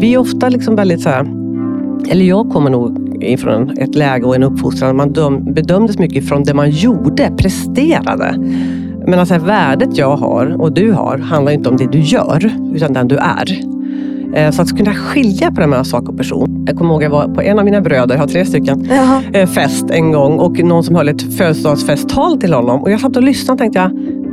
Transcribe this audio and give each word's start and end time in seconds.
Vi 0.00 0.14
är 0.14 0.18
ofta 0.18 0.48
liksom 0.48 0.76
väldigt 0.76 1.00
så 1.00 1.08
här, 1.08 1.26
eller 2.10 2.24
jag 2.24 2.50
kommer 2.50 2.70
nog 2.70 3.22
ifrån 3.22 3.70
ett 3.78 3.94
läge 3.94 4.26
och 4.26 4.34
en 4.34 4.42
uppfostran 4.42 4.96
man 4.96 5.12
döm, 5.12 5.54
bedömdes 5.54 5.98
mycket 5.98 6.28
från 6.28 6.44
det 6.44 6.54
man 6.54 6.70
gjorde, 6.70 7.30
presterade. 7.36 8.34
Men 9.06 9.18
alltså 9.18 9.38
värdet 9.38 9.98
jag 9.98 10.16
har 10.16 10.60
och 10.60 10.72
du 10.72 10.92
har 10.92 11.18
handlar 11.18 11.52
inte 11.52 11.68
om 11.68 11.76
det 11.76 11.86
du 11.92 11.98
gör, 11.98 12.52
utan 12.74 12.92
den 12.92 13.08
du 13.08 13.16
är. 13.16 13.58
Eh, 14.34 14.50
så 14.50 14.62
att 14.62 14.76
kunna 14.76 14.94
skilja 14.94 15.50
på 15.50 15.60
det 15.60 15.66
mellan 15.66 15.84
sak 15.84 16.08
och 16.08 16.16
person. 16.16 16.64
Jag 16.66 16.76
kommer 16.76 16.90
ihåg 16.90 17.04
att 17.04 17.04
jag 17.04 17.10
var 17.10 17.34
på 17.34 17.42
en 17.42 17.58
av 17.58 17.64
mina 17.64 17.80
bröder, 17.80 18.14
jag 18.14 18.22
har 18.22 18.28
tre 18.28 18.44
stycken, 18.44 18.88
Jaha. 18.90 19.22
eh, 19.32 19.46
fest 19.48 19.90
en 19.90 20.12
gång 20.12 20.38
och 20.38 20.58
någon 20.58 20.84
som 20.84 20.94
höll 20.94 21.08
ett 21.08 21.36
födelsedagsfesttal 21.36 22.40
till 22.40 22.52
honom. 22.52 22.82
Och 22.82 22.90
jag 22.90 23.00
satt 23.00 23.16
och 23.16 23.22
lyssnade 23.22 23.52
och 23.52 23.58
tänkte 23.58 23.78
jag, 23.78 23.90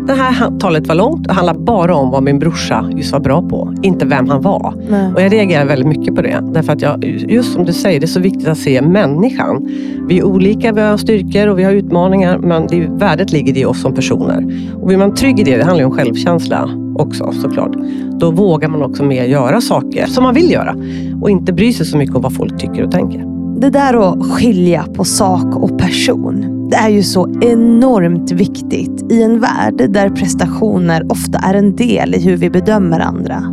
det 0.08 0.14
här 0.14 0.60
talet 0.60 0.88
var 0.88 0.96
långt 0.96 1.28
och 1.28 1.36
handlade 1.36 1.60
bara 1.60 1.96
om 1.96 2.12
vad 2.12 2.24
min 2.24 2.40
brorsa 2.40 2.90
just 2.96 3.12
var 3.12 3.20
bra 3.20 3.42
på, 3.42 3.74
inte 3.82 4.06
vem 4.06 4.30
han 4.30 4.42
var. 4.42 4.74
Nej. 4.90 5.14
Och 5.14 5.22
jag 5.22 5.34
reagerar 5.34 5.66
väldigt 5.66 5.88
mycket 5.88 6.16
på 6.16 6.22
det. 6.22 6.40
Därför 6.54 6.74
att 6.74 6.82
jag, 6.82 7.06
just 7.30 7.54
som 7.54 7.66
du 7.66 7.74
säger, 7.74 8.00
det 8.00 8.06
är 8.06 8.08
så 8.08 8.20
viktigt 8.20 8.48
att 8.48 8.58
se 8.58 8.82
människan. 8.82 9.70
Vi 10.08 10.20
är 10.20 10.24
olika, 10.24 10.72
vi 10.72 10.82
har 10.82 10.98
styrkor 10.98 11.48
och 11.48 11.60
vi 11.60 11.64
har 11.64 11.72
utmaningar, 11.72 12.38
men 12.38 12.68
det, 12.68 12.88
värdet 12.90 13.32
ligger 13.32 13.58
i 13.58 13.66
oss 13.66 13.82
som 13.82 13.94
personer. 13.94 14.46
Och 14.82 14.88
blir 14.88 14.98
man 14.98 15.14
trygg 15.14 15.40
i 15.40 15.44
det, 15.44 15.58
det 15.58 15.64
handlar 15.64 15.82
ju 15.82 15.86
om 15.86 15.98
självkänsla 15.98 16.70
också 16.96 17.32
såklart. 17.32 17.76
Då 18.20 18.32
vågar 18.32 18.70
man 18.70 18.82
också 18.82 19.04
mer 19.04 19.24
göra 19.24 19.62
saker 19.62 20.06
som 20.06 20.24
man 20.24 20.34
vill 20.34 20.52
göra 20.52 20.76
och 21.22 21.30
inte 21.30 21.54
bry 21.54 21.74
sig 21.74 21.86
så 21.86 21.98
mycket 21.98 22.16
om 22.16 22.22
vad 22.22 22.34
folk 22.34 22.58
tycker 22.58 22.84
och 22.84 22.92
tänker. 22.92 23.26
Det 23.60 23.70
där 23.70 24.12
att 24.12 24.32
skilja 24.32 24.86
på 24.94 25.04
sak 25.04 25.56
och 25.56 25.80
person. 25.80 26.55
Det 26.76 26.80
är 26.80 26.90
ju 26.90 27.04
så 27.04 27.30
enormt 27.42 28.32
viktigt 28.32 29.12
i 29.12 29.24
en 29.24 29.40
värld 29.40 29.92
där 29.92 30.10
prestationer 30.10 31.12
ofta 31.12 31.38
är 31.38 31.54
en 31.54 31.76
del 31.76 32.16
i 32.16 32.20
hur 32.20 32.38
vi 32.38 32.50
bedömer 32.50 33.00
andra. 33.00 33.44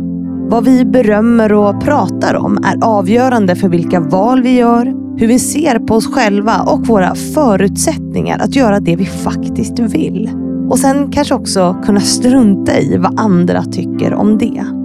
Vad 0.49 0.65
vi 0.65 0.85
berömmer 0.85 1.53
och 1.53 1.81
pratar 1.81 2.35
om 2.35 2.57
är 2.57 2.77
avgörande 2.83 3.55
för 3.55 3.69
vilka 3.69 3.99
val 3.99 4.41
vi 4.41 4.55
gör, 4.55 4.85
hur 5.17 5.27
vi 5.27 5.39
ser 5.39 5.79
på 5.79 5.95
oss 5.95 6.07
själva 6.07 6.61
och 6.61 6.87
våra 6.87 7.15
förutsättningar 7.15 8.39
att 8.39 8.55
göra 8.55 8.79
det 8.79 8.95
vi 8.95 9.05
faktiskt 9.05 9.79
vill. 9.79 10.29
Och 10.69 10.79
sen 10.79 11.11
kanske 11.11 11.35
också 11.35 11.75
kunna 11.85 12.01
strunta 12.01 12.79
i 12.79 12.97
vad 12.97 13.19
andra 13.19 13.63
tycker 13.63 14.13
om 14.13 14.37
det. 14.37 14.82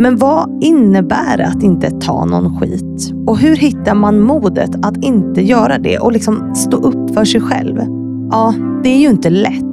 Men 0.00 0.16
vad 0.16 0.64
innebär 0.64 1.36
det 1.36 1.46
att 1.46 1.62
inte 1.62 1.90
ta 1.90 2.24
någon 2.24 2.58
skit? 2.58 3.12
Och 3.26 3.38
hur 3.38 3.56
hittar 3.56 3.94
man 3.94 4.20
modet 4.20 4.70
att 4.82 5.04
inte 5.04 5.42
göra 5.42 5.78
det 5.78 5.98
och 5.98 6.12
liksom 6.12 6.54
stå 6.54 6.76
upp 6.76 7.14
för 7.14 7.24
sig 7.24 7.40
själv? 7.40 7.78
Ja, 8.30 8.54
det 8.82 8.88
är 8.88 8.98
ju 8.98 9.08
inte 9.08 9.30
lätt. 9.30 9.64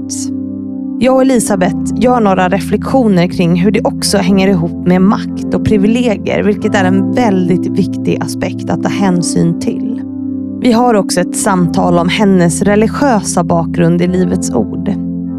Jag 1.00 1.16
och 1.16 1.22
Elisabeth 1.22 1.94
gör 1.96 2.20
några 2.20 2.50
reflektioner 2.50 3.28
kring 3.28 3.56
hur 3.56 3.72
det 3.72 3.82
också 3.84 4.18
hänger 4.18 4.48
ihop 4.48 4.88
med 4.88 5.02
makt 5.02 5.54
och 5.54 5.66
privilegier, 5.66 6.44
vilket 6.44 6.76
är 6.76 6.86
en 6.86 7.12
väldigt 7.12 7.68
viktig 7.68 8.18
aspekt 8.22 8.70
att 8.70 8.84
ta 8.84 8.90
hänsyn 8.90 9.60
till. 9.60 10.02
Vi 10.62 10.72
har 10.72 10.94
också 10.94 11.22
ett 11.22 11.36
samtal 11.36 11.98
om 11.98 12.10
hennes 12.10 12.62
religiösa 12.62 13.44
bakgrund 13.44 14.02
i 14.02 14.08
Livets 14.08 14.52
Ord. 14.52 14.90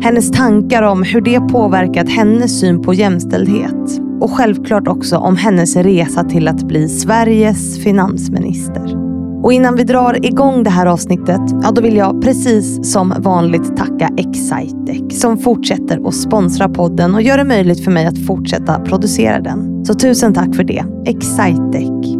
Hennes 0.02 0.30
tankar 0.30 0.82
om 0.82 1.02
hur 1.02 1.20
det 1.20 1.40
påverkat 1.40 2.08
hennes 2.08 2.60
syn 2.60 2.82
på 2.82 2.94
jämställdhet 2.94 4.05
och 4.20 4.30
självklart 4.30 4.88
också 4.88 5.16
om 5.16 5.36
hennes 5.36 5.76
resa 5.76 6.24
till 6.24 6.48
att 6.48 6.62
bli 6.62 6.88
Sveriges 6.88 7.78
finansminister. 7.78 9.06
Och 9.42 9.52
innan 9.52 9.76
vi 9.76 9.84
drar 9.84 10.26
igång 10.26 10.62
det 10.62 10.70
här 10.70 10.86
avsnittet, 10.86 11.40
ja 11.62 11.70
då 11.70 11.82
vill 11.82 11.96
jag 11.96 12.22
precis 12.22 12.92
som 12.92 13.14
vanligt 13.18 13.76
tacka 13.76 14.10
Excitec 14.16 15.20
som 15.20 15.38
fortsätter 15.38 16.08
att 16.08 16.14
sponsra 16.14 16.68
podden 16.68 17.14
och 17.14 17.22
gör 17.22 17.38
det 17.38 17.44
möjligt 17.44 17.84
för 17.84 17.90
mig 17.90 18.06
att 18.06 18.26
fortsätta 18.26 18.80
producera 18.80 19.40
den. 19.40 19.84
Så 19.84 19.94
tusen 19.94 20.34
tack 20.34 20.54
för 20.54 20.64
det, 20.64 20.84
Excitec. 21.06 22.16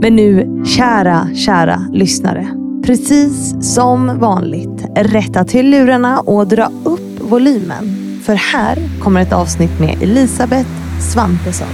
Men 0.00 0.16
nu, 0.16 0.62
kära, 0.66 1.28
kära 1.34 1.86
lyssnare. 1.92 2.48
Precis 2.84 3.54
som 3.74 4.18
vanligt, 4.18 4.86
rätta 4.96 5.44
till 5.44 5.70
lurarna 5.70 6.20
och 6.20 6.46
dra 6.46 6.70
upp 6.84 7.30
volymen. 7.30 7.84
För 8.22 8.34
här 8.34 8.78
kommer 9.00 9.20
ett 9.20 9.32
avsnitt 9.32 9.80
med 9.80 10.02
Elisabeth 10.02 10.87
Svantesson. 11.00 11.68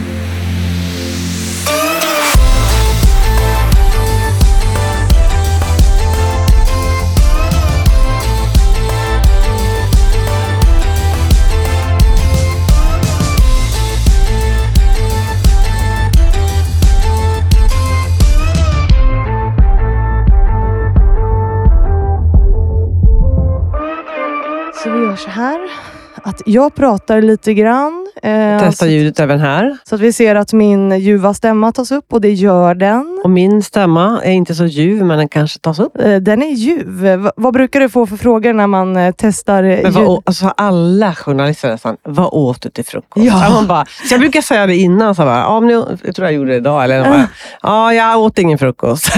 Så 24.85 24.91
vi 24.91 24.99
gör 24.99 25.17
så 25.17 25.31
här. 25.31 25.71
Att 26.15 26.43
jag 26.47 26.75
pratar 26.75 27.23
lite 27.23 27.55
grann. 27.55 28.04
Eh, 28.25 28.59
Testa 28.61 28.87
ljudet 28.87 29.21
även 29.21 29.41
här. 29.41 29.77
Så 29.85 29.95
att 29.95 30.01
vi 30.01 30.13
ser 30.13 30.35
att 30.35 30.53
min 30.53 30.99
ljuva 30.99 31.35
stämma 31.35 31.73
tas 31.73 31.91
upp 31.93 32.13
och 32.13 32.21
det 32.21 32.33
gör 32.33 32.75
den. 32.75 33.21
Och 33.25 33.31
min 33.31 33.63
stämma 33.63 34.21
är 34.25 34.33
inte 34.33 34.55
så 34.55 34.65
ljuv, 34.67 35.05
men 35.05 35.19
den 35.19 35.29
kanske 35.29 35.59
tas 35.59 35.79
upp. 35.79 36.01
Eh, 36.01 36.17
Den 36.17 36.43
är 36.43 36.51
ljuv. 36.55 36.87
V- 36.89 37.31
vad 37.37 37.53
brukar 37.55 37.81
du 37.81 37.89
få 37.89 38.07
för 38.07 38.17
frågor 38.17 38.53
när 38.53 38.67
man 38.67 38.97
eh, 38.97 39.15
testar 39.17 39.63
eh, 39.63 39.79
Men 39.83 39.93
vad, 39.93 40.03
ljud? 40.03 40.19
alltså 40.27 40.53
alla 40.57 41.15
journalister 41.15 41.69
nästan, 41.71 41.97
vad 42.03 42.29
åt 42.33 42.61
du 42.63 42.71
till 42.71 42.85
frukost? 42.85 43.27
Ja. 43.27 43.51
man 43.51 43.67
bara, 43.67 43.85
så 44.09 44.15
jag 44.15 44.21
brukar 44.21 44.41
säga 44.41 44.67
det 44.67 44.77
innan, 44.77 45.15
så 45.15 45.23
bara, 45.23 45.39
ja, 45.39 45.61
men 45.61 45.69
nu, 45.69 45.85
jag 46.05 46.17
tror 46.17 46.27
jag 46.29 46.35
gjorde 46.35 46.51
det 46.51 46.57
idag. 46.57 46.85
Eller, 46.85 47.05
bara, 47.05 47.29
ja, 47.63 47.95
jag 47.95 48.19
åt 48.21 48.39
ingen 48.39 48.59
frukost. 48.59 49.09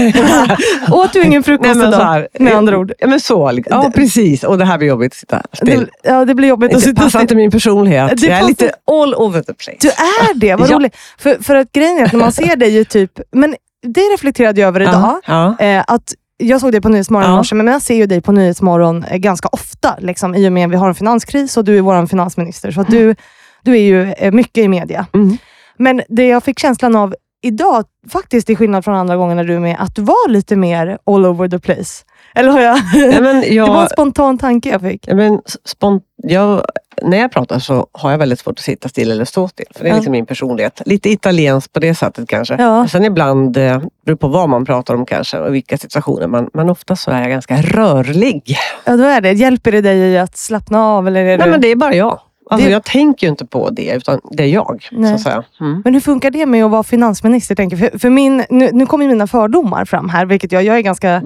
Åt 0.91 1.13
du 1.13 1.23
ingen 1.23 1.43
frukost 1.43 1.67
Nej, 1.67 1.75
men 1.75 1.91
så 1.91 1.97
idag? 1.97 2.05
här, 2.05 2.27
med 2.39 2.53
andra 2.53 2.77
ord. 2.77 2.91
Ja, 2.99 3.07
men 3.07 3.19
så. 3.19 3.51
liksom. 3.51 3.81
Ja, 3.83 3.91
precis. 3.95 4.43
Och 4.43 4.57
det 4.57 4.65
här 4.65 4.77
blir 4.77 4.87
jobbigt 4.87 5.11
att 5.11 5.17
sitta 5.17 5.41
still. 5.53 5.79
Det, 6.03 6.09
ja, 6.09 6.25
det 6.25 6.35
blir 6.35 6.47
jobbigt 6.49 6.69
att 6.69 6.75
Det 6.75 6.81
sitta 6.81 6.95
passar 7.01 7.09
still. 7.09 7.21
inte 7.21 7.35
min 7.35 7.51
personlighet. 7.51 8.11
Det 8.21 8.27
jag 8.27 8.35
är 8.37 8.39
passar- 8.41 8.47
lite 8.47 8.71
all 9.03 9.15
over 9.15 9.41
the 9.41 9.53
place. 9.53 9.77
Du 9.81 9.87
är 9.89 10.33
det, 10.33 10.55
vad 10.55 10.69
Ja. 10.69 10.75
roligt. 10.75 10.95
För, 11.19 11.43
för 11.43 11.55
att 11.55 11.71
grejen 11.71 11.97
är 11.97 12.05
att 12.05 12.13
när 12.13 12.19
man 12.19 12.31
ser 12.31 12.55
dig 12.55 12.69
ju 12.69 12.83
typ, 12.83 13.19
men 13.31 13.55
det 13.87 14.01
reflekterade 14.01 14.61
jag 14.61 14.67
över 14.67 14.79
idag. 14.81 14.93
Ja, 15.25 15.55
ja. 15.59 15.65
Eh, 15.65 15.83
att 15.87 16.13
jag 16.37 16.61
såg 16.61 16.71
dig 16.71 16.81
på 16.81 16.89
Nyhetsmorgon 16.89 17.29
Ja. 17.29 17.35
morse, 17.35 17.55
men 17.55 17.67
jag 17.67 17.81
ser 17.81 17.95
ju 17.95 18.05
dig 18.05 18.21
på 18.21 18.31
Nyhetsmorgon 18.31 19.03
eh, 19.03 19.17
ganska 19.17 19.47
ofta. 19.51 19.95
Liksom, 19.99 20.35
I 20.35 20.47
och 20.47 20.51
med 20.53 20.65
att 20.65 20.71
vi 20.71 20.75
har 20.75 20.87
en 20.87 20.95
finanskris 20.95 21.57
och 21.57 21.63
du 21.63 21.77
är 21.77 21.81
vår 21.81 22.05
finansminister. 22.05 22.71
Så 22.71 22.83
du, 22.83 23.15
du 23.63 23.71
är 23.71 23.81
ju 23.81 24.11
eh, 24.13 24.31
mycket 24.31 24.57
i 24.63 24.67
media. 24.67 25.05
Mm. 25.13 25.37
Men 25.77 26.01
det 26.09 26.27
jag 26.27 26.43
fick 26.43 26.59
känslan 26.59 26.95
av 26.95 27.15
idag, 27.41 27.85
faktiskt 28.11 28.47
till 28.47 28.57
skillnad 28.57 28.83
från 28.85 28.95
andra 28.95 29.15
gånger 29.15 29.35
när 29.35 29.43
du 29.43 29.55
är 29.55 29.59
med, 29.59 29.75
att 29.79 29.95
du 29.95 30.01
var 30.01 30.29
lite 30.29 30.55
mer 30.55 30.97
all 31.05 31.25
over 31.25 31.47
the 31.49 31.59
place. 31.59 32.03
Eller 32.37 32.49
har 32.51 32.61
jag... 32.61 32.77
Ja, 32.93 33.21
men 33.21 33.21
Det 33.21 33.21
var 33.21 33.33
en 33.33 33.55
jag, 33.55 33.91
spontan 33.91 34.37
tanke 34.37 34.69
jag 34.69 34.81
fick. 34.81 35.07
ja, 35.07 35.15
men 35.15 35.41
spont, 35.65 36.03
jag, 36.23 36.65
när 37.01 37.17
jag 37.17 37.31
pratar 37.31 37.59
så 37.59 37.87
har 37.91 38.11
jag 38.11 38.17
väldigt 38.17 38.39
svårt 38.39 38.59
att 38.59 38.65
sitta 38.65 38.89
still 38.89 39.11
eller 39.11 39.25
stå 39.25 39.47
still. 39.47 39.65
För 39.75 39.83
det 39.83 39.89
är 39.89 39.93
liksom 39.95 40.11
min 40.11 40.25
personlighet. 40.25 40.81
Lite 40.85 41.09
italiensk 41.09 41.73
på 41.73 41.79
det 41.79 41.95
sättet 41.95 42.29
kanske. 42.29 42.55
Ja. 42.59 42.87
Sen 42.87 43.05
ibland, 43.05 43.57
eh, 43.57 43.81
beror 44.05 44.17
på 44.17 44.27
vad 44.27 44.49
man 44.49 44.65
pratar 44.65 44.93
om 44.95 45.05
kanske 45.05 45.39
och 45.39 45.55
vilka 45.55 45.77
situationer. 45.77 46.27
Men, 46.27 46.49
men 46.53 46.69
ofta 46.69 46.95
så 46.95 47.11
är 47.11 47.21
jag 47.21 47.29
ganska 47.29 47.61
rörlig. 47.61 48.57
Ja, 48.85 48.97
då 48.97 49.03
är 49.03 49.21
det. 49.21 49.31
Hjälper 49.31 49.71
det 49.71 49.81
dig 49.81 50.17
att 50.19 50.37
slappna 50.37 50.83
av? 50.83 51.07
Eller 51.07 51.19
är 51.19 51.37
Nej, 51.37 51.45
du... 51.45 51.51
men 51.51 51.61
det 51.61 51.67
är 51.67 51.75
bara 51.75 51.93
jag. 51.95 52.19
Alltså, 52.49 52.67
Det- 52.67 52.71
Jag 52.71 52.83
tänker 52.83 53.27
ju 53.27 53.31
inte 53.31 53.45
på 53.45 53.69
det, 53.69 53.93
utan 53.95 54.19
det 54.31 54.43
är 54.43 54.47
jag. 54.47 54.87
Så 54.91 55.13
att 55.13 55.21
säga. 55.21 55.43
Mm. 55.59 55.81
Men 55.85 55.93
hur 55.93 56.01
funkar 56.01 56.31
det 56.31 56.45
med 56.45 56.65
att 56.65 56.71
vara 56.71 56.83
finansminister? 56.83 57.55
Tänker? 57.55 57.77
För, 57.77 57.99
för 57.99 58.09
min, 58.09 58.43
nu, 58.49 58.69
nu 58.73 58.85
kommer 58.85 59.07
mina 59.07 59.27
fördomar 59.27 59.85
fram 59.85 60.09
här, 60.09 60.25
vilket 60.25 60.51
jag, 60.51 60.63
jag 60.63 60.77
är 60.77 60.81
ganska 60.81 61.21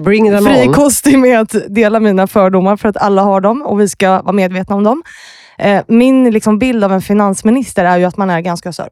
frikostig 0.64 1.18
med 1.18 1.40
att 1.40 1.54
dela 1.68 2.00
mina 2.00 2.26
fördomar 2.26 2.76
för 2.76 2.88
att 2.88 2.96
alla 2.96 3.22
har 3.22 3.40
dem 3.40 3.62
och 3.62 3.80
vi 3.80 3.88
ska 3.88 4.22
vara 4.22 4.32
medvetna 4.32 4.76
om 4.76 4.84
dem. 4.84 5.02
Eh, 5.58 5.82
min 5.88 6.30
liksom, 6.30 6.58
bild 6.58 6.84
av 6.84 6.92
en 6.92 7.02
finansminister 7.02 7.84
är 7.84 7.98
ju 7.98 8.04
att 8.04 8.16
man 8.16 8.30
är 8.30 8.40
ganska 8.40 8.72
så 8.72 8.82
här, 8.82 8.90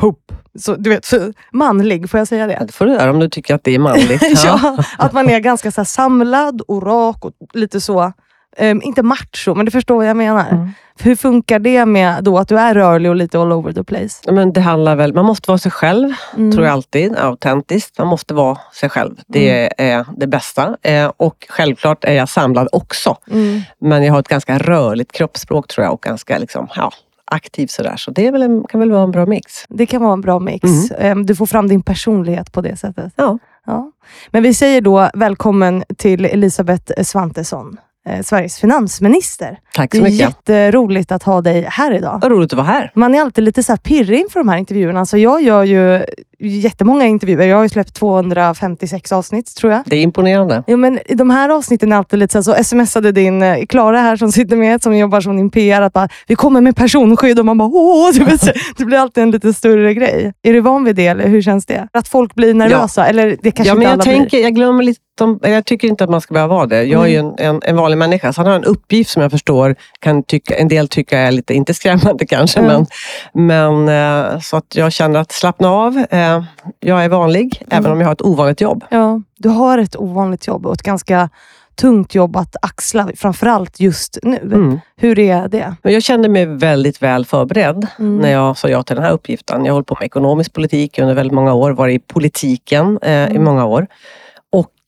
hopp. 0.00 0.32
Så, 0.58 0.74
du 0.74 0.90
vet, 0.90 1.04
så, 1.04 1.32
manlig, 1.52 2.10
får 2.10 2.18
jag 2.18 2.28
säga 2.28 2.46
det? 2.46 2.64
det 2.66 2.72
får 2.72 2.86
du 2.86 2.92
göra 2.92 3.10
om 3.10 3.18
du 3.18 3.28
tycker 3.28 3.54
att 3.54 3.64
det 3.64 3.74
är 3.74 3.78
manligt. 3.78 4.22
ja, 4.44 4.76
att 4.98 5.12
man 5.12 5.28
är 5.28 5.40
ganska 5.40 5.70
så 5.70 5.84
samlad 5.84 6.60
och 6.60 6.82
rak 6.82 7.24
och 7.24 7.32
lite 7.52 7.80
så, 7.80 8.12
eh, 8.56 8.76
inte 8.82 9.02
macho, 9.02 9.54
men 9.54 9.64
du 9.66 9.70
förstår 9.72 9.96
vad 9.96 10.06
jag 10.06 10.16
menar. 10.16 10.48
Mm. 10.50 10.70
Hur 10.98 11.16
funkar 11.16 11.58
det 11.58 11.86
med 11.86 12.24
då 12.24 12.38
att 12.38 12.48
du 12.48 12.58
är 12.58 12.74
rörlig 12.74 13.10
och 13.10 13.16
lite 13.16 13.38
all 13.40 13.52
over 13.52 13.72
the 13.72 13.84
place? 13.84 14.32
Men 14.32 14.52
det 14.52 14.60
handlar 14.60 14.96
väl, 14.96 15.14
man 15.14 15.24
måste 15.24 15.50
vara 15.50 15.58
sig 15.58 15.72
själv, 15.72 16.12
Mm. 16.36 16.52
tror 16.52 16.64
jag 16.64 16.72
alltid. 16.72 17.16
Autentiskt. 17.16 17.98
Man 17.98 18.06
måste 18.08 18.34
vara 18.34 18.58
sig 18.74 18.88
själv. 18.88 19.14
Det 19.26 19.70
är 19.78 20.06
det 20.16 20.26
bästa. 20.26 20.76
Eh, 20.82 21.12
och 21.16 21.46
självklart 21.48 22.04
är 22.04 22.12
jag 22.12 22.28
samlad 22.28 22.68
också. 22.72 23.16
Mm. 23.30 23.60
Men 23.78 24.04
jag 24.04 24.12
har 24.12 24.20
ett 24.20 24.28
ganska 24.28 24.58
rörligt 24.58 25.12
kroppsspråk 25.12 25.68
tror 25.68 25.84
jag 25.84 25.92
och 25.94 26.00
ganska 26.02 26.38
liksom, 26.38 26.68
ja, 26.76 26.90
aktiv 27.24 27.66
sådär. 27.66 27.96
Så 27.96 28.10
det 28.10 28.26
är 28.26 28.32
väl 28.32 28.42
en, 28.42 28.64
kan 28.64 28.80
väl 28.80 28.90
vara 28.90 29.02
en 29.02 29.10
bra 29.10 29.26
mix. 29.26 29.64
Det 29.68 29.86
kan 29.86 30.02
vara 30.02 30.12
en 30.12 30.20
bra 30.20 30.38
mix. 30.38 30.90
Eh, 30.90 31.16
Du 31.16 31.34
får 31.36 31.46
fram 31.46 31.68
din 31.68 31.82
personlighet 31.82 32.52
på 32.52 32.60
det 32.60 32.76
sättet. 32.76 33.12
Ja. 33.16 33.38
Ja. 33.66 33.90
Men 34.30 34.42
vi 34.42 34.54
säger 34.54 34.80
då 34.80 35.10
välkommen 35.14 35.84
till 35.98 36.24
Elisabeth 36.24 37.02
Svantesson, 37.02 37.76
Sveriges 38.24 38.58
finansminister. 38.58 39.58
Tack 39.74 39.90
Det 39.90 39.96
så 39.98 40.04
är 40.04 40.10
mycket. 40.10 40.20
jätteroligt 40.20 41.12
att 41.12 41.22
ha 41.22 41.40
dig 41.40 41.66
här 41.70 41.92
idag. 41.92 42.18
Vad 42.22 42.30
roligt 42.32 42.52
att 42.52 42.56
vara 42.56 42.66
här. 42.66 42.90
Man 42.94 43.14
är 43.14 43.20
alltid 43.20 43.44
lite 43.44 43.62
så 43.62 43.72
här 43.72 43.76
pirrig 43.76 44.20
inför 44.20 44.40
de 44.40 44.48
här 44.48 44.56
intervjuerna. 44.56 45.06
Så 45.06 45.18
jag, 45.18 45.42
gör 45.42 45.64
ju, 45.64 46.04
jättemånga 46.38 47.04
intervjuer. 47.06 47.46
Jag 47.46 47.56
har 47.56 47.62
ju 47.62 47.68
släppt 47.68 47.94
256 47.94 49.12
avsnitt 49.12 49.54
tror 49.56 49.72
jag. 49.72 49.82
Det 49.86 49.96
är 49.96 50.02
imponerande. 50.02 50.62
Ja, 50.66 50.76
men 50.76 50.98
de 51.08 51.30
här 51.30 51.48
avsnitten 51.48 51.92
är 51.92 51.96
alltid 51.96 52.18
lite 52.18 52.42
så, 52.42 52.52
här, 52.52 52.62
så 52.62 52.64
smsade 52.64 53.12
din 53.12 53.42
eh, 53.42 53.66
Klara 53.66 53.98
här 54.00 54.16
som 54.16 54.32
sitter 54.32 54.56
med, 54.56 54.82
som 54.82 54.96
jobbar 54.96 55.20
som 55.20 55.36
din 55.36 55.50
PR, 55.50 55.82
att 55.82 55.92
bara, 55.92 56.08
vi 56.26 56.34
kommer 56.34 56.60
med 56.60 56.76
personskydd 56.76 57.38
och 57.38 57.46
man 57.46 57.58
bara 57.58 57.68
åh, 57.72 58.10
det 58.76 58.84
blir 58.84 58.98
alltid 58.98 59.22
en 59.22 59.30
lite 59.30 59.52
större 59.52 59.94
grej. 59.94 60.32
Är 60.42 60.52
du 60.52 60.60
van 60.60 60.84
vid 60.84 60.96
det 60.96 61.06
eller 61.06 61.28
hur 61.28 61.42
känns 61.42 61.66
det? 61.66 61.88
Att 61.92 62.08
folk 62.08 62.34
blir 62.34 62.54
nervösa? 62.54 63.06
Eller 63.06 63.36
det 63.42 63.50
kanske 63.50 63.68
Ja, 63.70 63.74
men 63.74 63.82
inte 63.82 63.84
jag, 63.84 63.92
alla 63.92 64.02
tänker, 64.02 64.30
blir. 64.36 64.42
jag 64.42 64.54
glömmer 64.54 64.82
lite 64.82 65.00
om, 65.20 65.38
jag 65.42 65.64
tycker 65.64 65.88
inte 65.88 66.04
att 66.04 66.10
man 66.10 66.20
ska 66.20 66.34
behöva 66.34 66.54
vara 66.54 66.66
det. 66.66 66.82
Jag 66.84 67.02
är 67.04 67.08
ju 67.08 67.16
en, 67.16 67.34
en, 67.38 67.60
en 67.64 67.76
vanlig 67.76 67.98
människa, 67.98 68.32
så 68.32 68.40
han 68.40 68.46
har 68.50 68.56
en 68.56 68.64
uppgift 68.64 69.10
som 69.10 69.22
jag 69.22 69.30
förstår 69.30 69.76
kan 70.00 70.22
tycka, 70.22 70.54
en 70.56 70.68
del 70.68 70.88
tycka 70.88 71.18
är 71.18 71.30
lite, 71.32 71.54
inte 71.54 71.74
skrämmande 71.74 72.26
kanske, 72.28 72.60
Mm. 72.60 72.86
men, 73.32 73.84
men 73.86 74.32
eh, 74.34 74.40
så 74.40 74.56
att 74.56 74.76
jag 74.76 74.92
känner 74.92 75.20
att 75.20 75.32
slappna 75.32 75.70
av. 75.70 76.04
Eh, 76.10 76.42
Jag 76.80 77.04
är 77.04 77.08
vanlig, 77.08 77.62
även 77.70 77.92
om 77.92 78.00
jag 78.00 78.08
har 78.08 78.12
ett 78.12 78.22
ovanligt 78.22 78.60
jobb. 78.60 78.84
Ja, 78.90 79.20
du 79.38 79.48
har 79.48 79.78
ett 79.78 79.96
ovanligt 79.96 80.46
jobb 80.46 80.66
och 80.66 80.74
ett 80.74 80.82
ganska 80.82 81.28
tungt 81.74 82.14
jobb 82.14 82.36
att 82.36 82.56
axla, 82.62 83.08
framförallt 83.16 83.80
just 83.80 84.18
nu. 84.22 84.36
Mm. 84.42 84.80
Hur 84.96 85.18
är 85.18 85.48
det? 85.48 85.74
Jag 85.82 86.02
kände 86.02 86.28
mig 86.28 86.46
väldigt 86.46 87.02
väl 87.02 87.24
förberedd 87.24 87.86
Mm. 87.98 88.16
när 88.18 88.32
jag 88.32 88.56
sa 88.58 88.68
ja 88.68 88.82
till 88.82 88.96
den 88.96 89.04
här 89.04 89.12
uppgiften. 89.12 89.64
Jag 89.64 89.72
har 89.72 89.74
hållit 89.74 89.86
på 89.86 89.96
med 90.00 90.06
ekonomisk 90.06 90.52
politik 90.52 90.98
under 90.98 91.14
väldigt 91.14 91.34
många 91.34 91.54
år, 91.54 91.70
varit 91.70 92.02
i 92.02 92.04
politiken 92.06 92.98
eh, 93.02 93.10
i 93.12 93.30
Mm. 93.30 93.44
många 93.44 93.64
år. 93.66 93.86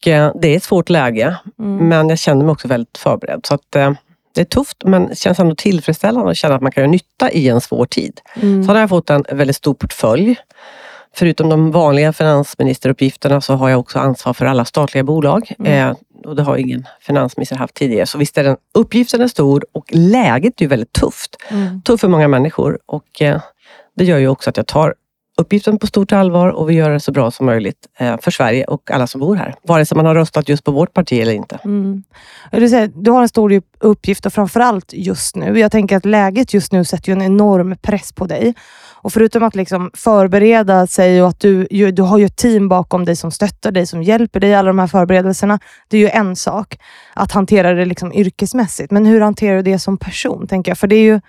Eh, 0.07 0.31
det 0.41 0.47
är 0.47 0.57
ett 0.57 0.63
svårt 0.63 0.89
läge, 0.89 1.37
Mm. 1.59 1.89
men 1.89 2.09
jag 2.09 2.19
kände 2.19 2.45
mig 2.45 2.51
också 2.51 2.67
väldigt 2.67 2.97
förberedd. 2.97 3.45
Så 3.45 3.55
att, 3.55 3.75
eh, 3.75 3.91
det 4.35 4.41
är 4.41 4.45
tufft, 4.45 4.77
men 4.85 5.15
känns 5.15 5.39
ändå 5.39 5.55
tillfredsställande 5.55 6.31
att 6.31 6.37
känna 6.37 6.55
att 6.55 6.61
man 6.61 6.71
kan 6.71 6.81
göra 6.83 6.91
nytta 6.91 7.31
i 7.31 7.49
en 7.49 7.61
svår 7.61 7.85
tid. 7.85 8.21
Mm. 8.41 8.63
Så 8.63 8.71
har 8.71 8.79
jag 8.79 8.89
fått 8.89 9.09
en 9.09 9.25
väldigt 9.31 9.55
stor 9.55 9.73
portfölj. 9.73 10.35
Förutom 11.13 11.49
de 11.49 11.71
vanliga 11.71 12.13
finansministeruppgifterna 12.13 13.41
så 13.41 13.53
har 13.53 13.69
jag 13.69 13.79
också 13.79 13.99
ansvar 13.99 14.33
för 14.33 14.45
alla 14.45 14.65
statliga 14.65 15.03
bolag. 15.03 15.51
Mm. 15.59 15.89
Eh, 15.89 15.95
och 16.25 16.35
det 16.35 16.43
har 16.43 16.57
ingen 16.57 16.87
finansminister 17.01 17.55
haft 17.55 17.73
tidigare. 17.73 18.05
Så 18.05 18.17
visst 18.17 18.37
är 18.37 18.43
den, 18.43 18.57
uppgiften 18.73 19.21
är 19.21 19.27
stor 19.27 19.65
och 19.71 19.85
läget 19.89 20.61
är 20.61 20.67
väldigt 20.67 20.93
tufft. 20.93 21.35
Mm. 21.49 21.81
Tufft 21.81 22.01
för 22.01 22.07
många 22.07 22.27
människor 22.27 22.79
och 22.85 23.21
eh, 23.21 23.41
det 23.97 24.03
gör 24.05 24.17
ju 24.17 24.27
också 24.27 24.49
att 24.49 24.57
jag 24.57 24.67
tar 24.67 24.95
uppgiften 25.37 25.79
på 25.79 25.87
stort 25.87 26.11
allvar 26.11 26.47
och 26.47 26.69
vi 26.69 26.73
gör 26.73 26.89
det 26.89 26.99
så 26.99 27.11
bra 27.11 27.31
som 27.31 27.45
möjligt 27.45 27.87
eh, 27.99 28.17
för 28.21 28.31
Sverige 28.31 28.65
och 28.65 28.91
alla 28.91 29.07
som 29.07 29.21
bor 29.21 29.35
här. 29.35 29.55
Vare 29.61 29.85
sig 29.85 29.95
man 29.95 30.05
har 30.05 30.15
röstat 30.15 30.49
just 30.49 30.63
på 30.63 30.71
vårt 30.71 30.93
parti 30.93 31.13
eller 31.13 31.33
inte. 31.33 31.59
Mm. 31.63 32.03
Du, 32.51 32.69
säger, 32.69 32.91
du 32.95 33.11
har 33.11 33.21
en 33.21 33.29
stor 33.29 33.61
uppgift 33.79 34.25
och 34.25 34.33
framförallt 34.33 34.93
just 34.93 35.35
nu. 35.35 35.59
Jag 35.59 35.71
tänker 35.71 35.97
att 35.97 36.05
läget 36.05 36.53
just 36.53 36.71
nu 36.71 36.85
sätter 36.85 37.09
ju 37.09 37.13
en 37.13 37.21
enorm 37.21 37.77
press 37.81 38.13
på 38.13 38.25
dig. 38.25 38.53
Och 39.05 39.13
Förutom 39.13 39.43
att 39.43 39.55
liksom 39.55 39.91
förbereda 39.93 40.87
sig 40.87 41.21
och 41.21 41.29
att 41.29 41.39
du, 41.39 41.67
du 41.91 42.01
har 42.01 42.17
ju 42.17 42.25
ett 42.25 42.37
team 42.37 42.69
bakom 42.69 43.05
dig 43.05 43.15
som 43.15 43.31
stöttar 43.31 43.71
dig, 43.71 43.87
som 43.87 44.03
hjälper 44.03 44.39
dig 44.39 44.49
i 44.49 44.53
alla 44.53 44.67
de 44.67 44.79
här 44.79 44.87
förberedelserna. 44.87 45.59
Det 45.87 45.97
är 45.97 46.01
ju 46.01 46.09
en 46.09 46.35
sak 46.35 46.79
att 47.13 47.31
hantera 47.31 47.73
det 47.73 47.85
liksom 47.85 48.13
yrkesmässigt. 48.13 48.91
Men 48.91 49.05
hur 49.05 49.21
hanterar 49.21 49.55
du 49.55 49.61
det 49.61 49.79
som 49.79 49.97
person? 49.97 50.47
tänker 50.47 50.71
jag? 50.71 50.77
För 50.77 50.87
det 50.87 50.95
är 50.95 51.03
ju, 51.03 51.21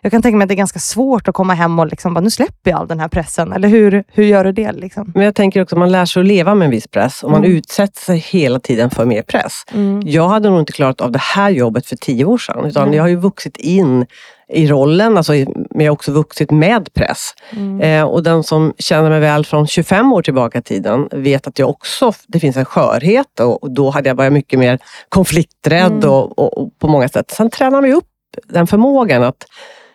jag 0.00 0.12
kan 0.12 0.22
tänka 0.22 0.36
mig 0.36 0.44
att 0.44 0.48
det 0.48 0.54
är 0.54 0.56
ganska 0.56 0.78
svårt 0.78 1.28
att 1.28 1.34
komma 1.34 1.54
hem 1.54 1.78
och 1.78 1.86
liksom 1.86 2.14
bara, 2.14 2.20
nu 2.20 2.30
släpper 2.30 2.70
jag 2.70 2.80
all 2.80 2.88
den 2.88 3.00
här 3.00 3.08
pressen. 3.08 3.52
Eller 3.52 3.68
hur, 3.68 4.04
hur 4.08 4.24
gör 4.24 4.44
du 4.44 4.52
det? 4.52 4.72
Liksom? 4.72 5.12
Men 5.14 5.24
jag 5.24 5.34
tänker 5.34 5.62
också 5.62 5.74
att 5.74 5.78
man 5.78 5.92
lär 5.92 6.04
sig 6.06 6.20
att 6.20 6.26
leva 6.26 6.54
med 6.54 6.64
en 6.64 6.70
viss 6.70 6.86
press 6.88 7.22
och 7.22 7.30
man 7.30 7.44
Mm. 7.44 7.56
utsätter 7.56 8.00
sig 8.00 8.18
hela 8.18 8.60
tiden 8.60 8.90
för 8.90 9.04
mer 9.04 9.22
press. 9.22 9.62
Mm. 9.72 10.02
Jag 10.04 10.28
hade 10.28 10.50
nog 10.50 10.60
inte 10.60 10.72
klarat 10.72 11.00
av 11.00 11.12
det 11.12 11.18
här 11.22 11.50
jobbet 11.50 11.86
för 11.86 11.96
tio 11.96 12.24
år 12.24 12.38
sedan. 12.38 12.64
Utan 12.64 12.88
Nej. 12.88 12.96
jag 12.96 13.02
har 13.02 13.08
ju 13.08 13.16
vuxit 13.16 13.56
in 13.56 14.06
i 14.52 14.66
rollen, 14.66 15.16
alltså, 15.16 15.32
men 15.32 15.66
jag 15.70 15.84
har 15.86 15.90
också 15.90 16.12
vuxit 16.12 16.50
med 16.50 16.94
press. 16.94 17.34
Mm. 17.50 17.80
Eh, 17.80 18.04
och 18.04 18.22
den 18.22 18.42
som 18.42 18.74
känner 18.78 19.10
mig 19.10 19.20
väl 19.20 19.44
från 19.46 19.66
25 19.66 20.12
år 20.12 20.22
tillbaka 20.22 20.58
i 20.58 20.62
tiden 20.62 21.08
vet 21.12 21.46
att 21.46 21.58
jag 21.58 21.68
också, 21.70 22.12
det 22.26 22.40
finns 22.40 22.56
en 22.56 22.64
skörhet 22.64 23.40
och, 23.40 23.62
och 23.62 23.70
då 23.70 23.90
hade 23.90 24.08
jag 24.08 24.14
varit 24.14 24.32
mycket 24.32 24.58
mer 24.58 24.78
konflikträdd 25.08 25.92
Mm. 25.92 26.10
och, 26.10 26.38
och, 26.38 26.58
och 26.58 26.78
på 26.78 26.88
många 26.88 27.08
sätt. 27.08 27.30
Sen 27.30 27.50
tränar 27.50 27.80
man 27.80 27.90
ju 27.90 27.94
upp 27.96 28.04
den 28.48 28.66
förmågan 28.66 29.22
att, 29.22 29.44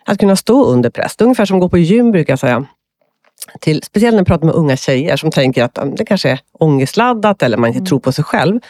att 0.06 0.18
kunna 0.18 0.36
stå 0.36 0.64
under 0.64 0.90
press. 0.90 1.16
Det 1.16 1.22
är 1.22 1.26
ungefär 1.26 1.44
som 1.44 1.56
att 1.56 1.60
gå 1.60 1.68
på 1.68 1.78
gym 1.78 2.12
brukar 2.12 2.32
jag 2.32 2.38
säga. 2.38 2.64
Till, 3.60 3.82
speciellt 3.82 4.14
när 4.14 4.20
jag 4.20 4.26
pratar 4.26 4.46
med 4.46 4.54
unga 4.54 4.76
tjejer 4.76 5.16
som 5.16 5.30
tänker 5.30 5.64
att 5.64 5.78
det 5.96 6.04
kanske 6.04 6.30
är 6.30 6.38
ångestladdat 6.52 7.42
eller 7.42 7.56
man 7.56 7.68
inte 7.68 7.78
Mm. 7.78 7.86
tror 7.86 7.98
på 7.98 8.12
sig 8.12 8.24
själv. 8.24 8.60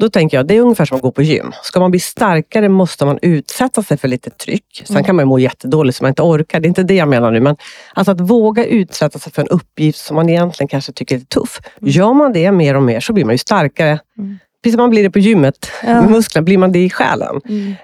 Då 0.00 0.08
tänker 0.10 0.36
jag, 0.36 0.46
det 0.46 0.56
är 0.56 0.60
ungefär 0.60 0.84
som 0.84 0.96
att 0.96 1.02
gå 1.02 1.10
på 1.10 1.22
gym. 1.22 1.52
Ska 1.62 1.80
man 1.80 1.90
bli 1.90 2.00
starkare 2.00 2.68
måste 2.68 3.04
man 3.06 3.18
utsätta 3.22 3.82
sig 3.82 3.96
för 3.98 4.08
lite 4.08 4.30
tryck. 4.30 4.82
Sen 4.84 4.96
Mm. 4.96 5.04
kan 5.04 5.16
man 5.16 5.28
må 5.28 5.38
jättedåligt 5.38 5.96
så 5.98 6.04
man 6.04 6.08
inte 6.08 6.22
orkar. 6.22 6.60
Det 6.60 6.66
är 6.66 6.68
inte 6.68 6.82
det 6.82 6.94
jag 6.94 7.08
menar 7.08 7.30
nu. 7.30 7.40
Men 7.40 7.56
alltså 7.94 8.12
att 8.12 8.20
våga 8.20 8.64
utsätta 8.64 9.18
sig 9.18 9.32
för 9.32 9.42
en 9.42 9.48
uppgift 9.48 9.98
som 9.98 10.14
man 10.16 10.28
egentligen 10.28 10.68
kanske 10.68 10.92
tycker 10.92 11.16
är 11.16 11.20
tuff. 11.20 11.60
Gör 11.80 12.12
man 12.12 12.32
det 12.32 12.52
mer 12.52 12.74
och 12.76 12.82
mer 12.82 13.00
så 13.00 13.12
blir 13.12 13.24
man 13.24 13.34
ju 13.34 13.38
starkare. 13.38 13.98
Mm. 14.18 14.38
Precis 14.62 14.74
som 14.74 14.80
man 14.82 14.90
blir 14.90 15.02
det 15.02 15.10
på 15.10 15.18
gymmet 15.18 15.70
Ja. 15.82 16.00
med 16.00 16.10
musklerna, 16.10 16.44
blir 16.44 16.58
man 16.58 16.72
det 16.72 16.84
i 16.84 16.90
själen. 16.90 17.40
Mm. 17.48 17.74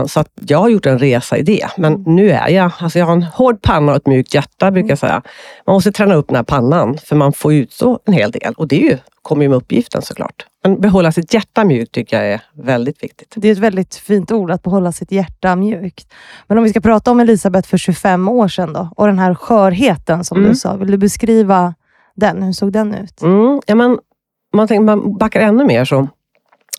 Eh, 0.00 0.06
Så 0.06 0.20
att 0.20 0.28
jag 0.48 0.58
har 0.58 0.68
gjort 0.68 0.86
en 0.86 0.98
resa 0.98 1.36
i 1.38 1.42
det. 1.42 1.66
Men 1.78 1.92
nu 2.06 2.30
är 2.30 2.48
jag, 2.48 2.70
alltså 2.78 2.98
jag 2.98 3.06
har 3.06 3.12
en 3.12 3.22
hård 3.22 3.62
panna 3.62 3.92
och 3.92 3.96
ett 3.96 4.06
mjukt 4.06 4.34
hjärta 4.34 4.70
brukar 4.70 4.88
jag 4.88 4.98
säga. 4.98 5.22
Man 5.66 5.74
måste 5.74 5.92
träna 5.92 6.14
upp 6.14 6.26
den 6.28 6.36
här 6.36 6.42
pannan 6.42 6.98
för 6.98 7.16
man 7.16 7.32
får 7.32 7.54
utstå 7.54 7.98
en 8.06 8.12
hel 8.12 8.30
del. 8.30 8.54
Och 8.54 8.68
det 8.68 8.76
är 8.84 8.90
ju, 8.90 8.98
kommer 9.22 9.42
ju 9.42 9.48
med 9.48 9.56
uppgiften 9.56 10.02
såklart. 10.02 10.46
Men 10.64 10.80
behålla 10.80 11.12
sitt 11.12 11.34
hjärta 11.34 11.64
mjukt 11.64 11.92
tycker 11.92 12.16
jag 12.22 12.32
är 12.32 12.40
väldigt 12.54 13.02
viktigt. 13.02 13.32
Det 13.36 13.48
är 13.48 13.52
ett 13.52 13.58
väldigt 13.58 13.94
fint 13.94 14.32
ord, 14.32 14.50
att 14.50 14.62
behålla 14.62 14.92
sitt 14.92 15.12
hjärta 15.12 15.56
mjukt. 15.56 16.12
Men 16.46 16.58
om 16.58 16.64
vi 16.64 16.70
ska 16.70 16.80
prata 16.80 17.10
om 17.10 17.20
Elisabeth 17.20 17.68
för 17.68 17.78
25 17.78 18.28
år 18.28 18.48
sedan 18.48 18.72
då, 18.72 18.88
och 18.96 19.06
den 19.06 19.18
här 19.18 19.34
skörheten 19.34 20.24
som 20.24 20.38
Mm. 20.38 20.50
du 20.50 20.56
sa. 20.56 20.76
Vill 20.76 20.90
du 20.90 20.96
beskriva 20.98 21.74
den? 22.16 22.42
Hur 22.42 22.52
såg 22.52 22.72
den 22.72 22.94
ut? 22.94 23.22
Mm, 23.22 23.60
ja, 23.66 23.74
men, 23.74 23.98
man, 24.54 24.68
tänker, 24.68 24.84
man 24.84 25.18
backar 25.18 25.40
ännu 25.40 25.64
mer 25.64 25.84
så. 25.84 26.08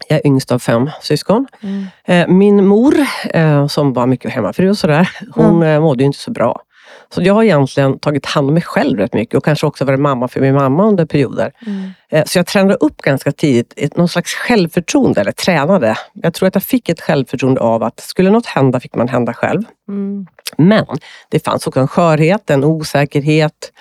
Jag 0.08 0.20
är 0.20 0.28
yngst 0.28 0.52
av 0.52 0.60
fem 0.60 0.90
syskon. 1.02 1.48
Mm. 1.62 1.86
Eh, 2.06 2.28
Min 2.28 2.66
mor, 2.66 2.96
eh, 3.30 3.68
som 3.68 3.94
var 3.94 4.08
mycket 4.08 4.32
hemmafru 4.32 4.70
och 4.70 4.78
sådär, 4.78 5.10
hon 5.36 5.64
eh, 5.64 5.82
mådde 5.82 6.04
inte 6.04 6.20
så 6.20 6.32
bra. 6.32 6.62
Så 7.10 7.22
jag 7.22 7.34
har 7.34 7.44
egentligen 7.44 8.00
tagit 8.00 8.26
hand 8.26 8.48
om 8.48 8.54
mig 8.54 8.64
själv 8.64 9.00
rätt 9.00 9.14
mycket 9.14 9.36
och 9.36 9.46
kanske 9.46 9.68
också 9.68 9.86
varit 9.86 10.00
mamma 10.00 10.28
för 10.28 10.42
min 10.42 10.56
mamma 10.56 10.84
under 10.88 11.06
perioder. 11.06 11.52
Mm. 11.66 12.26
Så 12.28 12.40
jag 12.40 12.46
tränade 12.46 12.76
upp 12.76 13.02
ganska 13.02 13.32
tidigt 13.32 13.74
ett, 13.76 13.98
någon 13.98 14.10
slags 14.10 14.34
självförtroende, 14.34 15.22
eller 15.22 15.32
tränade. 15.32 15.96
Jag 16.14 16.34
tror 16.34 16.48
att 16.48 16.56
jag 16.56 16.64
fick 16.64 16.90
ett 16.90 17.02
självförtroende 17.02 17.62
av 17.62 17.84
att 17.84 18.00
skulle 18.00 18.30
något 18.30 18.46
hända 18.46 18.80
fick 18.80 18.96
man 18.96 19.08
hända 19.08 19.34
själv. 19.34 19.62
Mm. 19.88 20.28
Men 20.58 20.86
det 21.30 21.40
fanns 21.46 21.68
också 21.68 21.80
en 21.80 21.88
skörhet, 21.88 22.50
en 22.50 22.64
osäkerhet, 22.64 23.72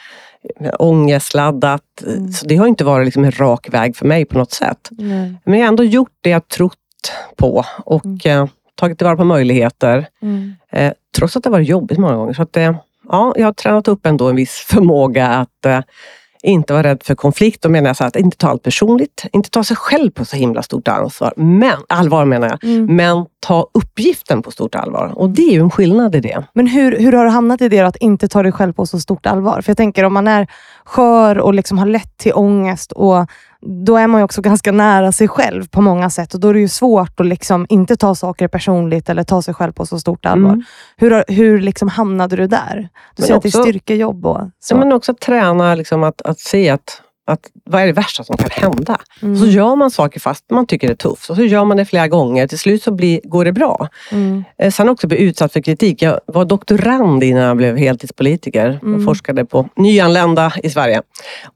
ångestladdat. 0.79 1.83
Mm. 2.07 2.33
Så 2.33 2.47
det 2.47 2.57
har 2.57 2.67
inte 2.67 2.85
varit 2.85 3.05
liksom 3.05 3.25
en 3.25 3.33
rak 3.33 3.69
väg 3.73 3.97
för 3.97 4.07
mig 4.07 4.25
på 4.25 4.39
något 4.39 4.53
sätt. 4.53 4.89
Nej. 4.91 5.35
Men 5.45 5.59
jag 5.59 5.67
har 5.67 5.69
ändå 5.69 5.85
gjort 5.85 6.13
det 6.21 6.31
jag 6.31 6.49
trott 6.49 6.79
på 7.37 7.65
och 7.85 8.27
eh, 8.27 8.47
tagit 8.75 8.99
tillvara 8.99 9.17
på 9.17 9.25
möjligheter. 9.25 10.07
Mm. 10.23 10.55
Eh, 10.73 10.93
trots 11.17 11.37
att 11.37 11.45
det 11.45 11.51
varit 11.51 11.69
jobbigt 11.69 11.99
många 11.99 12.17
gånger. 12.17 12.33
Så 12.33 12.43
att, 12.43 12.57
eh, 12.57 12.77
ja, 13.09 13.35
jag 13.37 13.45
har 13.45 13.53
tränat 13.53 13.89
upp 13.89 14.07
ändå 14.07 14.29
en 14.29 14.37
viss 14.37 14.55
förmåga 14.69 15.29
att 15.29 15.67
eh, 15.67 15.81
inte 16.45 16.73
vara 16.73 16.83
rädd 16.83 17.03
för 17.03 17.15
konflikt. 17.15 17.63
Då 17.63 17.69
menar 17.69 17.89
jag 17.89 17.97
så 17.97 18.05
att 18.05 18.17
inte 18.17 18.37
ta 18.37 18.49
allt 18.49 18.63
personligt. 18.63 19.25
Inte 19.33 19.51
ta 19.51 19.65
sig 19.65 19.77
själv 19.77 20.11
på 20.11 20.25
så 20.25 20.37
himla 20.37 20.63
stort 20.63 20.89
ansvar. 20.89 21.33
Men, 21.37 21.79
allvar 21.89 22.25
menar 22.25 22.49
jag. 22.49 22.65
Mm. 22.65 22.97
Men 22.97 23.27
ta 23.41 23.69
uppgiften 23.75 24.43
på 24.43 24.51
stort 24.51 24.75
allvar. 24.75 25.13
Och 25.15 25.31
det 25.31 25.43
är 25.43 25.53
ju 25.53 25.61
en 25.61 25.71
skillnad 25.71 26.15
i 26.15 26.21
det. 26.21 26.45
Men 26.53 26.67
hur, 26.67 26.99
hur 26.99 27.13
har 27.13 27.25
du 27.25 27.31
hamnat 27.31 27.61
i 27.61 27.69
det 27.69 27.81
att 27.81 27.97
inte 27.97 28.29
ta 28.29 28.43
dig 28.43 28.53
själv 28.53 28.73
på 28.73 28.87
så 28.87 29.01
stort 29.01 29.27
allvar? 29.27 29.61
För 29.61 29.71
jag 29.71 29.77
tänker 29.77 30.05
om 30.05 30.15
man 30.15 30.29
är 30.29 30.47
skör 30.85 31.39
och 31.39 31.55
liksom 31.55 31.79
har 31.79 31.87
lätt 31.87 32.17
till 32.17 32.33
ångest, 32.35 32.93
och 32.93 33.27
då 33.67 33.97
är 33.97 34.07
man 34.07 34.21
ju 34.21 34.25
också 34.25 34.43
ganska 34.43 34.73
nära 34.73 35.13
sig 35.13 35.29
själv 35.29 35.69
på 35.69 35.81
många 35.81 36.11
sätt. 36.11 36.35
Och 36.35 36.41
Då 36.41 36.49
är 36.49 36.55
det 36.55 36.61
ju 36.61 36.69
svårt 36.69 37.21
att 37.21 37.27
liksom 37.27 37.67
inte 37.69 37.97
ta 37.97 38.15
saker 38.15 38.49
personligt 38.49 39.09
eller 39.09 39.25
ta 39.25 39.43
sig 39.43 39.55
själv 39.55 39.73
på 39.73 39.87
så 39.87 39.99
stort 39.99 40.27
allvar. 40.27 40.53
Mm. 40.53 40.65
Hur, 40.97 41.25
hur 41.29 41.61
liksom 41.61 41.89
hamnade 41.89 42.37
du 42.37 42.47
där? 42.47 42.89
Du 43.17 43.23
säger 43.23 43.37
att 43.37 43.43
det 43.43 43.49
är 43.49 43.63
styrkejobb 43.63 44.27
och 44.27 44.37
så. 44.37 44.51
Så. 44.61 44.77
Men 44.77 44.93
också 44.93 45.15
träna 45.15 45.75
liksom 45.75 46.05
att, 46.05 46.23
att 46.23 46.39
se 46.39 46.71
att, 46.71 47.03
att 47.27 47.51
vad 47.65 47.83
är 47.83 47.87
det 47.87 47.93
värsta 47.93 48.25
som 48.25 48.37
kan 48.37 48.51
hända? 48.51 49.01
Mm. 49.23 49.37
Så 49.37 49.47
gör 49.47 49.77
man 49.77 49.91
saker 49.91 50.21
fast 50.21 50.51
man 50.51 50.67
tycker 50.67 50.87
det 50.89 50.93
är 50.93 50.97
tufft. 50.97 51.31
Och 51.31 51.37
så 51.37 51.43
gör 51.45 51.65
man 51.65 51.77
det 51.77 51.85
flera 51.85 52.09
gånger. 52.09 52.47
Till 52.47 52.59
slut 52.59 52.83
så 52.83 52.91
blir, 52.93 53.21
går 53.25 53.45
det 53.45 53.53
bra. 53.53 53.89
Mm. 54.13 54.45
Eh, 54.59 54.71
Sen 54.71 54.89
också 54.89 55.07
bli 55.07 55.17
utsatt 55.19 55.53
för 55.53 55.61
kritik. 55.61 56.03
Jag 56.03 56.21
var 56.27 56.45
doktorand 56.45 57.25
innan 57.25 57.43
jag 57.43 57.57
blev 57.57 57.77
heltidspolitiker 57.77 58.79
och 58.83 58.89
Mm. 58.89 59.05
forskade 59.05 59.45
på 59.45 59.69
nyanlända 59.77 60.53
i 60.63 60.71
Sverige. 60.71 61.03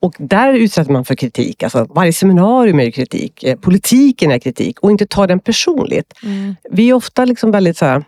Och 0.00 0.14
där 0.18 0.52
utsätter 0.52 0.92
man 0.92 1.04
för 1.04 1.14
kritik. 1.14 1.62
Alltså, 1.62 1.86
varje 1.90 2.12
seminarium 2.12 2.80
är 2.80 2.90
kritik. 2.90 3.44
Eh, 3.44 3.56
Politiken 3.56 4.30
är 4.30 4.38
kritik 4.38 4.80
och 4.80 4.90
inte 4.90 5.06
ta 5.06 5.26
den 5.26 5.40
personligt. 5.40 6.12
Mm. 6.22 6.56
Vi 6.70 6.90
är 6.90 6.94
ofta 6.94 7.24
liksom 7.24 7.50
väldigt 7.50 7.76
så 7.76 7.84
här, 7.84 8.04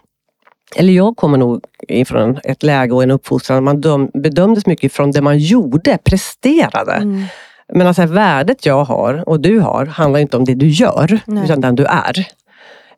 eller 0.76 0.92
jag 0.92 1.16
kommer 1.16 1.38
nog 1.38 1.60
ifrån 1.88 2.38
ett 2.44 2.62
läge 2.62 2.94
och 2.94 3.02
en 3.02 3.10
uppfostran 3.10 3.56
där 3.56 3.60
man 3.62 3.80
döm, 3.80 4.10
bedömdes 4.14 4.66
mycket 4.66 4.92
från 4.92 5.10
det 5.10 5.22
man 5.22 5.38
gjorde, 5.38 5.98
presterade. 6.04 6.92
Mm. 6.92 7.24
Men 7.74 7.86
alltså 7.86 8.06
värdet 8.06 8.66
jag 8.66 8.84
har 8.84 9.28
och 9.28 9.40
du 9.40 9.58
har 9.58 9.86
handlar 9.86 10.20
inte 10.20 10.36
om 10.36 10.44
det 10.44 10.54
du 10.54 10.68
gör, 10.68 11.20
Nej. 11.24 11.44
utan 11.44 11.60
den 11.60 11.74
du 11.74 11.84
är. 11.84 12.26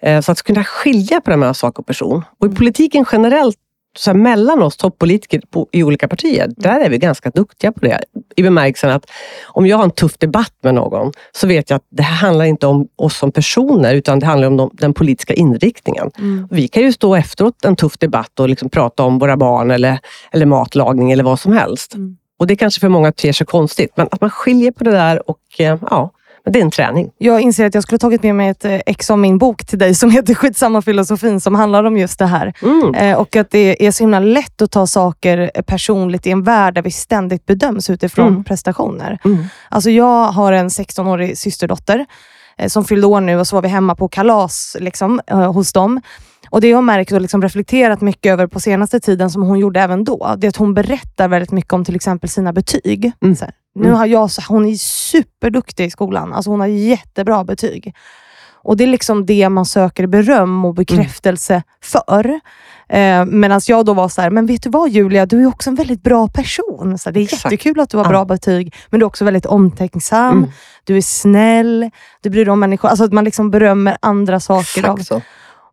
Eh, 0.02 0.20
Så 0.20 0.32
att 0.32 0.42
kunna 0.42 0.64
skilja 0.64 1.20
på 1.20 1.30
det 1.30 1.36
mellan 1.36 1.54
sak 1.54 1.78
och 1.78 1.86
person. 1.86 2.22
Och 2.38 2.46
Mm. 2.46 2.54
i 2.54 2.56
politiken 2.56 3.04
generellt 3.12 3.56
så 3.98 4.10
här, 4.10 4.18
mellan 4.18 4.62
oss 4.62 4.76
toppolitiker 4.76 5.40
på, 5.50 5.68
i 5.72 5.82
olika 5.82 6.08
partier, 6.08 6.50
där 6.56 6.80
är 6.80 6.88
vi 6.90 6.98
ganska 6.98 7.30
duktiga 7.30 7.72
på 7.72 7.80
det. 7.80 8.00
I 8.36 8.42
bemärkelsen 8.42 8.90
att 8.90 9.06
om 9.44 9.66
jag 9.66 9.76
har 9.76 9.84
en 9.84 9.90
tuff 9.90 10.18
debatt 10.18 10.52
med 10.62 10.74
någon, 10.74 11.12
så 11.32 11.46
vet 11.46 11.70
jag 11.70 11.76
att 11.76 11.86
det 11.90 12.02
här 12.02 12.16
handlar 12.16 12.44
inte 12.44 12.66
om 12.66 12.88
oss 12.96 13.16
som 13.18 13.32
personer, 13.32 13.94
utan 13.94 14.18
det 14.18 14.26
handlar 14.26 14.48
om 14.48 14.56
de, 14.56 14.70
den 14.72 14.94
politiska 14.94 15.34
inriktningen. 15.34 16.10
Mm. 16.18 16.48
Vi 16.50 16.68
kan 16.68 16.82
ju 16.82 16.92
stå 16.92 17.14
efteråt 17.14 17.64
en 17.64 17.76
tuff 17.76 17.98
debatt 17.98 18.40
och 18.40 18.48
liksom 18.48 18.68
prata 18.68 19.02
om 19.02 19.18
våra 19.18 19.36
barn 19.36 19.70
eller, 19.70 19.98
eller 20.32 20.46
matlagning 20.46 21.12
eller 21.12 21.24
vad 21.24 21.40
som 21.40 21.52
helst. 21.52 21.94
Mm. 21.94 22.16
Och 22.42 22.46
Det 22.48 22.56
kanske 22.56 22.80
för 22.80 22.88
många 22.88 23.12
ter 23.12 23.32
sig 23.32 23.46
konstigt, 23.46 23.92
men 23.96 24.08
att 24.10 24.20
man 24.20 24.30
skiljer 24.30 24.70
på 24.72 24.84
det 24.84 24.90
där 24.90 25.30
och 25.30 25.38
eh, 25.58 25.78
ja, 25.90 26.10
men 26.44 26.52
det 26.52 26.58
är 26.58 26.62
en 26.62 26.70
träning. 26.70 27.10
Jag 27.18 27.40
inser 27.40 27.66
att 27.66 27.74
jag 27.74 27.82
skulle 27.82 27.98
tagit 27.98 28.22
med 28.22 28.34
mig 28.34 28.48
ett 28.48 28.64
eh, 28.64 28.80
ex 28.86 29.10
om 29.10 29.20
min 29.20 29.38
bok 29.38 29.66
till 29.66 29.78
dig 29.78 29.94
som 29.94 30.10
heter 30.10 30.34
Skitsamma 30.34 30.82
filosofin 30.82 31.40
som 31.40 31.54
handlar 31.54 31.84
om 31.84 31.96
just 31.98 32.18
det 32.18 32.26
här. 32.26 32.52
Mm. 32.62 32.94
Eh, 32.94 33.18
och 33.18 33.36
att 33.36 33.50
det 33.50 33.86
är 33.86 33.90
så 33.90 34.02
himla 34.02 34.20
lätt 34.20 34.62
att 34.62 34.70
ta 34.70 34.86
saker 34.86 35.50
personligt 35.66 36.26
i 36.26 36.30
en 36.30 36.42
värld 36.42 36.74
där 36.74 36.82
vi 36.82 36.90
ständigt 36.90 37.46
bedöms 37.46 37.90
utifrån 37.90 38.28
Mm. 38.28 38.44
prestationer. 38.44 39.18
Mm. 39.24 39.44
Alltså 39.68 39.90
jag 39.90 40.24
har 40.24 40.52
en 40.52 40.68
16-årig 40.68 41.38
systerdotter 41.38 42.06
eh, 42.58 42.68
som 42.68 42.84
fyllde 42.84 43.06
år 43.06 43.20
nu 43.20 43.38
och 43.40 43.46
så 43.46 43.56
var 43.56 43.62
vi 43.62 43.68
hemma 43.68 43.94
på 43.94 44.08
kalas 44.08 44.76
liksom, 44.80 45.20
eh, 45.26 45.52
hos 45.52 45.72
dem. 45.72 46.00
Och 46.52 46.60
Det 46.60 46.68
jag 46.68 46.76
har 46.76 46.82
märkt 46.82 47.12
och 47.12 47.20
liksom 47.20 47.42
reflekterat 47.42 48.00
mycket 48.00 48.32
över 48.32 48.46
på 48.46 48.60
senaste 48.60 49.00
tiden, 49.00 49.30
som 49.30 49.42
hon 49.42 49.58
gjorde 49.58 49.80
även 49.80 50.04
då, 50.04 50.34
det 50.38 50.46
är 50.46 50.48
att 50.48 50.56
hon 50.56 50.74
berättar 50.74 51.28
väldigt 51.28 51.52
mycket 51.52 51.72
om 51.72 51.84
till 51.84 51.94
exempel 51.96 52.30
sina 52.30 52.52
betyg. 52.52 53.12
Mm. 53.22 53.36
Här, 53.40 53.50
nu 53.74 53.90
har 53.92 54.06
jag, 54.06 54.30
så- 54.30 54.42
hon 54.48 54.66
är 54.66 54.74
superduktig 54.74 55.84
i 55.84 55.90
skolan, 55.90 56.32
alltså 56.32 56.50
hon 56.50 56.60
har 56.60 56.66
jättebra 56.66 57.44
betyg. 57.44 57.94
Och 58.64 58.76
Det 58.76 58.84
är 58.84 58.88
liksom 58.88 59.26
det 59.26 59.48
man 59.48 59.66
söker 59.66 60.06
beröm 60.06 60.64
och 60.64 60.74
bekräftelse 60.74 61.62
för. 61.82 62.40
Eh, 62.88 63.24
Medan 63.24 63.60
jag 63.68 63.86
då 63.86 63.94
var 63.94 64.08
så 64.08 64.22
här, 64.22 64.30
men 64.30 64.46
vet 64.46 64.62
du 64.62 64.70
vad 64.70 64.90
Julia, 64.90 65.26
du 65.26 65.42
är 65.42 65.46
också 65.46 65.70
en 65.70 65.76
väldigt 65.76 66.02
bra 66.02 66.28
person. 66.28 66.98
Så 66.98 67.08
här, 67.08 67.14
det 67.14 67.20
är 67.20 67.22
Exakt. 67.22 67.44
jättekul 67.44 67.80
att 67.80 67.90
du 67.90 67.96
har 67.96 68.04
Ja. 68.04 68.08
bra 68.10 68.24
betyg, 68.24 68.74
men 68.90 69.00
du 69.00 69.04
är 69.04 69.06
också 69.06 69.24
väldigt 69.24 69.46
omtänksam, 69.46 70.38
Mm. 70.38 70.50
du 70.84 70.96
är 70.96 71.00
snäll, 71.02 71.90
du 72.22 72.30
bryr 72.30 72.44
dig 72.44 72.52
om 72.52 72.60
människor. 72.60 72.88
Alltså 72.88 73.04
att 73.04 73.12
man 73.12 73.24
liksom 73.24 73.50
berömmer 73.50 73.96
andra 74.02 74.40
saker. 74.40 74.88
Av. 74.88 74.98
Exakt 75.00 75.08
så. 75.08 75.20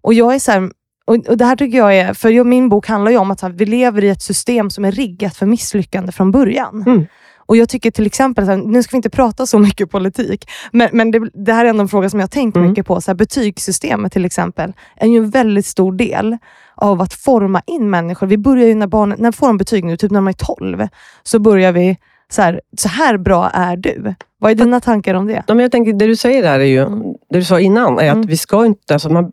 Och 0.02 0.14
jag 0.14 0.36
är 0.36 0.40
så 0.40 0.52
här, 0.52 0.72
och, 1.06 1.16
och 1.28 1.38
det 1.38 1.46
här 1.46 1.56
tycker 1.56 1.78
jag 1.78 1.98
är, 1.98 2.14
för 2.14 2.30
jag, 2.30 2.46
min 2.46 2.70
bok 2.70 2.88
handlar 2.88 3.12
ju 3.12 3.18
om 3.18 3.32
att 3.32 3.42
här, 3.42 3.50
vi 3.50 3.66
lever 3.66 4.04
i 4.04 4.10
ett 4.10 4.22
system 4.22 4.70
som 4.70 4.86
är 4.86 4.92
riggat 4.92 5.36
för 5.36 5.46
misslyckande 5.46 6.12
från 6.12 6.32
början. 6.32 6.84
Mm. 6.88 7.06
Och 7.38 7.58
jag 7.58 7.70
tycker 7.70 7.92
till 7.92 8.06
exempel, 8.06 8.46
så 8.46 8.52
här, 8.52 8.58
nu 8.58 8.84
ska 8.84 8.92
vi 8.92 8.96
inte 8.98 9.10
prata 9.10 9.46
så 9.46 9.60
mycket 9.60 9.92
politik, 9.92 10.50
men, 10.72 10.90
men 10.94 11.12
det, 11.12 11.30
det 11.34 11.54
här 11.54 11.66
är 11.66 11.70
ändå 11.70 11.82
en 11.82 11.88
fråga 11.88 12.10
som 12.10 12.20
jag 12.20 12.28
har 12.28 12.30
tänkt 12.30 12.56
Mm. 12.56 12.70
mycket 12.70 12.86
på. 12.86 13.02
Så 13.02 13.12
här, 13.12 13.16
betygssystemet 13.16 14.12
till 14.14 14.26
exempel, 14.26 14.74
är 14.96 15.08
ju 15.08 15.18
en 15.18 15.30
väldigt 15.30 15.66
stor 15.66 15.92
del 15.94 16.38
av 16.76 17.02
att 17.02 17.14
forma 17.14 17.62
in 17.66 17.90
människor. 17.90 18.28
Vi 18.28 18.38
börjar 18.38 18.68
ju 18.68 18.76
när 18.76 18.88
barnen, 18.88 19.18
när 19.22 19.32
får 19.32 19.48
de 19.48 19.58
betyg 19.58 19.84
nu, 19.84 19.98
typ 19.98 20.12
när 20.12 20.18
de 20.18 20.28
är 20.28 20.34
12, 20.34 20.88
så 21.24 21.40
börjar 21.40 21.72
vi 21.72 21.98
så 22.32 22.42
här, 22.42 22.62
så 22.78 22.90
här 22.90 23.18
bra 23.18 23.50
är 23.50 23.78
du. 23.78 24.14
Vad 24.40 24.52
är 24.52 24.56
dina 24.56 24.80
tankar 24.80 25.14
om 25.14 25.28
det? 25.28 25.44
Ja, 25.48 25.54
men 25.54 25.60
jag 25.64 25.72
tänker, 25.72 25.94
det 25.94 26.06
du 26.08 26.16
säger 26.16 26.44
där 26.44 26.60
är 26.60 26.64
ju, 26.64 26.80
Mm. 26.82 27.00
det 27.30 27.38
du 27.40 27.44
sa 27.44 27.60
innan, 27.60 28.00
är 28.00 28.10
att 28.10 28.16
Mm. 28.16 28.28
vi 28.28 28.38
ska 28.38 28.66
inte, 28.66 28.94
alltså 28.94 29.10
man, 29.10 29.32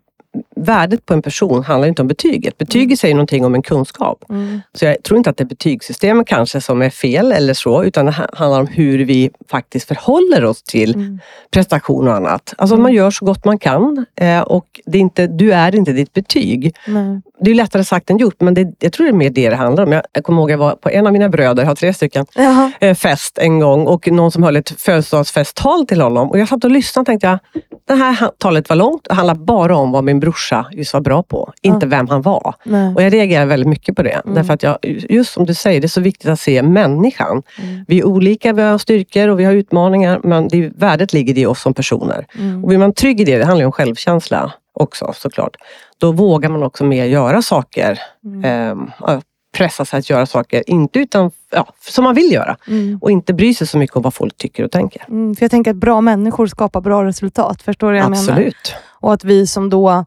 värdet 0.56 1.06
på 1.06 1.14
en 1.14 1.22
person 1.22 1.64
handlar 1.64 1.88
inte 1.88 2.02
om 2.02 2.08
betyget. 2.08 2.58
Betyget 2.58 2.98
säger 3.00 3.14
någonting 3.14 3.44
om 3.44 3.54
en 3.54 3.62
kunskap. 3.62 4.24
Mm. 4.30 4.60
Så 4.74 4.84
jag 4.84 5.02
tror 5.02 5.18
inte 5.18 5.30
att 5.30 5.36
det 5.36 5.44
är 5.44 5.46
betygssystemet 5.46 6.26
kanske 6.26 6.60
som 6.60 6.82
är 6.82 6.90
fel 6.90 7.32
eller 7.32 7.54
så, 7.54 7.84
utan 7.84 8.06
det 8.06 8.12
ha- 8.12 8.26
handlar 8.32 8.60
om 8.60 8.66
hur 8.66 9.04
vi 9.04 9.30
faktiskt 9.50 9.88
förhåller 9.88 10.44
oss 10.44 10.62
till 10.62 10.94
Mm. 10.94 11.20
prestation 11.50 12.08
och 12.08 12.14
annat. 12.14 12.54
Alltså 12.58 12.74
Mm. 12.74 12.82
man 12.82 12.92
gör 12.92 13.10
så 13.10 13.24
gott 13.24 13.44
man 13.44 13.58
kan 13.58 14.06
eh, 14.20 14.40
och 14.40 14.80
det 14.86 14.98
är 14.98 15.02
inte, 15.02 15.26
du 15.26 15.52
är 15.52 15.74
inte 15.74 15.92
ditt 15.92 16.12
betyg. 16.12 16.76
Nej. 16.86 17.20
Det 17.40 17.50
är 17.50 17.54
lättare 17.54 17.84
sagt 17.84 18.10
än 18.10 18.18
gjort, 18.18 18.40
men 18.40 18.54
det, 18.54 18.72
jag 18.78 18.92
tror 18.92 19.04
det 19.06 19.10
är 19.10 19.14
mer 19.14 19.30
det 19.30 19.50
det 19.50 19.56
handlar 19.56 19.84
om. 19.86 19.92
Jag, 19.92 20.02
jag 20.12 20.24
kommer 20.24 20.42
ihåg 20.42 20.50
jag 20.50 20.58
var 20.58 20.74
på 20.74 20.88
en 20.90 21.06
av 21.06 21.12
mina 21.12 21.28
bröder, 21.28 21.62
jag 21.62 21.68
har 21.70 21.74
tre 21.74 21.94
stycken, 21.94 22.26
Jaha. 22.34 22.72
eh, 22.80 22.94
fest 22.94 23.38
en 23.38 23.58
gång 23.60 23.86
och 23.86 24.08
någon 24.10 24.30
som 24.32 24.42
höll 24.42 24.56
ett 24.56 24.80
födelsedagsfesttal 24.80 25.86
till 25.86 26.00
honom. 26.00 26.30
Och 26.30 26.38
jag 26.38 26.48
satt 26.48 26.64
och 26.64 26.70
lyssnade 26.70 27.02
och 27.02 27.06
tänkte 27.06 27.26
jag, 27.26 27.38
det 27.86 27.94
här 27.94 28.30
talet 28.38 28.68
var 28.68 28.76
långt 28.76 29.06
och 29.06 29.16
handlade 29.16 29.40
bara 29.40 29.76
om 29.76 29.92
vad 29.92 30.04
min 30.04 30.20
brorsa 30.20 30.45
just 30.72 30.94
var 30.94 31.00
bra 31.00 31.22
på, 31.22 31.52
inte 31.62 31.86
vem 31.86 32.08
han 32.08 32.22
var. 32.22 32.54
Nej. 32.64 32.94
Och 32.94 33.02
jag 33.02 33.12
reagerar 33.12 33.46
väldigt 33.46 33.68
mycket 33.68 33.96
på 33.96 34.02
det. 34.02 34.20
Mm. 34.24 34.34
Därför 34.34 34.54
att 34.54 34.62
jag, 34.62 34.78
just 35.08 35.32
som 35.32 35.46
du 35.46 35.54
säger, 35.54 35.80
det 35.80 35.86
är 35.86 35.88
så 35.88 36.00
viktigt 36.00 36.30
att 36.30 36.40
se 36.40 36.62
människan. 36.62 37.42
Mm. 37.62 37.84
Vi 37.88 37.98
är 37.98 38.04
olika, 38.04 38.52
vi 38.52 38.62
har 38.62 38.78
styrkor 38.78 39.28
och 39.28 39.40
vi 39.40 39.44
har 39.44 39.52
utmaningar, 39.52 40.20
men 40.24 40.48
det, 40.48 40.72
värdet 40.76 41.12
ligger 41.12 41.38
i 41.38 41.46
oss 41.46 41.60
som 41.60 41.74
personer. 41.74 42.26
Mm. 42.38 42.62
Och 42.62 42.68
blir 42.68 42.78
man 42.78 42.92
trygg 42.92 43.20
i 43.20 43.24
det, 43.24 43.38
det 43.38 43.44
handlar 43.44 43.66
om 43.66 43.72
självkänsla 43.72 44.52
också 44.72 45.12
såklart, 45.16 45.56
då 45.98 46.12
vågar 46.12 46.48
man 46.50 46.62
också 46.62 46.84
mer 46.84 47.04
göra 47.04 47.42
saker. 47.42 47.98
Mm. 48.24 48.90
ja, 49.00 49.20
pressa 49.56 49.84
sig 49.84 49.98
att 49.98 50.10
göra 50.10 50.26
saker, 50.26 50.62
inte 50.66 50.98
utan, 50.98 51.30
ja, 51.50 51.66
som 51.80 52.04
man 52.04 52.14
vill 52.14 52.32
göra. 52.32 52.56
Mm. 52.68 52.98
Och 53.02 53.10
inte 53.10 53.34
bry 53.34 53.54
sig 53.54 53.66
så 53.66 53.78
mycket 53.78 53.96
om 53.96 54.02
vad 54.02 54.14
folk 54.14 54.36
tycker 54.36 54.64
och 54.64 54.70
tänker. 54.70 55.04
Mm, 55.08 55.36
för 55.36 55.44
jag 55.44 55.50
tänker 55.50 55.70
att 55.70 55.76
bra 55.76 56.00
människor 56.00 56.46
skapar 56.46 56.80
bra 56.80 57.04
resultat. 57.04 57.62
Förstår 57.62 57.92
du 57.92 57.92
vad 57.92 58.02
jag 58.02 58.10
menar? 58.10 58.22
Absolut. 58.22 58.74
Och 59.00 59.12
att 59.12 59.24
vi 59.24 59.46
som 59.46 59.70
då, 59.70 59.90
eh, 59.90 60.02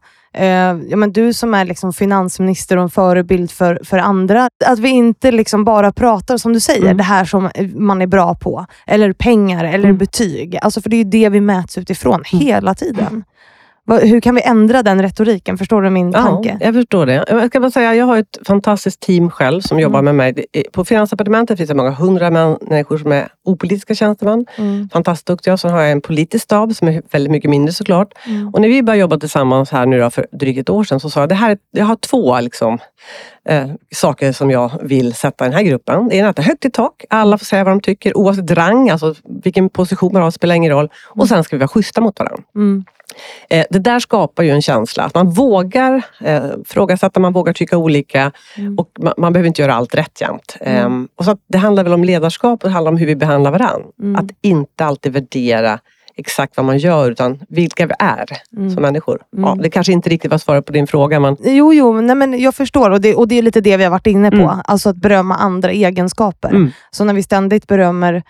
ja, 0.88 0.96
men 0.96 1.12
du 1.12 1.32
som 1.32 1.54
är 1.54 1.64
liksom 1.64 1.92
finansminister 1.92 2.76
och 2.76 2.82
en 2.82 2.90
förebild 2.90 3.50
för, 3.50 3.80
för 3.84 3.98
andra, 3.98 4.48
att 4.66 4.78
vi 4.78 4.88
inte 4.88 5.30
liksom 5.32 5.64
bara 5.64 5.92
pratar, 5.92 6.36
som 6.36 6.52
du 6.52 6.60
säger, 6.60 6.82
Mm. 6.84 6.96
det 6.96 7.02
här 7.02 7.24
som 7.24 7.50
man 7.74 8.02
är 8.02 8.06
bra 8.06 8.34
på. 8.34 8.66
Eller 8.86 9.12
pengar, 9.12 9.64
eller 9.64 9.84
Mm. 9.84 9.98
betyg. 9.98 10.58
Alltså 10.62 10.80
för 10.82 10.90
det 10.90 10.96
är 10.96 11.04
ju 11.04 11.10
det 11.10 11.28
vi 11.28 11.40
mäts 11.40 11.78
utifrån 11.78 12.22
hela 12.26 12.74
tiden. 12.74 13.24
Hur 13.98 14.20
kan 14.20 14.34
vi 14.34 14.42
ändra 14.42 14.82
den 14.82 15.02
retoriken? 15.02 15.58
Förstår 15.58 15.82
du 15.82 15.90
min 15.90 16.12
Ja, 16.12 16.22
tanke? 16.22 16.58
jag 16.60 16.74
förstår 16.74 17.06
det. 17.06 17.24
Jag 17.28 17.46
ska 17.46 17.60
bara 17.60 17.70
säga, 17.70 17.94
jag 17.94 18.06
har 18.06 18.18
ett 18.18 18.38
fantastiskt 18.46 19.00
team 19.00 19.30
själv 19.30 19.60
som 19.60 19.80
jobbar 19.80 19.98
Mm. 19.98 20.16
med 20.16 20.34
mig. 20.34 20.46
På 20.72 20.84
Finansdepartementet 20.84 21.58
finns 21.58 21.68
det 21.68 21.74
många 21.74 21.90
hundra 21.90 22.30
människor 22.30 22.98
som 22.98 23.12
är 23.12 23.28
opolitiska 23.44 23.94
tjänstemän. 23.94 24.46
Mm. 24.58 24.88
Fantastiskt 24.92 25.26
duktiga. 25.26 25.56
Så 25.56 25.68
har 25.68 25.80
jag 25.80 25.92
en 25.92 26.00
politisk 26.00 26.44
stab 26.44 26.74
som 26.74 26.88
är 26.88 27.02
väldigt 27.10 27.30
mycket 27.30 27.50
mindre 27.50 27.72
såklart. 27.72 28.12
Mm. 28.26 28.48
Och 28.48 28.60
när 28.60 28.68
vi 28.68 28.82
började 28.82 29.00
jobba 29.00 29.18
tillsammans 29.18 29.70
här 29.70 29.86
nu 29.86 30.00
då, 30.00 30.10
för 30.10 30.26
drygt 30.32 30.60
ett 30.60 30.70
år 30.70 30.84
sedan 30.84 31.00
så 31.00 31.10
sa 31.10 31.20
jag, 31.20 31.28
det 31.28 31.34
här, 31.34 31.50
är- 31.50 31.58
jag 31.70 31.84
har 31.84 31.96
två 31.96 32.40
liksom, 32.40 32.78
eh, 33.48 33.68
saker 33.94 34.32
som 34.32 34.50
jag 34.50 34.70
vill 34.82 35.14
sätta 35.14 35.44
i 35.44 35.48
den 35.48 35.56
här 35.56 35.62
gruppen. 35.62 36.08
Det 36.08 36.16
ena 36.16 36.26
är 36.26 36.30
att 36.30 36.36
det 36.36 36.42
är 36.42 36.46
högt 36.46 36.64
i 36.64 36.70
tak. 36.70 37.04
Alla 37.10 37.38
får 37.38 37.44
säga 37.44 37.64
vad 37.64 37.72
de 37.72 37.80
tycker 37.80 38.16
oavsett 38.16 38.50
rang, 38.50 38.90
alltså 38.90 39.14
vilken 39.44 39.68
position 39.70 40.12
man 40.12 40.22
har 40.22 40.30
spelar 40.30 40.54
ingen 40.54 40.72
roll. 40.72 40.88
Och 41.08 41.28
sen 41.28 41.44
ska 41.44 41.56
vi 41.56 41.60
vara 41.60 41.68
schyssta 41.68 42.00
mot 42.00 42.18
varandra. 42.18 42.42
Eh, 43.50 43.66
det 43.70 43.78
där 43.78 43.98
skapar 44.00 44.42
ju 44.42 44.50
en 44.50 44.62
känsla 44.62 45.02
att 45.04 45.14
man 45.14 45.30
vågar 45.30 46.02
eh, 46.20 46.42
frågasätta, 46.66 47.20
man 47.20 47.32
vågar 47.32 47.52
tycka 47.52 47.76
olika 47.76 48.32
Mm. 48.58 48.78
och 48.78 48.90
man, 49.00 49.14
man 49.18 49.32
behöver 49.32 49.46
inte 49.48 49.62
göra 49.62 49.74
allt 49.74 49.94
rätt 49.94 50.20
jämt. 50.20 50.56
Mm. 50.60 50.86
Ehm, 50.86 51.08
och 51.16 51.24
så 51.24 51.36
det 51.48 51.58
handlar 51.58 51.84
väl 51.84 51.92
om 51.92 52.04
ledarskap 52.04 52.62
och 52.64 52.68
det 52.68 52.74
handlar 52.74 52.92
om 52.92 52.98
hur 52.98 53.06
vi 53.06 53.16
behandlar 53.16 53.50
varandra. 53.50 53.88
Mm. 54.02 54.16
Att 54.16 54.30
inte 54.42 54.84
alltid 54.84 55.12
värdera 55.12 55.78
exakt 56.16 56.56
vad 56.56 56.66
man 56.66 56.78
gör 56.78 57.10
utan 57.10 57.38
vilka 57.48 57.86
vi 57.86 57.94
är 57.98 58.26
Mm. 58.56 58.70
som 58.70 58.82
människor. 58.82 59.18
Ja, 59.36 59.46
Mm. 59.52 59.58
det 59.62 59.70
kanske 59.70 59.92
inte 59.92 60.10
riktigt 60.10 60.30
var 60.30 60.38
svaret 60.38 60.66
på 60.66 60.72
din 60.72 60.86
fråga 60.86 61.20
men 61.20 61.36
Jo, 61.44 61.74
jo, 61.74 62.00
nej, 62.00 62.16
men 62.16 62.40
jag 62.40 62.54
förstår 62.54 62.90
och 62.90 63.00
det, 63.00 63.14
och 63.14 63.28
det 63.28 63.38
är 63.38 63.42
lite 63.42 63.60
det 63.60 63.76
vi 63.76 63.84
har 63.84 63.90
varit 63.90 64.06
inne 64.06 64.30
på. 64.30 64.36
Mm. 64.36 64.58
Alltså 64.64 64.88
att 64.88 64.96
berömma 64.96 65.34
andra 65.34 65.70
egenskaper. 65.70 66.48
Mm. 66.48 66.70
Så 66.90 67.04
när 67.04 67.14
vi 67.14 67.22
ständigt 67.22 67.66
berömmer 67.66 68.22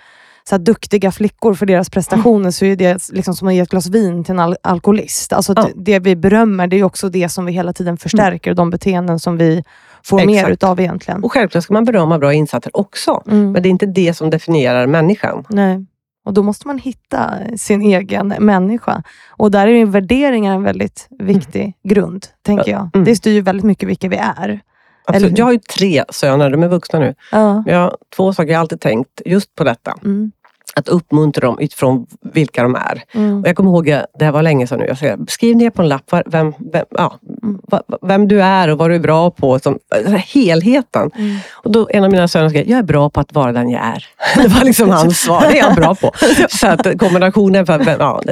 så 0.50 0.58
duktiga 0.58 1.12
flickor 1.12 1.54
för 1.54 1.66
deras 1.66 1.90
prestationer 1.90 2.50
så 2.50 2.64
är 2.64 2.76
det 2.76 3.08
liksom 3.12 3.34
som 3.34 3.48
att 3.48 3.54
ge 3.54 3.60
ett 3.60 3.68
glas 3.70 3.86
vin 3.86 4.24
till 4.24 4.32
en 4.32 4.40
al- 4.40 4.56
alkoholist. 4.62 5.32
Alltså 5.32 5.52
Ja. 5.56 5.68
Det 5.74 5.98
vi 5.98 6.16
berömmer 6.16 6.66
det 6.66 6.76
är 6.78 6.84
också 6.84 7.08
det 7.08 7.28
som 7.28 7.46
vi 7.46 7.52
hela 7.52 7.72
tiden 7.72 7.96
förstärker 7.96 8.50
och 8.50 8.56
de 8.56 8.70
beteenden 8.70 9.18
som 9.18 9.36
vi 9.36 9.64
får 10.04 10.16
mer 10.26 10.34
Exakt. 10.34 10.52
utav 10.52 10.80
egentligen. 10.80 11.24
och 11.24 11.32
självklart 11.32 11.64
ska 11.64 11.72
man 11.74 11.84
berömma 11.84 12.18
bra 12.18 12.32
insatser 12.34 12.76
också. 12.76 13.22
Mm. 13.26 13.52
Men 13.52 13.62
det 13.62 13.68
är 13.68 13.70
inte 13.70 13.86
det 13.86 14.14
som 14.14 14.30
definierar 14.30 14.86
människan. 14.86 15.44
Nej. 15.48 15.86
Och 16.24 16.34
Då 16.34 16.42
måste 16.42 16.66
man 16.66 16.78
hitta 16.78 17.30
sin 17.56 17.82
egen 17.82 18.28
människa. 18.38 19.02
Och 19.28 19.50
där 19.50 19.66
är 19.66 19.72
ju 19.72 19.84
värderingar 19.84 20.54
en 20.54 20.62
väldigt 20.62 21.06
viktig 21.18 21.74
grund, 21.84 22.26
tänker 22.42 22.70
jag. 22.72 22.90
Mm. 22.94 23.04
Det 23.04 23.16
styr 23.16 23.42
väldigt 23.42 23.64
mycket 23.64 23.88
vilka 23.88 24.08
vi 24.08 24.16
är. 24.16 24.60
Absolut. 25.06 25.38
Jag 25.38 25.44
har 25.44 25.52
ju 25.52 25.58
tre 25.58 26.04
söner, 26.08 26.50
de 26.50 26.62
är 26.62 26.68
vuxna 26.68 26.98
nu. 26.98 27.14
Ja. 27.32 27.64
Jag 27.66 27.78
har 27.78 27.96
två 28.16 28.32
saker 28.32 28.52
jag 28.52 28.60
alltid 28.60 28.80
tänkt 28.80 29.22
just 29.24 29.54
på 29.54 29.64
detta. 29.64 29.94
Mm. 30.04 30.32
Att 30.80 30.88
uppmuntra 30.88 31.46
dem 31.46 31.58
utifrån 31.58 32.06
vilka 32.34 32.62
de 32.62 32.74
är. 32.74 33.02
Mm. 33.14 33.40
Och 33.42 33.48
jag 33.48 33.56
kommer 33.56 33.70
ihåg, 33.70 33.84
det 34.18 34.24
här 34.24 34.32
var 34.32 34.42
länge 34.42 34.66
sedan 34.66 34.78
nu, 34.78 34.86
jag 34.86 34.98
säger, 34.98 35.18
skriv 35.28 35.56
ner 35.56 35.70
på 35.70 35.82
en 35.82 35.88
lapp 35.88 36.12
vem, 36.26 36.54
vem, 36.72 36.84
ja, 36.90 37.14
Mm. 37.42 37.60
vem 38.02 38.28
du 38.28 38.42
är 38.42 38.68
och 38.68 38.78
vad 38.78 38.90
du 38.90 38.94
är 38.94 38.98
bra 39.00 39.30
på. 39.30 39.58
Som, 39.58 39.78
här 39.90 40.16
helheten. 40.18 41.10
Mm. 41.18 41.36
Och 41.52 41.70
då 41.72 41.88
en 41.90 42.04
av 42.04 42.10
mina 42.10 42.28
söner 42.28 42.48
skrev, 42.48 42.68
jag 42.68 42.78
är 42.78 42.82
bra 42.82 43.10
på 43.10 43.20
att 43.20 43.32
vara 43.34 43.52
den 43.52 43.70
jag 43.70 43.82
är. 43.84 44.06
Det 44.42 44.48
var 44.48 44.64
liksom 44.64 44.90
hans 44.90 45.20
svar, 45.20 45.40
det 45.40 45.58
är 45.58 45.66
jag 45.66 45.74
bra 45.74 45.94
på. 45.94 46.10
Så 46.48 46.66
att 46.66 46.98
kombinationen, 46.98 47.66
för, 47.66 47.78
vem- 47.78 47.96
ja, 48.00 48.22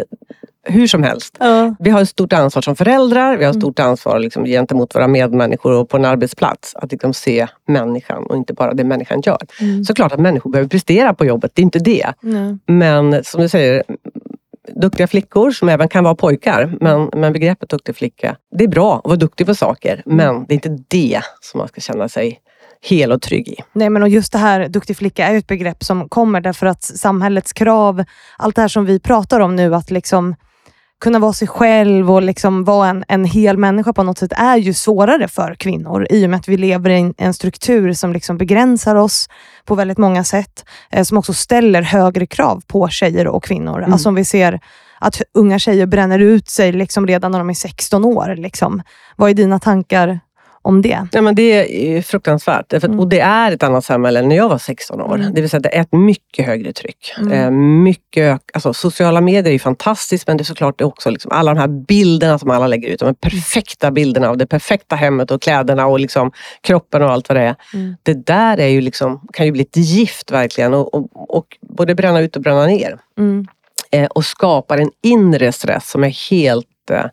hur 0.69 0.87
som 0.87 1.03
helst. 1.03 1.37
Ja. 1.41 1.75
Vi 1.79 1.91
har 1.91 2.03
ett 2.03 2.09
stort 2.09 2.33
ansvar 2.33 2.63
som 2.63 2.77
föräldrar, 2.77 3.37
vi 3.37 3.45
har 3.45 3.51
ett 3.51 3.57
Mm. 3.57 3.61
stort 3.61 3.79
ansvar 3.79 4.19
liksom, 4.19 4.45
gentemot 4.45 4.95
våra 4.95 5.09
medmänniskor 5.09 5.73
och 5.73 5.89
på 5.89 5.97
en 5.97 6.05
arbetsplats. 6.05 6.75
Att 6.75 6.93
liksom, 6.93 7.15
se 7.15 7.47
människan 7.69 8.27
och 8.27 8.37
inte 8.37 8.53
bara 8.53 8.75
det 8.75 8.85
människan 8.85 9.21
gör. 9.21 9.39
Mm. 9.61 9.85
Såklart 9.85 10.13
att 10.13 10.21
människor 10.21 10.51
behöver 10.51 10.69
prestera 10.69 11.15
på 11.15 11.25
jobbet, 11.25 11.53
det 11.55 11.63
är 11.63 11.65
inte 11.65 11.79
det. 11.79 12.13
Nej. 12.21 12.59
Men 12.67 13.25
som 13.25 13.41
du 13.43 13.49
säger, 13.49 13.83
duktiga 14.81 15.07
flickor 15.07 15.51
som 15.51 15.69
även 15.69 15.89
kan 15.89 16.05
vara 16.05 16.15
pojkar. 16.15 16.77
Men, 16.81 17.11
men 17.17 17.33
begreppet 17.33 17.69
duktig 17.69 17.97
flicka, 17.97 18.37
det 18.59 18.65
är 18.65 18.69
bra 18.69 18.99
att 18.99 19.05
vara 19.05 19.17
duktig 19.17 19.47
på 19.47 19.55
saker. 19.55 20.03
Men 20.07 20.47
det 20.47 20.53
är 20.53 20.55
inte 20.55 20.79
det 20.89 21.21
som 21.41 21.59
man 21.59 21.69
ska 21.69 21.81
känna 21.81 22.09
sig 22.09 22.41
hel 22.81 23.13
och 23.13 23.23
trygg 23.23 23.49
i. 23.49 23.57
Nej, 23.73 23.91
men 23.91 24.03
och 24.03 24.09
just 24.09 24.33
det 24.33 24.39
här 24.39 24.69
duktig 24.69 24.97
flicka 24.97 25.27
är 25.27 25.37
ett 25.37 25.47
begrepp 25.47 25.85
som 25.85 26.09
kommer 26.09 26.41
därför 26.41 26.67
att 26.67 26.83
samhällets 26.85 27.53
krav, 27.53 28.05
allt 28.39 28.57
det 28.57 28.63
här 28.63 28.69
som 28.69 28.85
vi 28.85 29.01
pratar 29.01 29.41
om 29.41 29.57
nu, 29.57 29.75
att 29.75 29.91
liksom 29.91 30.35
kunna 31.00 31.19
vara 31.19 31.33
sig 31.33 31.49
själv 31.49 32.11
och 32.11 32.23
liksom 32.23 32.64
vara 32.64 32.88
en, 32.88 33.05
en 33.09 33.25
hel 33.25 33.57
människa 33.57 33.93
på 33.93 34.02
något 34.02 34.19
sätt 34.19 34.33
är 34.37 34.57
ju 34.57 34.75
svårare 34.75 35.28
för 35.28 35.55
kvinnor 35.55 36.07
i 36.11 36.26
och 36.26 36.31
med 36.31 36.38
att 36.38 36.49
vi 36.49 36.57
lever 36.57 36.90
i 36.90 37.00
en, 37.00 37.14
en 37.19 37.35
struktur 37.35 37.93
som 37.93 38.12
liksom 38.12 38.38
begränsar 38.38 38.97
oss 38.97 39.28
på 39.64 39.75
väldigt 39.75 39.99
många 39.99 40.25
sätt. 40.25 40.64
Eh, 40.90 41.02
som 41.02 41.19
också 41.19 41.35
ställer 41.35 41.83
högre 41.83 42.26
krav 42.26 42.62
på 42.67 42.88
tjejer 42.88 43.26
och 43.26 43.45
kvinnor. 43.45 43.78
Mm. 43.78 43.93
Alltså 43.93 44.09
om 44.09 44.14
vi 44.14 44.25
ser 44.25 44.61
att 45.00 45.23
unga 45.35 45.59
tjejer 45.59 45.87
bränner 45.87 46.19
ut 46.19 46.49
sig 46.49 46.73
liksom 46.73 47.07
redan 47.07 47.33
när 47.33 47.38
de 47.38 47.50
är 47.50 47.55
16 47.55 48.05
år. 48.05 48.37
Liksom. 48.37 48.83
Vad 49.17 49.31
är 49.31 49.35
dina 49.35 49.59
tankar 49.59 50.21
om 50.62 50.83
det? 50.83 51.09
Ja, 51.12 51.21
men 51.21 51.35
det 51.35 51.43
är 51.97 52.03
fruktansvärt. 52.03 52.73
Mm. 52.73 53.00
Och 53.00 53.09
det 53.09 53.21
är 53.21 53.53
ett 53.53 53.62
annat 53.62 53.85
samhälle 53.85 54.19
än 54.19 54.29
när 54.29 54.37
jag 54.37 54.49
var 54.49 54.59
16 54.59 55.00
år. 55.00 55.15
Mm. 55.15 55.35
Det 55.35 55.41
vill 55.41 55.50
säga 55.50 55.61
det 55.61 55.77
är 55.77 55.81
ett 55.81 55.93
mycket 55.93 56.47
högre 56.47 56.73
tryck. 56.73 57.15
Mm. 57.19 57.33
Eh, 57.33 57.50
mycket, 57.83 58.41
alltså, 58.53 58.75
sociala 58.75 59.21
medier 59.21 59.47
är 59.47 59.53
ju 59.53 59.59
fantastiskt 59.59 60.27
men 60.27 60.37
det 60.37 60.43
är 60.43 60.45
såklart 60.45 60.81
också 60.81 61.11
liksom 61.11 61.33
alla 61.33 61.55
de 61.55 61.61
här 61.61 61.69
bilderna 61.69 62.38
som 62.38 62.50
alla 62.50 62.67
lägger 62.67 62.88
ut. 62.88 63.00
De 63.00 63.07
här 63.07 63.12
perfekta 63.12 63.91
bilderna 63.91 64.29
av 64.29 64.37
det 64.37 64.47
perfekta 64.47 64.97
hemmet 64.97 65.31
och 65.31 65.43
kläderna 65.43 65.87
och 65.87 66.00
liksom 66.00 66.33
kroppen 66.61 67.03
och 67.03 67.11
allt 67.11 67.29
vad 67.29 67.37
det 67.37 67.43
är. 67.43 67.57
Mm. 67.75 67.97
Det 68.03 68.27
där 68.27 68.61
är 68.61 68.69
ju 68.69 68.81
liksom, 68.81 69.21
kan 69.33 69.47
ju 69.47 69.53
bli 69.53 69.62
ett 69.62 69.77
gift 69.77 70.31
verkligen 70.31 70.75
och, 70.75 70.95
och, 70.95 71.37
och 71.37 71.47
både 71.61 71.95
bränna 71.95 72.21
ut 72.21 72.37
och 72.37 72.43
bränna 72.43 72.67
ner. 72.67 72.99
Mm. 73.19 73.47
Eh, 73.91 74.07
och 74.07 74.25
skapar 74.25 74.79
en 74.79 74.91
inre 75.03 75.53
stress 75.53 75.91
som 75.91 76.05
är 76.05 76.31
helt 76.31 76.91
eh, 76.91 77.05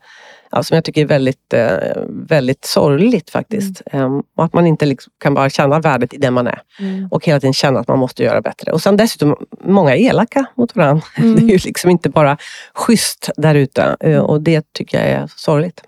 ja, 0.56 0.64
som 0.64 0.76
jag 0.76 0.84
tycker 0.84 1.02
är 1.02 1.06
väldigt, 1.06 1.54
eh, 1.54 1.70
väldigt 2.08 2.66
sorgligt 2.66 3.30
faktiskt. 3.30 3.82
Mm. 3.92 4.06
Ehm, 4.06 4.24
och 4.38 4.46
att 4.46 4.54
man 4.54 4.68
inte 4.68 4.86
liksom 4.86 5.14
kan 5.20 5.34
bara 5.34 5.50
känna 5.50 5.80
värdet 5.80 6.14
i 6.14 6.18
den 6.18 6.34
man 6.34 6.48
är. 6.48 6.62
Mm. 6.80 7.08
Och 7.12 7.26
hela 7.26 7.40
tiden 7.40 7.54
känna 7.54 7.80
att 7.80 7.88
man 7.88 8.00
måste 8.00 8.24
göra 8.24 8.42
bättre. 8.42 8.72
Och 8.72 8.82
sen 8.82 8.98
dessutom, 8.98 9.36
många 9.64 9.96
är 9.96 10.00
elaka 10.00 10.46
mot 10.56 10.76
varandra. 10.76 11.06
Mm. 11.18 11.36
Det 11.36 11.42
är 11.42 11.58
ju 11.58 11.58
liksom 11.66 11.90
inte 11.90 12.10
bara 12.10 12.38
schysst 12.74 13.30
där 13.38 13.56
ute. 13.56 13.98
Eh, 14.00 14.20
och 14.20 14.42
det 14.42 14.74
tycker 14.74 14.98
jag 14.98 15.08
är 15.08 15.32
sorgligt. 15.36 15.84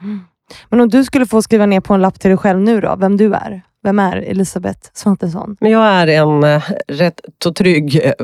Men 0.70 0.82
om 0.82 0.90
du 0.90 1.06
skulle 1.06 1.26
få 1.26 1.42
skriva 1.42 1.66
ner 1.66 1.80
på 1.80 1.94
en 1.94 2.02
lapp 2.02 2.20
till 2.20 2.30
dig 2.30 2.38
själv 2.38 2.60
nu 2.60 2.82
då, 2.82 2.96
vem 2.96 3.18
du 3.18 3.34
är? 3.34 3.62
Vem 3.88 4.00
är 4.00 4.18
Elisabeth 4.18 4.80
Svantesson? 4.94 5.58
Men 5.60 5.72
jag 5.72 5.86
är 5.86 6.08
en 6.08 6.44
eh, 6.44 6.64
rätt 6.88 7.22
så 7.44 7.54
trygg 7.54 7.96
eh, 8.04 8.10
eh, 8.10 8.16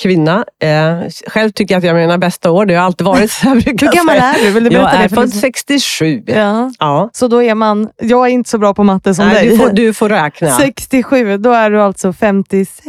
kvinna. 0.00 0.44
Eh, 0.62 0.98
själv 1.26 1.50
tycker 1.50 1.74
jag 1.74 1.78
att 1.78 1.84
jag 1.84 1.96
är 1.96 2.00
mina 2.00 2.18
bästa 2.18 2.50
år. 2.50 2.66
Det 2.66 2.74
har 2.74 2.84
alltid 2.84 3.04
varit 3.04 3.30
så. 3.30 3.48
Jag 3.48 3.62
brukar 3.62 3.86
Hur 3.86 3.92
gammal 3.94 4.14
säga. 4.16 4.34
är 4.34 4.44
du? 4.44 4.50
Vill 4.50 4.64
du 4.64 4.70
Jag 4.70 4.94
är 4.94 5.08
född 5.08 5.24
lyssnarna? 5.24 5.40
67. 5.40 6.22
Ja. 6.26 6.72
Ja. 6.78 7.10
Så 7.12 7.28
då 7.28 7.42
är 7.42 7.54
man, 7.54 7.88
jag 8.00 8.26
är 8.26 8.30
inte 8.30 8.50
så 8.50 8.58
bra 8.58 8.74
på 8.74 8.84
matte 8.84 9.14
som 9.14 9.26
Nej, 9.28 9.34
dig. 9.34 9.48
du, 9.48 9.56
får, 9.56 9.70
du 9.72 9.94
får 9.94 10.08
räkna. 10.08 10.50
67, 10.50 11.36
då 11.36 11.52
är 11.52 11.70
du 11.70 11.80
alltså 11.80 12.12
56. 12.12 12.86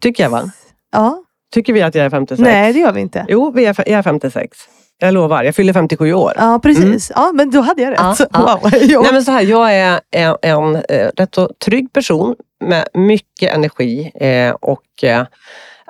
Tycker 0.00 0.22
jag 0.22 0.30
va? 0.30 0.50
Ja. 0.92 1.22
Tycker 1.54 1.72
vi 1.72 1.82
att 1.82 1.94
jag 1.94 2.06
är 2.06 2.10
56? 2.10 2.40
Nej, 2.44 2.72
det 2.72 2.78
gör 2.78 2.92
vi 2.92 3.00
inte. 3.00 3.26
Jo, 3.28 3.52
vi 3.54 3.66
är, 3.66 3.74
jag 3.78 3.98
är 3.98 4.02
56. 4.02 4.58
Jag 5.00 5.14
lovar, 5.14 5.44
jag 5.44 5.54
fyller 5.54 5.72
57 5.72 6.12
år. 6.12 6.32
Ja, 6.36 6.60
precis. 6.62 7.12
Ja, 7.14 7.30
men 7.34 7.50
då 7.50 7.60
hade 7.60 7.82
jag 7.82 7.90
rätt. 7.92 7.98
Mm. 8.00 8.14
Ja, 8.32 8.60
ja. 8.62 8.70
Wow. 8.70 9.02
Nej, 9.02 9.12
men 9.12 9.24
så 9.24 9.32
här, 9.32 9.42
jag 9.42 9.74
är 9.74 10.00
en, 10.10 10.36
en 10.42 10.76
eh, 10.76 11.08
rätt 11.16 11.34
så 11.34 11.50
trygg 11.64 11.92
person 11.92 12.36
med 12.64 12.88
mycket 12.94 13.54
energi 13.54 14.12
eh, 14.14 14.50
och 14.50 15.04
eh, 15.04 15.26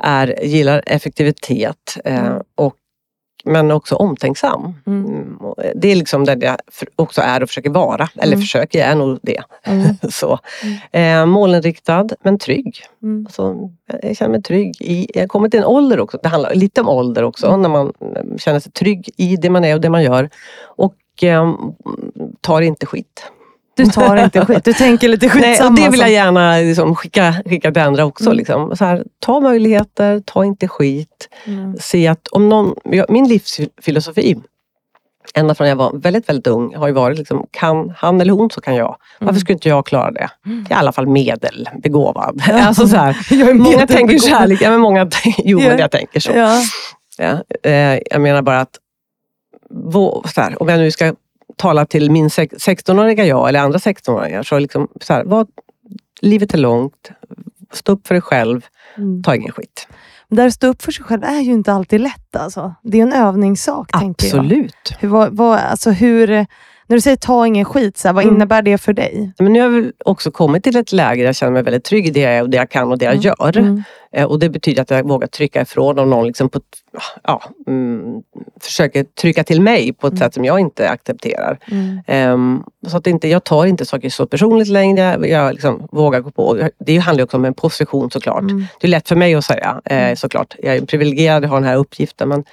är, 0.03 0.45
gillar 0.45 0.83
effektivitet. 0.87 1.97
Eh, 2.05 2.19
Mm. 2.27 2.43
och, 2.55 2.75
men 3.49 3.71
också 3.71 3.95
omtänksam. 3.95 4.75
Mm. 4.87 5.07
Mm, 5.07 5.39
det 5.75 5.93
är 5.93 5.97
liksom 5.97 6.25
det 6.25 6.39
jag 6.41 6.57
också 6.97 7.21
är 7.21 7.43
och 7.43 7.49
försöker 7.49 7.71
vara. 7.71 8.09
Eller 8.17 8.33
Mm. 8.33 8.41
försöker, 8.41 8.79
jag 8.79 8.89
är 8.89 8.95
nog 8.95 9.19
det. 9.23 9.43
Mm. 9.65 9.87
så. 10.11 10.39
Eh, 10.93 11.27
målinriktad 11.27 12.07
men 12.23 12.39
trygg. 12.39 12.77
Mm. 13.03 13.27
Alltså, 13.27 13.71
jag 14.03 14.17
känner 14.17 14.31
mig 14.31 14.43
trygg. 14.43 14.77
I, 14.83 15.11
jag 15.15 15.29
kommit 15.29 15.51
till 15.51 15.61
en 15.61 15.67
ålder 15.67 16.01
också, 16.01 16.19
det 16.23 16.29
handlar 16.29 16.55
lite 16.55 16.81
om 16.81 16.89
ålder 16.89 17.23
också, 17.23 17.47
Mm. 17.47 17.63
när 17.63 17.69
man 17.69 17.93
eh, 18.01 18.37
känner 18.39 18.61
sig 18.61 18.73
trygg 18.73 19.11
i 19.17 19.37
det 19.37 19.51
man 19.51 19.65
är 19.65 19.75
och 19.75 19.81
det 19.81 19.91
man 19.91 20.03
gör. 20.03 20.31
Och 20.63 20.95
eh, 21.23 21.55
tar 22.41 22.61
inte 22.61 22.87
skit. 22.87 23.25
Du 23.85 23.91
tar 23.91 24.17
inte 24.17 24.45
skit. 24.45 24.65
Du 24.65 24.73
tänker 24.73 25.09
lite 25.09 25.27
Nej, 25.35 25.35
skitsamma. 25.35 25.71
och 25.71 25.77
det 25.77 25.91
vill 25.91 26.01
jag 26.01 26.09
som- 26.09 26.15
gärna 26.15 26.57
liksom, 26.57 26.95
skicka, 26.97 27.35
skicka 27.47 27.73
till 27.73 27.83
andra 27.83 28.05
också. 28.05 28.25
Mm. 28.25 28.37
Liksom. 28.37 28.77
Så 28.77 28.85
här, 28.85 29.05
ta 29.21 29.41
möjligheter, 29.41 30.21
ta 30.27 30.45
inte 30.45 30.69
skit. 30.69 31.29
Mm. 31.45 31.77
Se 31.81 32.07
att 32.09 32.29
om 32.29 32.49
någon, 32.49 32.75
min 33.09 33.29
livsfilosofi 33.29 34.37
ända 35.35 35.55
från 35.55 35.69
jag 35.69 35.77
var 35.77 35.93
väldigt, 35.99 36.29
väldigt 36.29 36.47
ung 36.47 36.75
har 36.75 36.87
ju 36.87 36.93
varit 36.93 37.19
liksom, 37.19 37.47
kan 37.51 37.93
han 37.97 38.21
eller 38.21 38.33
hon 38.33 38.51
så 38.51 38.61
kan 38.61 38.75
jag. 38.75 38.97
Varför 39.19 39.31
Mm. 39.33 39.41
skulle 39.41 39.55
inte 39.55 39.69
jag 39.69 39.87
klara 39.87 40.11
det? 40.11 40.31
Mm. 40.47 40.67
Jag 40.69 40.77
är 40.77 40.77
i 40.77 40.81
alla 40.81 40.93
fall 40.93 41.07
medelbegåvad. 41.07 42.43
Ja. 42.49 42.59
Alltså, 42.67 42.89
så 42.89 42.97
här, 42.97 43.17
Jag 43.31 43.49
är 43.49 43.55
många 43.55 43.87
tänker 43.87 44.31
här, 44.31 44.47
liksom, 44.47 44.71
men 44.71 44.81
många, 44.81 45.11
jo 45.39 45.61
Ja. 45.61 45.69
men 45.69 45.79
jag 45.79 45.91
tänker 45.91 46.21
så. 46.21 46.31
Ja. 46.35 46.59
Ja, 47.19 47.39
eh, 47.71 47.99
jag 48.11 48.21
menar 48.21 48.43
bara 48.43 48.61
att 48.61 48.77
vå- 49.71 50.27
så 50.35 50.41
här, 50.41 50.63
om 50.63 50.69
jag 50.69 50.79
nu 50.79 50.91
ska 50.91 51.15
tala 51.59 51.87
till 51.87 52.11
min 52.11 52.31
sex- 52.31 52.55
16-åriga 52.69 53.25
jag 53.25 53.49
eller 53.49 53.61
andra 53.61 53.79
16-åringar 53.79 54.43
så 54.43 54.59
liksom 54.59 54.89
så 55.01 55.13
här, 55.13 55.25
vad, 55.25 55.49
livet 56.21 56.55
är 56.55 56.59
långt. 56.59 57.11
Stå 57.73 57.93
upp 57.93 58.07
för 58.07 58.15
dig 58.15 58.23
själv, 58.23 58.67
Mm. 58.97 59.23
ta 59.23 59.35
ingen 59.35 59.53
skit. 59.53 59.89
Där 60.29 60.47
att 60.47 60.55
stå 60.55 60.67
upp 60.67 60.83
för 60.83 60.93
sig 60.93 61.05
själv 61.05 61.25
är 61.25 61.41
ju 61.41 61.53
inte 61.53 61.73
alltid 61.73 62.01
lätt. 62.01 62.37
Alltså. 62.37 62.75
Det 62.83 62.99
är 62.99 63.03
en 63.03 63.13
övningssak, 63.13 63.93
tänker 63.93 64.27
jag. 64.27 64.39
Absolut. 64.39 64.95
Hur, 64.99 65.09
vad, 65.09 65.37
vad, 65.37 65.59
alltså 65.59 65.91
hur, 65.91 66.47
när 66.89 66.97
du 66.97 67.01
säger 67.01 67.17
ta 67.17 67.47
ingen 67.47 67.65
skit, 67.65 67.99
så 67.99 68.09
här, 68.09 68.13
vad 68.13 68.25
Mm. 68.25 68.35
innebär 68.37 68.63
det 68.63 68.79
för 68.79 68.93
dig? 68.93 69.33
Men 69.39 69.53
nu 69.53 69.61
har 69.61 69.71
jag 69.71 69.93
också 70.05 70.31
kommit 70.31 70.65
till 70.65 70.77
ett 70.77 70.93
läge 70.93 71.21
där 71.23 71.27
jag 71.29 71.37
känner 71.37 71.53
mig 71.53 71.63
väldigt 71.63 71.85
trygg 71.85 72.07
i 72.07 72.11
det 72.11 72.21
jag 72.21 72.33
är 72.35 72.43
och 72.43 72.51
det 72.51 72.57
jag 72.57 72.71
kan 72.71 72.91
och 72.93 72.99
det 72.99 73.05
jag 73.05 73.15
Mm. 73.15 73.23
gör. 73.25 73.57
Mm. 73.59 73.83
Eh, 74.13 74.25
Och 74.25 74.39
det 74.39 74.49
betyder 74.49 74.83
att 74.83 74.91
jag 74.91 75.09
vågar 75.09 75.27
trycka 75.27 75.61
ifrån 75.63 75.99
om 75.99 76.11
någon 76.11 76.27
liksom 76.27 76.49
på, 76.49 76.61
ja, 77.23 77.43
mm, 77.67 78.23
försöker 78.61 79.05
trycka 79.05 79.45
till 79.45 79.61
mig 79.61 79.93
på 79.93 80.07
ett 80.07 80.13
Mm. 80.13 80.21
sätt 80.21 80.35
som 80.35 80.45
jag 80.45 80.61
inte 80.61 80.89
accepterar. 80.91 81.59
Mm. 81.71 82.01
Ehm, 82.07 82.63
så 82.89 82.97
att 82.97 83.07
inte, 83.07 83.29
jag 83.29 83.45
tar 83.45 83.67
inte 83.67 83.85
saker 83.87 84.11
så 84.11 84.27
personligt 84.27 84.69
längre. 84.69 85.29
Jag, 85.29 85.53
liksom 85.53 85.89
vågar 85.93 86.21
gå 86.21 86.31
på. 86.31 86.69
Det 86.79 86.97
handlar 86.97 87.25
också 87.25 87.37
om 87.37 87.45
en 87.45 87.55
position 87.55 88.11
såklart. 88.11 88.41
Mm. 88.41 88.67
Det 88.81 88.87
är 88.87 88.91
lätt 88.91 89.09
för 89.09 89.17
mig 89.17 89.35
att 89.35 89.45
säga 89.45 89.81
eh, 89.85 90.15
såklart. 90.15 90.55
Jag 90.59 90.77
är 90.77 90.81
privilegierad 90.87 91.45
att 91.45 91.51
ha 91.51 91.57
den 91.57 91.69
här 91.69 91.77
uppgiften 91.77 92.29
men, 92.29 92.45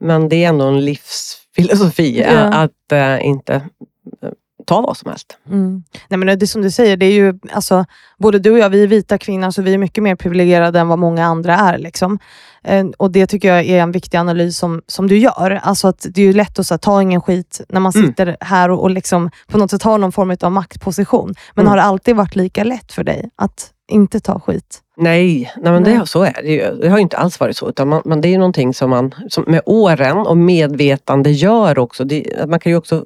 men 0.00 0.28
det 0.28 0.44
är 0.44 0.48
ändå 0.48 0.64
en 0.64 0.84
livsfilosofi 0.84 1.43
eh, 1.58 2.32
Ja. 2.32 2.40
att 2.54 2.92
eh, 2.92 3.26
inte 3.26 3.54
eh, 3.54 4.30
ta 4.66 4.80
vad 4.80 4.96
som 4.96 5.10
helst. 5.10 5.38
Mm. 5.50 5.82
Nej, 6.08 6.18
men 6.18 6.26
det 6.38 6.44
är 6.44 6.46
som 6.46 6.62
du 6.62 6.70
säger, 6.70 6.96
det 6.96 7.06
är 7.06 7.12
ju, 7.12 7.38
alltså, 7.52 7.84
både 8.18 8.38
du 8.38 8.50
och 8.50 8.58
jag, 8.58 8.70
vi 8.70 8.82
är 8.82 8.86
vita 8.86 9.18
kvinnor, 9.18 9.50
så 9.50 9.62
vi 9.62 9.74
är 9.74 9.78
mycket 9.78 10.02
mer 10.04 10.14
privilegierade 10.16 10.80
än 10.80 10.88
vad 10.88 10.98
många 10.98 11.26
andra 11.26 11.54
är. 11.56 11.78
Liksom. 11.78 12.18
Eh, 12.64 12.84
och 12.98 13.10
Det 13.10 13.26
tycker 13.26 13.48
jag 13.54 13.64
är 13.66 13.80
en 13.82 13.92
viktig 13.92 14.18
analys 14.18 14.58
som, 14.58 14.82
som 14.86 15.08
du 15.08 15.18
gör. 15.18 15.60
Alltså 15.62 15.88
att 15.88 16.06
det 16.10 16.20
är 16.22 16.26
ju 16.26 16.32
lätt 16.32 16.58
att 16.58 16.66
så 16.66 16.74
här, 16.74 16.78
ta 16.78 17.02
ingen 17.02 17.20
skit 17.20 17.60
när 17.68 17.80
man 17.80 17.92
Mm. 17.94 18.06
sitter 18.08 18.36
här 18.40 18.70
och, 18.70 18.82
och 18.82 18.90
liksom, 18.90 19.30
på 19.48 19.58
något 19.58 19.70
sätt 19.70 19.82
har 19.82 19.98
någon 19.98 20.12
form 20.12 20.36
av 20.42 20.52
maktposition. 20.52 21.34
Men 21.54 21.62
Mm. 21.62 21.70
har 21.70 21.76
det 21.76 21.82
alltid 21.82 22.16
varit 22.16 22.36
lika 22.36 22.64
lätt 22.64 22.92
för 22.92 23.04
dig 23.04 23.30
att 23.36 23.70
inte 23.88 24.20
ta 24.20 24.40
skit? 24.40 24.80
Nej, 24.96 25.52
nej 25.56 25.72
men 25.72 25.82
Nej. 25.82 25.98
Det, 25.98 26.06
så 26.06 26.22
är 26.22 26.38
det 26.42 26.48
ju. 26.52 26.74
Det 26.76 26.88
har 26.88 26.96
ju 26.98 27.02
inte 27.02 27.16
alls 27.16 27.40
varit 27.40 27.56
så. 27.56 27.68
Utan 27.68 27.88
man, 27.88 28.02
man, 28.04 28.20
det 28.20 28.28
är 28.28 28.30
ju 28.30 28.38
någonting 28.38 28.74
som 28.74 28.90
man 28.90 29.14
som 29.28 29.44
med 29.46 29.60
åren 29.66 30.16
och 30.16 30.36
medvetande 30.36 31.30
gör 31.30 31.78
också. 31.78 32.04
Det, 32.04 32.48
man 32.48 32.60
kan 32.60 32.72
ju 32.72 32.78
också 32.78 33.04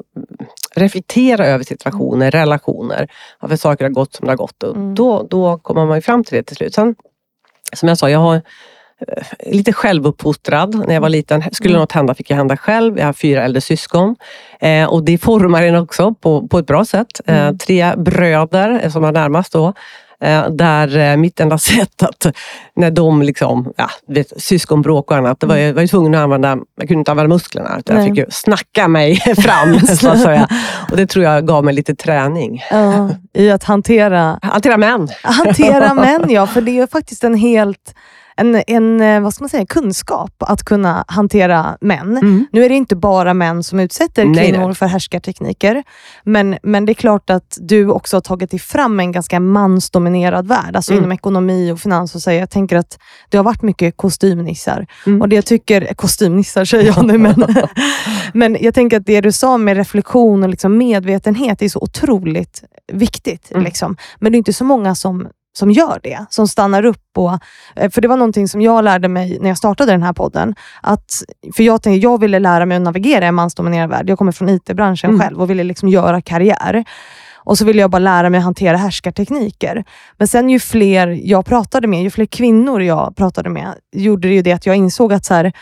reflektera 0.75 1.47
över 1.47 1.65
situationer, 1.65 2.31
relationer. 2.31 3.09
Varför 3.41 3.57
saker 3.57 3.85
har 3.85 3.91
gått 3.91 4.15
som 4.15 4.25
det 4.27 4.33
har 4.33 4.37
gått. 4.37 4.63
Och 4.63 4.77
Mm. 4.77 4.95
då, 4.95 5.27
då 5.31 5.59
kommer 5.59 5.87
man 5.87 5.97
ju 5.99 6.03
fram 6.03 6.25
till 6.25 6.37
det 6.37 6.43
till 6.43 6.57
slut. 6.57 6.75
Sen, 6.75 6.95
som 7.73 7.89
jag 7.89 7.99
sa, 7.99 8.11
jag 8.11 8.19
har 8.19 8.35
eh, 8.35 8.43
lite 9.53 9.73
självuppfostrad. 9.73 10.75
När 10.87 10.95
jag 10.95 11.01
var 11.01 11.09
liten, 11.09 11.43
skulle 11.53 11.75
Mm. 11.75 11.81
något 11.81 11.93
hända 11.93 12.15
fick 12.15 12.31
jag 12.31 12.37
hända 12.37 12.57
själv. 12.57 12.99
Jag 12.99 13.07
har 13.07 13.13
fyra 13.13 13.45
äldre 13.45 13.61
syskon. 13.61 14.17
Eh, 14.61 14.85
och 14.93 15.05
det 15.05 15.19
formar 15.19 15.63
en 15.63 15.75
också 15.77 16.15
på, 16.15 16.49
på 16.49 16.59
ett 16.59 16.67
bra 16.67 16.85
sätt. 16.85 17.21
Eh, 17.27 17.43
Mm. 17.43 17.59
tre 17.59 17.95
bröder 17.97 18.81
eh, 18.85 18.91
som 18.91 19.03
var 19.03 19.13
närmast 19.13 19.53
då. 19.53 19.73
Eh, 20.23 20.51
där 20.51 20.97
eh, 20.99 21.17
mitt 21.17 21.41
enda 21.41 21.59
sätt 21.69 22.03
att, 22.03 22.27
när 22.77 22.91
de 22.91 23.23
liksom, 23.23 23.73
ja, 23.77 23.91
vet, 24.07 24.43
syskonbråk 24.43 25.11
och 25.11 25.17
annat, 25.17 25.41
det 25.41 25.47
var 25.47 25.57
jag 25.57 25.75
var 25.75 25.83
ju 25.83 25.89
tvungen 25.89 26.15
att 26.15 26.21
använda, 26.21 26.59
jag 26.77 26.89
kunde 26.89 27.01
inte 27.01 27.11
använda 27.11 27.35
musklerna. 27.35 27.79
Utan 27.79 27.97
jag 27.97 28.07
fick 28.07 28.17
ju 28.17 28.27
snacka 28.31 28.89
mig 28.89 29.17
fram, 29.39 29.81
så 29.87 30.09
att 30.09 30.21
säga. 30.21 30.49
Och 30.91 30.97
det 30.97 31.07
tror 31.07 31.25
jag 31.25 31.47
gav 31.47 31.65
mig 31.65 31.75
lite 31.75 31.95
träning. 31.95 32.65
Ja, 32.71 33.11
I 33.33 33.51
att 33.51 33.65
hantera 33.65 34.39
Hantera 34.43 34.77
män. 34.77 35.09
Hantera 35.23 35.95
män, 35.95 36.25
ja. 36.29 36.47
För 36.47 36.61
det 36.61 36.79
är 36.79 36.87
faktiskt 36.87 37.25
en 37.25 37.35
helt 37.35 37.95
en, 38.39 38.63
en 38.67 39.01
eh, 39.01 39.21
vad 39.21 39.35
ska 39.35 39.45
man 39.45 39.49
säga, 39.49 39.67
kunskap 39.67 40.35
att 40.39 40.63
kunna 40.63 41.05
hantera 41.09 41.79
män. 41.81 42.17
Mm. 42.17 42.47
Nu 42.53 42.65
är 42.65 42.69
det 42.69 42.75
inte 42.75 42.97
bara 42.97 43.35
män 43.35 43.63
som 43.63 43.81
utsätter 43.81 44.25
Nej, 44.25 44.45
kvinnor 44.45 44.67
nej. 44.67 44.75
för 44.75 44.87
härskartekniker, 44.87 45.83
men, 46.25 46.59
men 46.63 46.87
det 46.87 46.93
är 46.93 46.95
klart 46.95 47.31
att 47.31 47.59
du 47.61 47.89
också 47.89 48.17
har 48.17 48.21
tagit 48.21 48.51
dig 48.51 48.61
fram 48.61 49.01
en 49.01 49.13
ganska 49.13 49.41
mansdominerad 49.41 50.49
värld, 50.49 50.77
alltså 50.77 50.93
Mm. 50.93 51.05
inom 51.05 51.13
ekonomi 51.13 51.73
och 51.73 51.81
finans. 51.81 52.15
Och 52.15 52.23
så. 52.23 52.31
Jag 52.31 52.51
tänker 52.51 52.77
att 52.77 52.99
det 53.29 53.37
har 53.37 53.45
varit 53.45 53.63
mycket 53.63 53.97
kostymnissar. 53.97 54.87
Mm. 55.07 55.21
Och 55.21 55.29
det 55.29 55.37
jag 55.37 55.47
tycker, 55.47 55.95
kostymnissar 55.95 56.65
säger 56.65 56.87
jag 56.87 57.07
nu, 57.07 57.19
men, 57.19 57.47
men 58.35 58.57
jag 58.61 58.75
tänker 58.75 58.97
att 58.97 59.07
det 59.07 59.21
du 59.21 59.33
sa 59.33 59.59
med 59.59 59.77
reflektion 59.77 60.43
och 60.43 60.49
liksom 60.49 60.79
medvetenhet 60.79 61.63
är 61.63 61.69
så 61.69 61.79
otroligt 61.79 62.65
viktigt. 62.93 63.51
Mm. 63.51 63.65
Liksom. 63.65 63.97
Men 64.19 64.33
det 64.33 64.37
är 64.37 64.39
inte 64.39 64.53
så 64.53 64.65
många 64.65 64.95
som 64.95 65.29
som 65.53 65.71
gör 65.71 66.01
det, 66.03 66.19
som 66.31 66.49
stannar 66.49 66.85
upp. 66.85 67.03
Och, 67.17 67.33
eh, 67.77 67.91
för 67.91 68.01
det 68.01 68.09
var 68.09 68.17
någonting 68.17 68.49
som 68.49 68.61
jag 68.61 68.85
lärde 68.85 69.09
mig 69.09 69.39
när 69.41 69.49
jag 69.49 69.59
startade 69.59 69.93
den 69.93 70.03
här 70.03 70.13
podden. 70.13 70.55
Att, 70.83 71.23
för 71.57 71.63
jag, 71.63 71.83
tänkte, 71.83 71.99
jag 71.99 72.21
ville 72.21 72.39
lära 72.39 72.67
mig 72.67 72.77
att 72.77 72.83
navigera 72.83 73.25
i 73.25 73.29
en 73.29 73.35
mansdominerad 73.35 73.91
värld. 73.91 74.11
Jag 74.11 74.19
kommer 74.19 74.33
från 74.33 74.49
IT-branschen 74.49 75.11
Mm. 75.11 75.21
själv 75.21 75.41
och 75.43 75.51
ville 75.51 75.65
liksom 75.65 75.89
göra 75.89 76.21
karriär. 76.21 76.85
Och 77.37 77.59
så 77.59 77.65
ville 77.65 77.81
jag 77.81 77.91
bara 77.91 77.99
lära 77.99 78.31
mig 78.31 78.39
att 78.39 78.45
hantera 78.45 78.77
härskartekniker. 78.77 79.85
Men 80.17 80.29
sen 80.29 80.51
ju 80.51 80.61
fler 80.61 81.09
jag 81.25 81.47
pratade 81.47 81.87
med, 81.87 82.03
ju 82.03 82.11
fler 82.11 82.27
kvinnor 82.27 82.83
jag 82.83 83.17
pratade 83.17 83.49
med, 83.51 83.75
gjorde 83.93 84.29
det 84.29 84.35
ju 84.35 84.43
det 84.43 84.53
att 84.53 84.67
jag 84.67 84.77
insåg 84.77 85.13
att 85.13 85.25
så 85.25 85.35
här, 85.35 85.53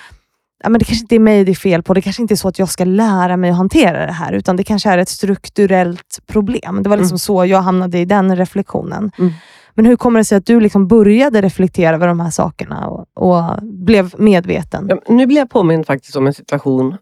ja, 0.63 0.69
men 0.69 0.79
det 0.79 0.85
kanske 0.85 1.03
inte 1.05 1.15
är 1.15 1.19
mig 1.21 1.45
det 1.45 1.53
är 1.53 1.55
fel 1.55 1.83
på. 1.83 1.95
Det 1.95 2.03
kanske 2.03 2.23
inte 2.23 2.35
är 2.35 2.37
så 2.37 2.49
att 2.49 2.59
jag 2.59 2.69
ska 2.69 2.85
lära 2.85 3.37
mig 3.37 3.51
att 3.51 3.57
hantera 3.57 4.07
det 4.07 4.13
här, 4.13 4.33
utan 4.33 4.57
det 4.57 4.63
kanske 4.65 4.91
är 4.91 4.99
ett 4.99 5.09
strukturellt 5.09 6.19
problem. 6.27 6.83
Det 6.83 6.89
var 6.89 6.97
liksom 6.97 7.15
Mm. 7.15 7.19
så 7.19 7.47
jag 7.47 7.61
hamnade 7.63 7.99
i 7.99 8.05
den 8.05 8.37
reflektionen. 8.37 9.11
Mm. 9.19 9.33
Men 9.77 9.87
hur 9.87 9.97
kommer 9.97 10.21
det 10.21 10.25
sig 10.25 10.39
att 10.39 10.47
du 10.47 10.61
liksom 10.61 10.87
började 10.89 11.41
reflektera 11.41 11.95
över 11.95 12.07
de 12.09 12.21
här 12.21 12.31
sakerna 12.31 12.87
och, 12.89 13.07
och 13.15 13.63
blev 13.63 14.15
medveten? 14.19 14.87
Ja, 14.89 14.99
nu 15.09 15.27
blir 15.27 15.37
jag 15.37 15.51
påmind 15.51 15.87
faktiskt 15.87 16.17
om 16.17 16.27
en 16.27 16.35
situation 16.35 16.97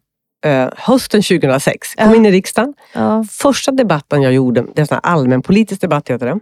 eh, 0.46 0.68
hösten 0.76 1.22
2006. 1.22 1.94
Kom 1.94 2.10
Ja. 2.10 2.16
in 2.16 2.26
i 2.26 2.30
riksdagen. 2.30 2.74
Ja. 2.94 3.24
Första 3.30 3.72
debatten 3.72 4.22
jag 4.22 4.32
gjorde, 4.32 4.64
det 4.74 4.90
är 4.90 4.94
en 4.94 5.00
allmänpolitisk 5.02 5.80
debatt 5.80 6.10
heter 6.10 6.26
det. 6.26 6.38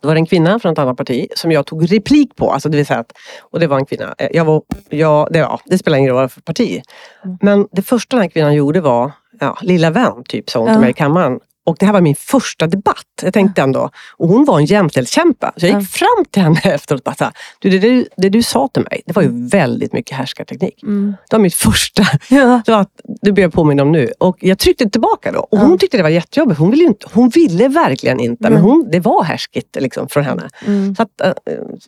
Det 0.00 0.06
var 0.08 0.16
en 0.16 0.26
kvinna 0.26 0.58
från 0.58 0.72
ett 0.72 0.78
annat 0.78 0.96
parti 0.96 1.26
som 1.36 1.52
jag 1.52 1.66
tog 1.66 1.92
replik 1.92 2.36
på. 2.36 2.50
Alltså 2.52 2.68
det 2.68 2.76
vill 2.76 2.86
säga 2.86 3.00
att, 3.00 3.12
och 3.40 3.60
det 3.60 3.66
var 3.66 3.76
en 3.78 3.86
kvinna. 3.86 4.14
Eh, 4.18 4.28
Jag 4.32 4.44
var, 4.44 4.62
jag, 4.88 5.28
det, 5.32 5.38
ja, 5.38 5.60
det 5.64 5.78
spelar 5.78 5.98
ingen 5.98 6.10
roll 6.14 6.28
för 6.28 6.40
parti. 6.40 6.82
Mm. 7.24 7.38
Men 7.42 7.66
det 7.72 7.82
första 7.82 8.16
den 8.16 8.22
här 8.22 8.30
kvinnan 8.30 8.54
gjorde 8.54 8.80
var, 8.80 9.12
ja, 9.40 9.58
lilla 9.62 9.90
vän, 9.90 10.12
typ 10.28 10.50
sa 10.50 10.58
hon 10.58 10.68
Ja. 10.68 10.74
till 10.74 10.80
mig 10.80 10.90
i 10.90 10.92
kammaren. 10.92 11.40
Och 11.66 11.76
det 11.78 11.86
här 11.86 11.92
var 11.92 12.00
min 12.00 12.14
första 12.16 12.66
debatt. 12.66 12.96
Jag 13.22 13.34
tänkte 13.34 13.62
ändå, 13.62 13.90
och 14.16 14.28
hon 14.28 14.44
var 14.44 14.58
en 14.58 14.64
jämställdhetskämpe. 14.64 15.50
Så 15.56 15.66
jag 15.66 15.80
gick 15.80 15.90
fram 15.90 16.24
till 16.30 16.42
henne 16.42 16.60
efteråt 16.64 17.00
och 17.00 17.04
bara 17.18 17.24
här, 17.24 17.32
du, 17.58 17.70
det, 17.70 17.78
du, 17.78 18.06
det 18.16 18.28
du 18.28 18.42
sa 18.42 18.68
till 18.68 18.82
mig, 18.90 19.02
det 19.06 19.12
var 19.16 19.22
ju 19.22 19.48
väldigt 19.48 19.92
mycket 19.92 20.16
härskarteknik. 20.16 20.82
Mm. 20.82 21.14
Det 21.30 21.36
var 21.36 21.42
mitt 21.42 21.54
första 21.54 22.02
Ja. 22.30 22.62
så 22.66 22.72
att, 22.72 22.88
det 23.22 23.32
blir 23.32 23.44
jag 23.44 23.52
påmind 23.52 23.80
om 23.80 23.92
nu. 23.92 24.12
Och 24.18 24.36
jag 24.40 24.58
tryckte 24.58 24.90
tillbaka 24.90 25.32
då. 25.32 25.38
Och 25.40 25.48
Ja. 25.58 25.62
hon 25.62 25.78
tyckte 25.78 25.96
det 25.96 26.02
var 26.02 26.10
jättejobbigt. 26.10 26.60
Hon 26.60 26.70
ville, 26.70 26.84
inte, 26.84 27.06
hon 27.12 27.28
ville 27.28 27.68
verkligen 27.68 28.20
inte. 28.20 28.42
Men 28.42 28.52
Mm. 28.52 28.64
hon, 28.64 28.88
det 28.92 29.00
var 29.00 29.22
härskigt 29.24 29.76
liksom, 29.80 30.08
från 30.08 30.24
henne. 30.24 30.48
Mm. 30.66 30.94
Så 30.94 31.02
att, 31.02 31.20
eh, 31.20 31.32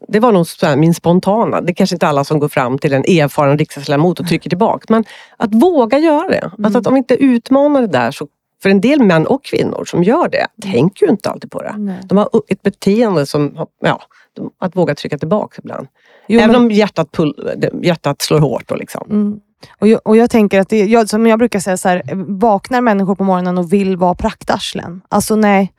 det 0.09 0.21
var 0.21 0.33
nog 0.33 0.47
här, 0.62 0.77
min 0.77 0.95
spontana. 0.95 1.61
Det 1.61 1.73
är 1.73 1.75
kanske 1.75 1.97
inte 1.97 2.09
alla 2.09 2.25
som 2.25 2.38
går 2.38 2.49
fram 2.49 2.79
till 2.79 2.93
en 2.93 3.03
erfaren 3.03 3.59
riksdagsledamot 3.59 4.21
och 4.21 4.29
trycker 4.29 4.51
tillbaka. 4.51 4.85
Men 4.88 5.05
att 5.37 5.55
våga 5.55 5.99
göra 5.99 6.29
det. 6.29 6.51
Alltså 6.64 6.79
att 6.79 6.87
om 6.87 6.95
vi 6.95 6.99
inte 6.99 7.14
utmanar 7.14 7.81
det 7.81 7.87
där 7.87 8.11
så 8.11 8.27
för 8.62 8.71
en 8.71 8.81
del 8.81 9.03
män 9.03 9.27
och 9.27 9.44
kvinnor 9.44 9.85
som 9.85 10.05
gör 10.05 10.29
det 10.29 10.47
tänker 10.62 11.07
ju 11.07 11.12
inte 11.12 11.31
alltid 11.31 11.51
på 11.51 11.62
det. 11.62 11.75
Nej. 11.79 12.01
De 12.05 12.18
har 12.18 12.29
ett 12.49 12.62
beteende 12.62 13.27
som, 13.27 13.66
ja, 13.81 14.01
att 14.61 14.77
våga 14.77 14.94
trycka 14.94 15.18
tillbaka 15.18 15.61
ibland. 15.64 15.87
Jo, 16.29 16.40
Även 16.40 16.53
men- 16.53 16.61
om 16.62 16.71
hjärtat, 16.71 17.12
pull, 17.12 17.51
hjärtat 17.83 18.23
slår 18.23 18.38
hårt. 18.40 18.68
Då, 18.68 18.75
liksom. 18.75 19.07
Mm. 19.11 19.40
Och, 19.79 19.88
jag, 19.88 20.01
och 20.05 20.16
jag 20.16 20.31
tänker 20.31 20.61
att 20.61 20.68
det, 20.68 20.85
jag, 20.85 21.09
som 21.09 21.27
jag 21.27 21.38
brukar 21.38 21.61
säga, 21.61 21.77
så 21.77 21.88
här, 21.88 22.03
vaknar 22.40 22.81
människor 22.81 23.14
på 23.14 23.25
morgonen 23.25 23.59
och 23.59 23.73
vill 23.73 23.97
vara 23.97 24.14
praktarslen? 24.14 25.01
Alltså 25.09 25.37
nej, 25.37 25.73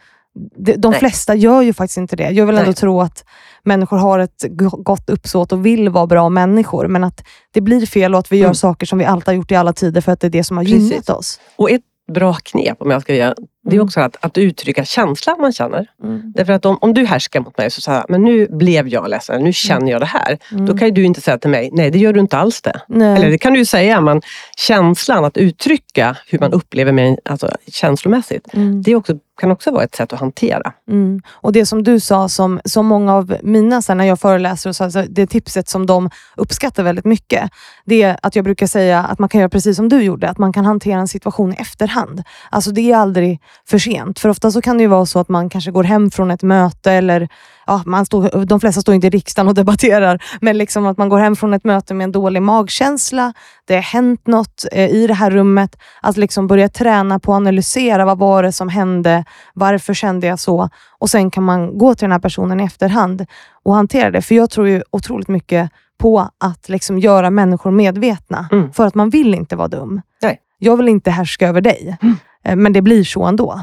de, 0.58 0.74
de 0.76 0.92
Nej. 0.92 1.00
flesta 1.00 1.36
gör 1.36 1.62
ju 1.62 1.74
faktiskt 1.74 1.98
inte 1.98 2.16
det. 2.16 2.30
Jag 2.30 2.46
vill 2.46 2.56
ändå 2.58 2.66
Nej. 2.70 2.76
tro 2.76 3.02
att 3.02 3.26
människor 3.64 3.98
har 3.98 4.20
ett 4.20 4.46
go- 4.50 4.70
gott 4.84 5.10
uppsåt 5.10 5.52
och 5.52 5.66
vill 5.66 5.90
vara 5.90 6.08
bra 6.08 6.30
människor, 6.30 6.88
men 6.88 7.04
att 7.04 7.24
det 7.52 7.62
blir 7.62 7.86
fel 7.86 8.14
och 8.14 8.20
att 8.20 8.32
vi 8.32 8.38
gör 8.38 8.46
Mm. 8.46 8.56
saker 8.56 8.86
som 8.86 9.00
vi 9.00 9.06
alltid 9.06 9.28
har 9.28 9.34
gjort 9.34 9.52
i 9.52 9.56
alla 9.56 9.74
tider 9.74 10.02
för 10.02 10.12
att 10.12 10.20
det 10.20 10.28
är 10.28 10.32
det 10.32 10.44
som 10.44 10.58
har 10.58 10.64
Precis. 10.64 10.92
gynnat 10.92 11.10
oss. 11.10 11.40
Och 11.56 11.72
ett 11.72 11.82
bra 12.10 12.34
knep 12.34 12.82
om 12.82 12.92
jag 12.92 13.02
ska 13.02 13.16
ge, 13.16 13.34
det 13.70 13.76
är 13.76 13.78
Mm. 13.78 13.86
också 13.86 14.00
att, 14.00 14.18
att 14.20 14.38
uttrycka 14.38 14.86
känslan 14.86 15.42
man 15.42 15.52
känner. 15.54 15.88
Mm. 16.04 16.32
Därför 16.36 16.54
att 16.54 16.66
om, 16.66 16.78
om 16.82 16.94
du 16.94 17.06
härskar 17.06 17.40
mot 17.40 17.58
mig 17.58 17.72
så 17.72 17.82
säger 17.82 18.06
men 18.10 18.24
nu 18.24 18.48
blev 18.48 18.88
jag 18.88 19.10
ledsen, 19.10 19.44
nu 19.44 19.54
känner 19.54 19.92
jag 19.92 20.02
det 20.02 20.06
här. 20.06 20.38
Mm. 20.52 20.66
Då 20.66 20.78
kan 20.78 20.88
ju 20.88 20.94
du 20.94 21.04
inte 21.04 21.22
säga 21.22 21.38
till 21.38 21.50
mig, 21.50 21.70
nej 21.74 21.92
det 21.92 22.00
gör 22.00 22.14
du 22.14 22.20
inte 22.20 22.38
alls 22.38 22.62
det. 22.62 22.82
Nej. 22.88 23.16
Eller 23.16 23.30
det 23.30 23.38
kan 23.38 23.54
du 23.54 23.60
ju 23.60 23.66
säga, 23.66 24.02
men 24.02 24.22
känslan, 24.58 25.26
att 25.26 25.38
uttrycka 25.38 26.18
hur 26.28 26.40
man 26.40 26.54
upplever 26.54 26.92
mig 26.92 27.18
alltså, 27.26 27.52
känslomässigt. 27.68 28.54
Mm. 28.54 28.82
Det 28.82 28.92
är 28.92 28.96
också, 28.96 29.14
kan 29.40 29.52
också 29.52 29.72
vara 29.72 29.84
ett 29.84 29.96
sätt 29.96 30.14
att 30.14 30.20
hantera. 30.20 30.74
Mm. 30.90 31.22
Och 31.32 31.52
det 31.52 31.66
som 31.66 31.84
du 31.84 32.00
sa, 32.00 32.30
som, 32.30 32.60
som 32.66 32.86
många 32.86 33.16
av 33.16 33.36
mina, 33.44 33.82
så 33.82 33.94
när 33.94 34.06
jag 34.06 34.20
föreläser, 34.20 34.70
och 34.70 34.76
så, 34.76 34.84
alltså, 34.84 35.04
det 35.10 35.28
tipset 35.28 35.70
som 35.70 35.86
de 35.86 36.10
uppskattar 36.38 36.84
väldigt 36.84 37.06
mycket, 37.06 37.50
det 37.86 38.04
är 38.04 38.18
att 38.22 38.36
jag 38.36 38.46
brukar 38.46 38.68
säga 38.68 39.04
att 39.04 39.20
man 39.20 39.30
kan 39.30 39.40
göra 39.40 39.50
precis 39.50 39.76
som 39.76 39.90
du 39.90 40.02
gjorde, 40.02 40.30
att 40.30 40.38
man 40.38 40.54
kan 40.54 40.66
hantera 40.66 41.00
en 41.00 41.08
situation 41.08 41.54
i 41.54 41.56
efterhand. 41.56 42.24
Alltså 42.50 42.72
det 42.72 42.92
är 42.92 42.98
aldrig 42.98 43.40
för 43.68 43.78
sent. 43.78 44.20
För 44.20 44.30
ofta 44.30 44.52
så 44.52 44.62
kan 44.62 44.78
det 44.78 44.82
ju 44.82 44.88
vara 44.88 45.06
så 45.06 45.20
att 45.20 45.30
man 45.30 45.50
kanske 45.50 45.72
går 45.72 45.84
hem 45.84 46.12
från 46.12 46.32
ett 46.32 46.44
möte, 46.44 46.92
eller 46.92 47.30
ja, 47.68 47.84
man 47.86 48.06
står, 48.06 48.46
de 48.46 48.60
flesta 48.60 48.82
står 48.82 48.96
inte 48.96 49.08
i 49.08 49.10
riksdagen 49.10 49.48
och 49.48 49.54
debatterar, 49.56 50.24
men 50.42 50.58
liksom 50.58 50.86
att 50.86 50.98
man 50.98 51.10
går 51.10 51.20
hem 51.20 51.36
från 51.36 51.54
ett 51.54 51.64
möte 51.64 51.94
med 51.94 52.04
en 52.04 52.12
dålig 52.12 52.42
magkänsla, 52.42 53.34
det 53.68 53.76
har 53.76 53.82
hänt 53.82 54.28
något 54.28 54.66
eh, 54.72 54.90
i 54.90 55.08
det 55.08 55.14
här 55.14 55.32
rummet, 55.32 55.78
att 56.02 56.18
liksom 56.18 56.48
börja 56.48 56.70
träna 56.70 57.20
på 57.20 57.32
att 57.34 57.38
analysera, 57.38 58.06
vad 58.06 58.18
var 58.18 58.44
det 58.44 58.52
som 58.52 58.70
hände, 58.70 59.26
varför 59.54 59.94
kände 59.94 60.28
jag 60.28 60.40
så? 60.40 60.70
Och 61.00 61.10
sen 61.10 61.32
kan 61.32 61.44
man 61.44 61.78
gå 61.78 61.96
till 61.96 62.04
den 62.04 62.12
här 62.12 62.20
personen 62.20 62.60
i 62.60 62.64
efterhand 62.64 63.26
och 63.64 63.74
hantera 63.74 64.12
det. 64.12 64.22
För 64.22 64.36
jag 64.36 64.50
tror 64.50 64.68
ju 64.68 64.84
otroligt 64.92 65.28
mycket 65.28 65.72
på 66.00 66.30
att 66.38 66.70
liksom 66.70 67.00
göra 67.00 67.30
människor 67.30 67.72
medvetna. 67.72 68.50
Mm. 68.52 68.74
För 68.74 68.86
att 68.86 68.96
man 68.96 69.10
vill 69.10 69.36
inte 69.36 69.56
vara 69.56 69.68
dum. 69.68 70.02
Nej. 70.22 70.40
Jag 70.60 70.78
vill 70.78 70.88
inte 70.90 71.12
härska 71.12 71.48
över 71.48 71.62
dig, 71.62 71.98
Eh, 72.44 72.56
men 72.56 72.74
det 72.74 72.82
blir 72.82 73.04
så 73.04 73.24
ändå. 73.24 73.60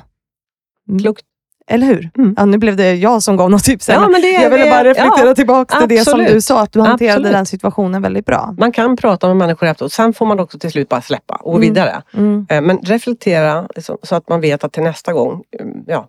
Mm. 0.89 1.01
Klokt. 1.03 1.23
Eller 1.69 1.87
hur? 1.87 2.11
Mm. 2.19 2.35
Ja, 2.37 2.45
nu 2.45 2.59
blev 2.59 2.77
det 2.77 2.95
jag 2.95 3.23
som 3.23 3.37
gav 3.37 3.51
något 3.51 3.65
tips. 3.65 3.89
Ja, 3.89 4.09
men 4.09 4.21
det, 4.23 4.31
jag 4.31 4.51
ville 4.51 4.65
det- 4.65 4.71
bara 4.71 4.85
reflektera 4.85 5.27
ja, 5.27 5.35
tillbaka 5.35 5.79
till 5.79 5.89
det 5.89 6.05
som 6.05 6.19
du 6.25 6.41
sa, 6.41 6.61
att 6.63 6.73
du 6.73 6.81
hanterade 6.81 7.13
Absolut. 7.15 7.33
den 7.33 7.47
situationen 7.47 8.03
väldigt 8.03 8.27
bra. 8.27 8.55
Man 8.59 8.73
kan 8.73 8.97
prata 8.97 9.27
med 9.29 9.37
människor 9.37 9.67
efteråt, 9.67 9.93
sen 9.93 10.13
får 10.13 10.27
man 10.27 10.41
också 10.41 10.59
till 10.59 10.71
slut 10.71 10.89
bara 10.89 11.01
släppa 11.03 11.35
och 11.35 11.53
gå 11.53 11.59
Mm. 11.59 11.69
vidare. 11.69 12.03
Mm. 12.15 12.47
Eh, 12.51 12.61
Men 12.61 12.79
reflektera 12.79 13.69
liksom, 13.75 13.97
så 14.03 14.15
att 14.15 14.29
man 14.29 14.41
vet 14.41 14.65
att 14.65 14.73
till 14.73 14.83
nästa 14.83 15.13
gång, 15.13 15.43
eh, 15.61 15.67
ja, 15.87 16.09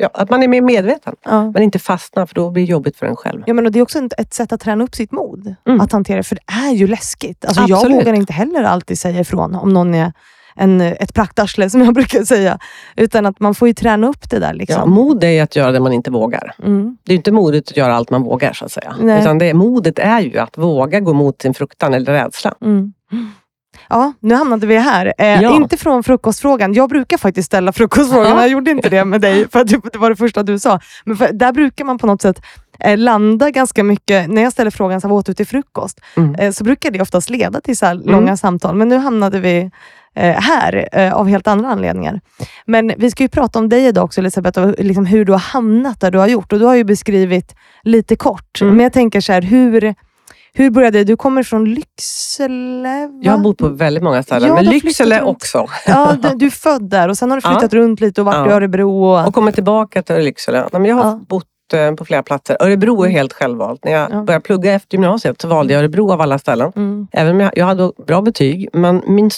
ja, 0.00 0.10
att 0.14 0.30
man 0.30 0.42
är 0.42 0.48
mer 0.48 0.60
medveten. 0.60 1.14
Ja. 1.24 1.50
Men 1.50 1.62
inte 1.62 1.78
fastna 1.78 2.26
för 2.26 2.34
då 2.34 2.50
blir 2.50 2.66
det 2.66 2.70
jobbigt 2.70 2.96
för 2.96 3.06
en 3.06 3.16
själv. 3.16 3.42
Ja, 3.46 3.54
men 3.54 3.66
och 3.66 3.72
det 3.72 3.78
är 3.78 3.82
också 3.82 3.98
ett, 4.18 4.34
sätt 4.34 4.52
att 4.52 4.60
träna 4.60 4.84
upp 4.84 4.94
sitt 4.94 5.12
mod. 5.12 5.54
Mm. 5.66 5.80
Att 5.80 5.92
hantera 5.92 6.16
det, 6.16 6.22
för 6.22 6.34
det 6.34 6.68
är 6.68 6.72
ju 6.74 6.86
läskigt. 6.86 7.44
Alltså, 7.44 7.64
jag 7.68 7.90
vågar 7.90 8.12
inte 8.12 8.32
heller 8.32 8.62
alltid 8.62 8.98
säga 8.98 9.20
ifrån 9.20 9.54
om 9.54 9.72
någon 9.72 9.94
är 9.94 10.12
en, 10.54 10.80
ett 10.80 11.14
praktarsle, 11.14 11.70
som 11.70 11.80
jag 11.80 11.94
brukar 12.00 12.24
säga. 12.24 12.58
Utan 12.96 13.26
att 13.26 13.40
man 13.40 13.54
får 13.54 13.68
ju 13.68 13.74
träna 13.74 14.08
upp 14.08 14.30
det 14.30 14.38
där. 14.38 14.46
Ja, 14.46 14.52
Liksom. 14.52 14.90
mod 14.90 15.24
är 15.24 15.42
att 15.42 15.56
göra 15.56 15.72
det 15.72 15.80
man 15.80 15.92
inte 15.92 16.10
vågar. 16.10 16.54
Mm. 16.62 16.96
Det 17.02 17.12
är 17.12 17.16
inte 17.16 17.32
modigt 17.32 17.70
att 17.70 17.76
göra 17.76 17.94
allt 17.94 18.10
man 18.10 18.22
vågar 18.22 18.52
så 18.52 18.64
att 18.64 18.72
säga. 18.72 18.94
Nej. 19.00 19.20
Utan 19.20 19.38
det, 19.38 19.54
modet 19.54 19.98
är 19.98 20.20
ju 20.20 20.38
att 20.38 20.58
våga 20.58 21.00
gå 21.00 21.12
mot 21.12 21.42
sin 21.42 21.54
fruktan 21.54 21.94
eller 21.94 22.12
rädsla. 22.12 22.54
Mm. 22.62 22.92
Ja, 23.90 24.12
nu 24.20 24.34
hamnade 24.34 24.66
vi 24.66 24.76
här. 24.78 25.12
Eh, 25.18 25.42
Ja. 25.42 25.56
Inte 25.56 25.76
från 25.76 26.02
frukostfrågan. 26.02 26.74
Jag 26.74 26.88
brukar 26.88 27.16
faktiskt 27.18 27.46
ställa 27.46 27.72
frukostfrågan. 27.72 28.30
Ja. 28.30 28.40
Jag 28.40 28.48
gjorde 28.48 28.70
inte 28.70 28.88
det 28.88 29.04
med 29.04 29.20
dig, 29.20 29.48
för 29.52 29.60
att 29.60 29.68
det 29.92 29.98
var 29.98 30.10
det 30.10 30.16
första 30.16 30.42
du 30.42 30.58
sa. 30.58 30.80
Men 31.04 31.16
för, 31.16 31.32
där 31.32 31.52
brukar 31.52 31.84
man 31.84 31.98
på 31.98 32.06
något 32.06 32.22
sätt 32.22 32.42
eh, 32.80 32.98
landa 32.98 33.50
ganska 33.50 33.84
mycket. 33.84 34.30
När 34.30 34.42
jag 34.42 34.52
ställer 34.52 34.70
frågan, 34.70 35.00
så 35.00 35.06
här, 35.06 35.10
vad 35.10 35.18
åt 35.18 35.26
du 35.26 35.34
till 35.34 35.46
frukost? 35.46 36.00
Mm. 36.16 36.34
Eh, 36.34 36.50
så 36.52 36.64
brukar 36.64 36.90
det 36.90 37.00
oftast 37.00 37.30
leda 37.30 37.60
till 37.60 37.76
så 37.76 37.86
här 37.86 37.94
långa 37.94 38.36
samtal. 38.36 38.74
Men 38.74 38.88
nu 38.88 38.96
hamnade 38.96 39.40
vi 39.40 39.70
eh, 40.14 40.34
här 40.40 40.88
eh, 40.92 41.12
av 41.14 41.28
helt 41.28 41.46
andra 41.46 41.68
anledningar. 41.68 42.20
Men 42.66 42.92
vi 42.96 43.10
ska 43.10 43.22
ju 43.22 43.28
prata 43.28 43.58
om 43.58 43.68
dig 43.68 43.86
idag 43.86 44.04
också, 44.04 44.20
Elisabeth, 44.20 44.60
och 44.60 44.74
liksom 44.78 45.06
hur 45.06 45.24
du 45.24 45.32
har 45.32 45.38
hamnat 45.38 46.00
där 46.00 46.10
du 46.10 46.18
har 46.18 46.26
gjort. 46.28 46.52
Och 46.52 46.58
Du 46.58 46.64
har 46.64 46.74
ju 46.74 46.84
beskrivit 46.84 47.54
lite 47.82 48.16
kort, 48.16 48.60
Mm. 48.60 48.74
men 48.76 48.82
jag 48.84 48.92
tänker 48.92 49.20
så 49.20 49.32
här, 49.32 49.42
hur, 49.42 49.94
hur 50.52 50.70
började 50.70 50.98
det? 50.98 51.04
Du 51.04 51.16
kommer 51.16 51.42
från 51.42 51.64
Lycksele? 51.74 53.06
Va? 53.06 53.20
Jag 53.22 53.32
har 53.32 53.38
bott 53.38 53.58
på 53.58 53.68
väldigt 53.68 54.02
många 54.02 54.22
ställen, 54.22 54.48
Ja, 54.48 54.54
men 54.54 54.64
Lycksele 54.64 55.22
också. 55.22 55.66
Ja, 55.86 56.16
du, 56.22 56.28
du 56.36 56.46
är 56.46 56.50
född 56.50 56.90
där 56.90 57.08
och 57.08 57.18
sen 57.18 57.30
har 57.30 57.36
du 57.36 57.40
flyttat 57.40 57.72
Ja. 57.72 57.78
runt 57.78 58.00
lite 58.00 58.20
och 58.20 58.24
varit 58.24 58.36
Ja. 58.36 58.50
i 58.50 58.52
Örebro. 58.52 59.04
Och, 59.04 59.26
Och 59.28 59.34
kommit 59.34 59.54
tillbaka 59.54 60.02
till 60.02 60.16
Lycksele. 60.16 60.68
Men 60.72 60.84
jag 60.84 60.96
har 60.96 61.04
Ja. 61.04 61.20
bott 61.28 61.44
eh, 61.74 61.92
på 61.94 62.04
flera 62.04 62.22
platser. 62.22 62.56
Örebro 62.60 63.02
är 63.04 63.08
helt 63.08 63.32
självvalt. 63.32 63.84
När 63.84 63.92
jag 63.92 64.10
Ja. 64.12 64.22
började 64.22 64.42
plugga 64.42 64.72
efter 64.72 64.94
gymnasiet 64.96 65.40
så 65.40 65.48
valde 65.48 65.72
jag 65.72 65.80
Örebro 65.80 66.12
av 66.12 66.20
alla 66.20 66.38
ställen. 66.38 66.72
mm, 66.76 67.08
Även 67.12 67.32
om 67.32 67.40
jag, 67.40 67.52
jag 67.56 67.66
hade 67.66 67.92
bra 68.06 68.20
betyg, 68.22 68.68
men 68.72 69.02
min 69.06 69.30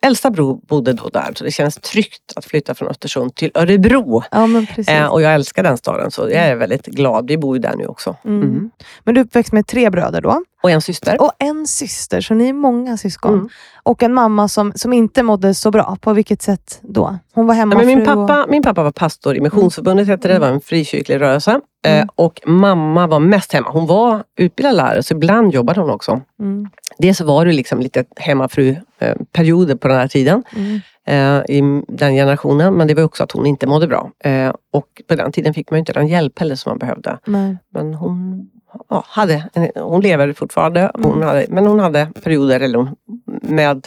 äldsta 0.00 0.30
bror 0.30 0.60
bodde 0.68 0.92
då 0.92 1.08
där, 1.08 1.30
så 1.34 1.44
det 1.44 1.50
känns 1.50 1.76
tryggt 1.76 2.32
att 2.36 2.44
flytta 2.44 2.74
från 2.74 2.88
Östersund 2.88 3.34
till 3.34 3.50
Örebro. 3.54 4.22
Ja. 4.30 4.48
Eh, 4.88 5.06
och 5.06 5.22
jag 5.22 5.34
älskar 5.34 5.62
den 5.62 5.76
staden, 5.78 6.10
så 6.10 6.22
jag 6.22 6.32
är 6.32 6.56
väldigt 6.56 6.86
glad. 6.86 7.28
Vi 7.28 7.38
bor 7.38 7.56
ju 7.56 7.62
där 7.62 7.74
nu 7.76 7.86
också. 7.86 8.16
Mm. 8.24 8.42
Mm. 8.42 8.70
Men 9.04 9.14
du 9.14 9.20
uppväxt 9.20 9.52
med 9.52 9.66
tre 9.66 9.90
bröder 9.90 10.20
då? 10.20 10.42
Och 10.62 10.70
en 10.70 10.80
syster. 10.80 11.20
Och 11.20 11.32
en 11.38 11.66
syster, 11.66 12.20
så 12.20 12.34
ni 12.34 12.48
är 12.48 12.52
många 12.52 12.96
syskon. 12.96 13.34
Mm. 13.34 13.48
Och 13.82 14.02
en 14.02 14.14
mamma 14.14 14.48
som, 14.48 14.72
som 14.76 14.92
inte 14.92 15.22
mådde 15.22 15.54
så 15.54 15.70
bra. 15.70 15.96
På 16.00 16.12
vilket 16.12 16.42
sätt 16.42 16.78
då? 16.82 17.18
Hon 17.34 17.46
var 17.46 17.54
Ja, 17.54 17.58
hemmafru 17.58 17.78
men 17.86 17.86
min, 17.86 18.08
och... 18.08 18.28
pappa, 18.28 18.46
min 18.50 18.62
pappa 18.62 18.82
var 18.82 18.90
pastor 18.92 19.36
i 19.36 19.40
Missionsförbundet, 19.40 20.06
hette 20.08 20.28
det. 20.28 20.34
det 20.34 20.40
var 20.40 20.48
en 20.48 20.60
frikyrklig 20.60 21.20
rörelse. 21.20 21.60
Eh, 21.86 21.94
Mm. 21.96 22.08
och 22.14 22.40
mamma 22.46 23.06
var 23.06 23.20
mest 23.20 23.52
hemma. 23.52 23.70
Hon 23.70 23.86
var 23.86 24.22
utbildad 24.38 24.76
lärare, 24.76 25.02
så 25.02 25.14
ibland 25.14 25.54
jobbade 25.54 25.80
hon 25.80 25.90
också. 25.90 26.20
Mm, 26.40 26.68
Dels 26.98 27.20
var 27.20 27.44
det 27.44 27.52
liksom 27.52 27.80
lite 27.80 28.04
hemmafru-perioder 28.16 29.74
på 29.74 29.88
den 29.88 29.96
här 29.96 30.08
tiden. 30.08 30.42
mm, 30.56 30.80
eh, 31.06 31.56
i 31.56 31.82
den 31.88 32.14
generationen. 32.14 32.74
Men 32.74 32.86
det 32.88 32.94
var 32.94 33.02
också 33.02 33.22
att 33.24 33.32
hon 33.32 33.46
inte 33.46 33.66
mådde 33.66 33.86
bra. 33.86 34.10
Eh, 34.24 34.52
och 34.72 35.02
på 35.08 35.14
den 35.14 35.32
tiden 35.32 35.54
fick 35.54 35.70
man 35.70 35.78
inte 35.78 35.92
den 35.92 36.08
hjälp 36.08 36.38
heller 36.38 36.54
som 36.54 36.70
man 36.70 36.78
behövde. 36.78 37.18
nej. 37.26 37.56
Men 37.74 37.94
hon, 37.94 38.48
ja, 38.90 39.04
hade, 39.06 39.48
hon 39.74 40.00
lever 40.00 40.32
fortfarande, 40.32 40.90
hon 40.94 41.12
Mm. 41.12 41.28
hade, 41.28 41.46
men 41.48 41.66
hon 41.66 41.80
hade 41.80 42.08
perioder 42.24 42.60
eller 42.60 42.88
med 43.42 43.86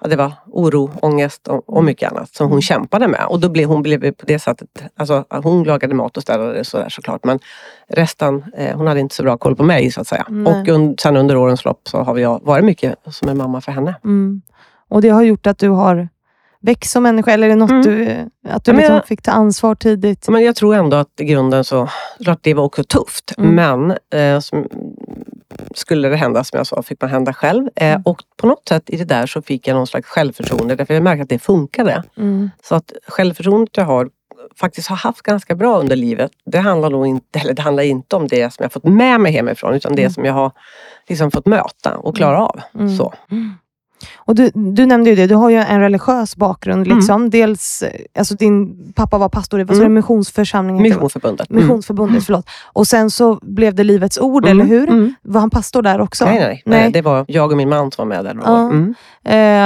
ja, 0.00 0.08
det 0.08 0.16
var 0.16 0.32
oro, 0.46 0.90
ångest 1.02 1.48
och, 1.48 1.68
och 1.76 1.84
mycket 1.84 2.12
annat 2.12 2.34
som 2.34 2.44
hon 2.46 2.52
Mm. 2.52 2.62
kämpade 2.62 3.08
med. 3.08 3.26
Och 3.28 3.40
då 3.40 3.48
blev 3.48 3.68
hon 3.68 3.82
blev 3.82 4.12
på 4.12 4.26
det 4.26 4.38
sättet, 4.38 4.68
alltså, 4.96 5.24
hon 5.30 5.64
lagade 5.64 5.94
mat 5.94 6.16
och 6.16 6.22
städade 6.22 6.64
sådär 6.64 6.88
såklart. 6.88 7.24
Men 7.24 7.38
resten, 7.88 8.44
eh, 8.56 8.76
hon 8.76 8.86
hade 8.86 9.00
inte 9.00 9.14
så 9.14 9.22
bra 9.22 9.36
koll 9.36 9.56
på 9.56 9.62
mig 9.62 9.90
så 9.90 10.00
att 10.00 10.06
säga. 10.06 10.26
Nej. 10.28 10.52
Och 10.60 10.68
un, 10.68 10.96
sen 10.98 11.16
under 11.16 11.36
årens 11.36 11.64
lopp 11.64 11.80
så 11.88 11.98
har 12.02 12.18
jag 12.18 12.40
varit 12.44 12.64
mycket 12.64 12.94
som 13.10 13.28
en 13.28 13.36
mamma 13.36 13.60
för 13.60 13.72
henne. 13.72 13.94
Mm. 14.04 14.42
Och 14.88 15.02
det 15.02 15.08
har 15.08 15.22
gjort 15.22 15.46
att 15.46 15.58
du 15.58 15.68
har 15.68 16.08
växt 16.66 16.90
som 16.92 17.02
människa, 17.02 17.30
eller 17.32 17.46
är 17.46 17.50
det 17.50 17.56
något 17.56 17.70
Mm. 17.70 17.82
du, 17.82 18.04
att 18.48 18.64
du 18.64 18.70
Ja, 18.72 18.76
liksom 18.76 18.94
jag- 18.94 19.06
fick 19.06 19.22
ta 19.22 19.30
ansvar 19.30 19.74
tidigt? 19.74 20.28
Men 20.28 20.42
jag 20.44 20.56
tror 20.56 20.74
ändå 20.74 20.96
att 20.96 21.20
i 21.20 21.24
grunden 21.24 21.64
så, 21.64 21.88
klart 22.24 22.38
det 22.42 22.54
var 22.54 22.64
också 22.64 22.84
tufft. 22.84 23.32
Mm. 23.38 23.54
Men 23.54 23.96
eh, 24.20 24.40
som, 24.40 24.68
skulle 25.74 26.08
det 26.08 26.16
hända 26.16 26.44
som 26.44 26.56
jag 26.56 26.66
sa, 26.66 26.82
fick 26.82 27.00
man 27.00 27.10
hända 27.10 27.32
själv. 27.32 27.68
Eh, 27.76 27.88
Mm. 27.90 28.02
och 28.04 28.18
på 28.36 28.46
något 28.46 28.68
sätt 28.68 28.82
i 28.90 28.96
det 28.96 29.04
där 29.04 29.26
så 29.26 29.42
fick 29.42 29.68
jag 29.68 29.74
någon 29.74 29.86
slags 29.86 30.08
självförtroende. 30.08 30.76
Därför 30.76 30.94
jag 30.94 31.02
märkte 31.02 31.22
att 31.22 31.28
det 31.28 31.38
funkade. 31.38 32.02
Mm. 32.16 32.50
Så 32.62 32.74
att 32.74 32.92
självförtroendet 33.08 33.76
jag 33.76 33.84
har 33.84 34.08
faktiskt 34.60 34.88
har 34.88 34.96
haft 34.96 35.22
ganska 35.22 35.54
bra 35.54 35.78
under 35.80 35.96
livet. 35.96 36.30
Det 36.46 36.58
handlar 36.58 36.90
nog 36.90 37.06
inte, 37.06 37.38
eller 37.38 37.52
det 37.54 37.62
handlar 37.62 37.82
inte 37.82 38.16
om 38.16 38.26
det 38.28 38.52
som 38.54 38.62
jag 38.62 38.72
fått 38.72 38.84
med 38.84 39.20
mig 39.20 39.32
hemifrån. 39.32 39.74
Utan 39.74 39.94
det 39.96 40.02
Mm. 40.02 40.12
som 40.12 40.24
jag 40.24 40.32
har 40.32 40.52
liksom 41.08 41.30
fått 41.30 41.46
möta 41.46 41.96
och 41.96 42.16
klara 42.16 42.38
av. 42.46 42.60
Så. 42.98 43.12
Och 44.16 44.34
du, 44.34 44.50
du 44.54 44.86
nämnde 44.86 45.10
ju 45.10 45.16
det, 45.16 45.26
du 45.26 45.34
har 45.34 45.50
ju 45.50 45.56
en 45.56 45.80
religiös 45.80 46.36
bakgrund. 46.36 46.86
Mm. 46.86 46.98
Liksom. 46.98 47.30
Dels, 47.30 47.82
eh, 47.82 47.90
alltså 48.18 48.34
din 48.34 48.76
pappa 48.92 49.18
var 49.18 49.28
pastor 49.28 49.60
i 49.60 49.64
vad 49.64 49.76
Mm. 49.76 49.94
missionsförsamlingen. 49.94 50.82
Missionsförbundet. 50.82 51.50
Mm. 51.50 51.62
Missionsförbundet, 51.62 52.24
förlåt. 52.24 52.46
Och 52.72 52.86
sen 52.86 53.10
så 53.10 53.38
blev 53.42 53.74
det 53.74 53.84
Livets 53.84 54.18
Ord, 54.18 54.44
Mm. 54.46 54.60
eller 54.60 54.70
hur? 54.70 54.88
Mm. 54.88 55.14
Var 55.22 55.40
han 55.40 55.50
pastor 55.50 55.82
där 55.82 56.00
också? 56.00 56.24
Nej, 56.24 56.38
nej, 56.38 56.62
Nej. 56.66 56.90
Det 56.92 57.02
var 57.02 57.24
jag 57.28 57.50
och 57.50 57.56
min 57.56 57.68
man 57.68 57.90
som 57.92 58.08
var 58.08 58.16
med 58.16 58.24
där. 58.24 58.38
Ja. 58.44 58.58
Mm. 58.70 58.94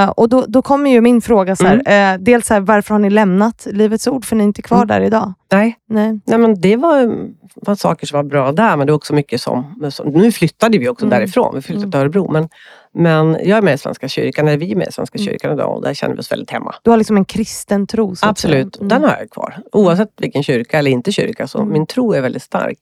Eh, 0.03 0.09
och 0.09 0.29
då, 0.29 0.45
då 0.47 0.61
kommer 0.61 0.91
ju 0.91 1.01
min 1.01 1.21
fråga, 1.21 1.55
så 1.55 1.65
här, 1.67 2.13
eh, 2.13 2.17
dels 2.19 2.47
så 2.47 2.53
här, 2.53 2.61
varför 2.61 2.93
har 2.95 2.99
ni 2.99 3.09
lämnat 3.09 3.67
Livets 3.71 4.07
Ord? 4.07 4.25
För 4.25 4.35
ni 4.35 4.43
är 4.43 4.47
inte 4.47 4.61
kvar 4.61 4.77
Mm. 4.77 4.87
där 4.87 5.01
idag. 5.01 5.33
Nej, 5.51 5.75
Nej. 5.89 6.19
Nej, 6.25 6.37
men 6.37 6.61
det 6.61 6.75
var, 6.75 7.27
var 7.55 7.75
saker 7.75 8.07
som 8.07 8.17
var 8.17 8.23
bra 8.23 8.51
där, 8.51 8.77
men 8.77 8.87
det 8.87 8.93
var 8.93 8.97
också 8.97 9.13
mycket 9.13 9.41
som... 9.41 9.89
nu 10.05 10.31
flyttade 10.31 10.77
vi 10.77 10.89
också 10.89 11.05
Mm. 11.05 11.19
därifrån, 11.19 11.55
vi 11.55 11.61
flyttade 11.61 11.83
Mm. 11.83 11.91
till 11.91 11.99
Örebro. 11.99 12.31
Men, 12.31 12.49
men 12.93 13.33
jag 13.33 13.57
är 13.57 13.61
med 13.61 13.73
i 13.73 13.77
Svenska 13.77 14.07
kyrkan, 14.07 14.47
eller 14.47 14.57
vi 14.57 14.71
är 14.71 14.75
med 14.75 14.87
i 14.87 14.91
Svenska 14.91 15.17
Mm. 15.17 15.25
kyrkan 15.25 15.53
idag 15.53 15.75
och 15.75 15.81
där 15.81 15.93
känner 15.93 16.13
vi 16.15 16.19
oss 16.21 16.31
väldigt 16.31 16.51
hemma. 16.51 16.75
Du 16.83 16.89
har 16.89 16.97
liksom 16.97 17.17
en 17.17 17.25
kristen 17.25 17.87
tro. 17.87 18.15
Absolut, 18.21 18.75
säga. 18.75 18.87
den 18.87 19.03
har 19.03 19.17
jag 19.19 19.29
kvar. 19.29 19.57
Oavsett 19.71 20.09
vilken 20.17 20.43
kyrka 20.43 20.79
eller 20.79 20.91
inte 20.91 21.11
kyrka, 21.11 21.47
så 21.47 21.57
Mm. 21.59 21.73
min 21.73 21.85
tro 21.85 22.13
är 22.13 22.21
väldigt 22.21 22.43
stark. 22.43 22.77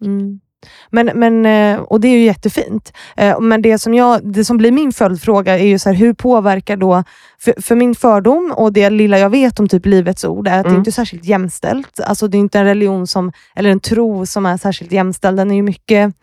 Mm. 0.64 1.06
Men, 1.20 1.20
men, 1.44 1.76
eh, 1.76 1.80
och 1.82 2.02
det 2.02 2.08
är 2.08 2.12
ju 2.18 2.24
jättefint. 2.24 2.94
Eh, 3.18 3.40
Men 3.40 3.62
det 3.62 3.78
som, 3.80 3.94
jag, 3.94 4.34
det 4.34 4.46
som 4.46 4.58
blir 4.58 4.72
min 4.72 4.92
följdfråga 4.92 5.60
är 5.60 5.66
ju 5.66 5.80
så 5.80 5.90
här, 5.90 5.96
hur 5.96 6.14
påverkar 6.14 6.78
då, 6.78 7.04
för, 7.40 7.62
för 7.62 7.76
min 7.76 7.96
fördom 7.96 8.54
och 8.56 8.74
det 8.74 8.90
lilla 8.90 9.20
jag 9.20 9.30
vet 9.30 9.60
om 9.60 9.68
typ 9.68 9.86
Livets 9.86 10.26
Ord 10.26 10.48
är 10.48 10.58
att 10.58 10.64
det 10.64 10.70
Mm. 10.70 10.80
inte 10.80 10.90
är 10.90 10.92
särskilt 10.92 11.26
jämställt. 11.26 12.00
Alltså 12.00 12.28
det 12.28 12.38
är 12.38 12.40
inte 12.40 12.60
en 12.60 12.66
religion 12.66 13.08
som, 13.08 13.32
eller 13.56 13.70
en 13.70 13.80
tro 13.80 14.26
som 14.26 14.46
är 14.46 14.58
särskilt 14.58 14.92
jämställd. 14.92 15.38
Den 15.38 15.52
är 15.52 15.56
ju 15.56 15.62
mycket 15.64 16.14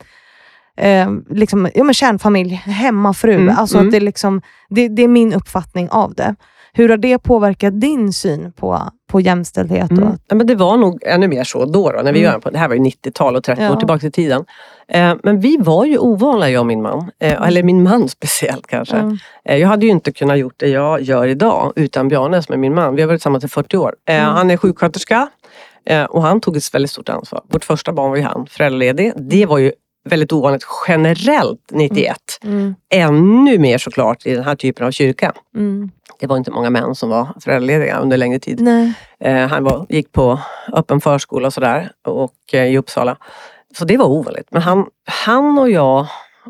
eh, 0.76 1.10
liksom, 1.30 1.68
ja, 1.74 1.84
men 1.84 1.94
kärnfamilj, 1.94 2.54
hemmafru. 2.54 3.34
Mm, 3.34 3.56
Alltså 3.58 3.76
mm. 3.76 3.86
Att 3.88 3.92
det, 3.92 3.98
är 3.98 4.00
liksom, 4.00 4.42
det, 4.70 4.88
det 4.88 5.02
är 5.02 5.08
min 5.08 5.32
uppfattning 5.32 5.88
av 5.90 6.14
det. 6.14 6.34
Hur 6.76 6.88
har 6.88 6.96
det 6.96 7.18
påverkat 7.18 7.80
din 7.80 8.12
syn 8.12 8.52
på, 8.52 8.82
på 9.10 9.20
jämställdhet? 9.20 9.90
Och, 9.92 9.98
Mm. 9.98 10.18
Ja, 10.28 10.34
men 10.34 10.46
det 10.46 10.54
var 10.54 10.76
nog 10.76 11.02
ännu 11.06 11.28
mer 11.28 11.44
så 11.44 11.64
då. 11.64 11.90
då 11.92 12.02
när 12.02 12.12
vi 12.12 12.24
Mm. 12.24 12.40
på, 12.40 12.50
det 12.50 12.58
här 12.58 12.68
var 12.68 12.74
ju 12.74 12.80
90-tal 12.82 13.36
och 13.36 13.44
30 13.44 13.62
Ja. 13.62 13.72
år 13.72 13.76
tillbaka 13.76 14.06
i 14.06 14.10
tiden. 14.10 14.44
Eh, 14.88 15.14
men 15.22 15.40
vi 15.40 15.56
var 15.60 15.84
ju 15.84 15.98
ovanliga 15.98 16.50
jag 16.50 16.60
och 16.60 16.66
min 16.66 16.82
man. 16.82 17.10
Eh, 17.20 17.42
eller 17.42 17.62
min 17.62 17.82
man 17.82 18.08
speciellt 18.18 18.66
kanske. 18.66 18.96
Mm. 18.96 19.16
Eh, 19.44 19.56
Jag 19.56 19.68
hade 19.68 19.86
ju 19.86 19.92
inte 19.92 20.12
kunnat 20.12 20.38
gjort 20.38 20.54
det 20.56 20.68
jag 20.68 21.00
gör 21.02 21.26
idag 21.26 21.72
utan 21.76 22.08
Bjarne 22.08 22.42
som 22.42 22.52
är 22.52 22.56
min 22.58 22.74
man. 22.74 22.94
Vi 22.94 23.02
har 23.02 23.08
varit 23.08 23.20
tillsammans 23.20 23.44
i 23.44 23.48
40 23.48 23.76
år. 23.76 23.94
Eh, 24.08 24.14
Mm. 24.22 24.34
Han 24.34 24.50
är 24.50 24.56
sjuksköterska 24.56 25.28
eh, 25.86 26.04
och 26.04 26.22
han 26.22 26.40
tog 26.40 26.56
ett 26.56 26.74
väldigt 26.74 26.90
stort 26.90 27.08
ansvar. 27.08 27.40
Vårt 27.48 27.64
första 27.64 27.92
barn 27.92 28.10
var 28.10 28.16
ju 28.16 28.22
han, 28.22 28.46
föräldraledig. 28.50 29.12
Det 29.16 29.46
var 29.46 29.58
ju 29.58 29.72
väldigt 30.08 30.32
ovanligt 30.32 30.64
generellt 30.88 31.60
91. 31.72 32.16
Mm. 32.44 32.74
Ännu 32.94 33.58
mer 33.58 33.78
såklart 33.78 34.26
i 34.26 34.34
den 34.34 34.44
här 34.44 34.54
typen 34.54 34.86
av 34.86 34.90
kyrka. 34.90 35.32
Mm. 35.56 35.90
Det 36.18 36.26
var 36.26 36.36
inte 36.36 36.50
många 36.50 36.70
män 36.70 36.94
som 36.94 37.08
var 37.08 37.28
föräldralediga 37.40 37.98
under 37.98 38.16
längre 38.16 38.38
tid. 38.38 38.60
Eh, 39.20 39.46
Han 39.48 39.64
var, 39.64 39.86
gick 39.88 40.12
på 40.12 40.38
öppen 40.72 41.00
förskola 41.00 41.46
och 41.46 41.52
sådär 41.52 41.90
och, 42.06 42.32
eh, 42.52 42.64
i 42.64 42.78
Uppsala. 42.78 43.16
Så 43.78 43.84
det 43.84 43.96
var 43.96 44.06
ovanligt. 44.06 44.46
Men 44.50 44.62
han, 44.62 44.86
han 45.04 45.58
och 45.58 45.70
jag 45.70 46.06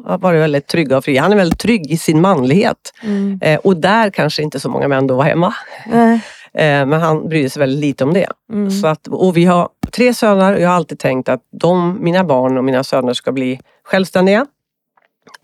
har 0.06 0.18
varit 0.18 0.40
väldigt 0.40 0.66
trygga 0.66 0.96
och 0.96 1.04
fria. 1.04 1.22
Han 1.22 1.32
är 1.32 1.36
väldigt 1.36 1.58
trygg 1.58 1.90
i 1.90 1.96
sin 1.96 2.20
manlighet. 2.20 2.92
Mm. 3.02 3.38
Eh, 3.42 3.58
och 3.58 3.76
där 3.76 4.10
kanske 4.10 4.42
inte 4.42 4.60
så 4.60 4.68
många 4.68 4.88
män 4.88 5.06
då 5.06 5.14
var 5.14 5.24
hemma. 5.24 5.54
Eh, 6.56 6.86
men 6.86 7.00
han 7.00 7.28
brydde 7.28 7.50
sig 7.50 7.60
väldigt 7.60 7.80
lite 7.80 8.04
om 8.04 8.14
det. 8.14 8.28
Mm. 8.52 8.70
Så 8.70 8.86
att, 8.86 9.06
och 9.08 9.36
vi 9.36 9.44
har 9.44 9.68
tre 9.90 10.14
söner 10.14 10.54
och 10.54 10.60
jag 10.60 10.68
har 10.68 10.76
alltid 10.76 10.98
tänkt 10.98 11.28
att 11.28 11.40
de, 11.60 11.98
mina 12.00 12.24
barn 12.24 12.58
och 12.58 12.64
mina 12.64 12.84
söner 12.84 13.12
ska 13.14 13.32
bli 13.32 13.60
självständiga. 13.84 14.46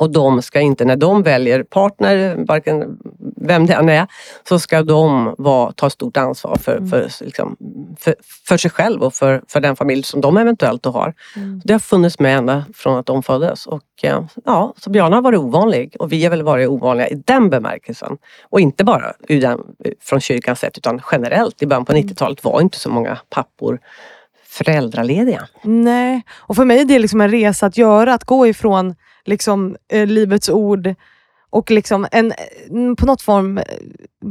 Och 0.01 0.11
de 0.11 0.43
ska 0.43 0.61
inte, 0.61 0.85
när 0.85 0.97
de 0.97 1.23
väljer 1.23 1.63
partner, 1.63 2.45
varken 2.49 2.99
vem 3.37 3.67
det 3.67 3.75
än 3.75 3.89
är, 3.89 4.07
så 4.49 4.59
ska 4.59 4.83
de 4.83 5.35
vara, 5.39 5.73
ta 5.73 5.91
stort 5.91 6.17
ansvar 6.17 6.57
för, 6.57 6.77
Mm. 6.77 6.89
för, 6.89 7.25
liksom, 7.25 7.57
för, 7.99 8.15
för 8.49 8.57
sig 8.57 8.71
själv 8.71 9.03
och 9.03 9.15
för, 9.15 9.43
för 9.49 9.61
den 9.61 9.77
familj 9.77 10.03
som 10.03 10.21
de 10.21 10.37
eventuellt 10.37 10.83
då 10.83 10.91
har. 10.91 11.15
Mm. 11.37 11.61
Det 11.65 11.73
har 11.73 11.81
funnits 11.81 12.19
med 12.19 12.39
ända 12.39 12.65
från 12.75 12.99
att 12.99 13.07
de 13.07 13.23
föddes. 13.23 13.67
Och, 13.67 13.83
eh, 14.03 14.25
ja, 14.45 14.75
så 14.77 14.91
Björn 14.91 15.13
har 15.13 15.23
varit 15.23 15.39
ovanlig 15.39 15.97
och 15.99 16.13
vi 16.13 16.25
har 16.25 16.31
väl 16.31 16.43
varit 16.43 16.69
ovanliga 16.69 17.09
i 17.09 17.15
den 17.15 17.51
bemärkelsen. 17.51 18.17
Och 18.51 18.61
inte 18.61 18.85
bara 18.85 19.13
den, 19.29 19.61
från 20.01 20.21
kyrkans 20.21 20.61
sätt 20.61 20.79
utan 20.79 21.01
generellt. 21.13 21.63
I 21.63 21.67
början 21.67 21.85
på 21.85 21.93
90-talet 21.93 22.45
var 22.45 22.61
inte 22.61 22.79
så 22.79 22.91
många 22.91 23.19
pappor 23.31 23.79
föräldralediga. 24.47 25.49
Nej, 25.63 26.23
och 26.39 26.57
för 26.57 26.65
mig 26.65 26.81
är 26.81 26.85
det 26.85 26.99
liksom 26.99 27.21
en 27.21 27.31
resa 27.31 27.67
att 27.67 27.77
göra, 27.79 28.15
att 28.15 28.25
gå 28.25 28.47
ifrån 28.47 28.95
liksom, 29.25 29.77
eh, 29.93 30.07
Livets 30.07 30.49
Ord 30.49 30.95
och 31.51 31.71
liksom 31.71 32.07
en, 32.13 32.33
eh, 32.33 32.95
på 32.99 33.07
något 33.07 33.23
form, 33.23 33.59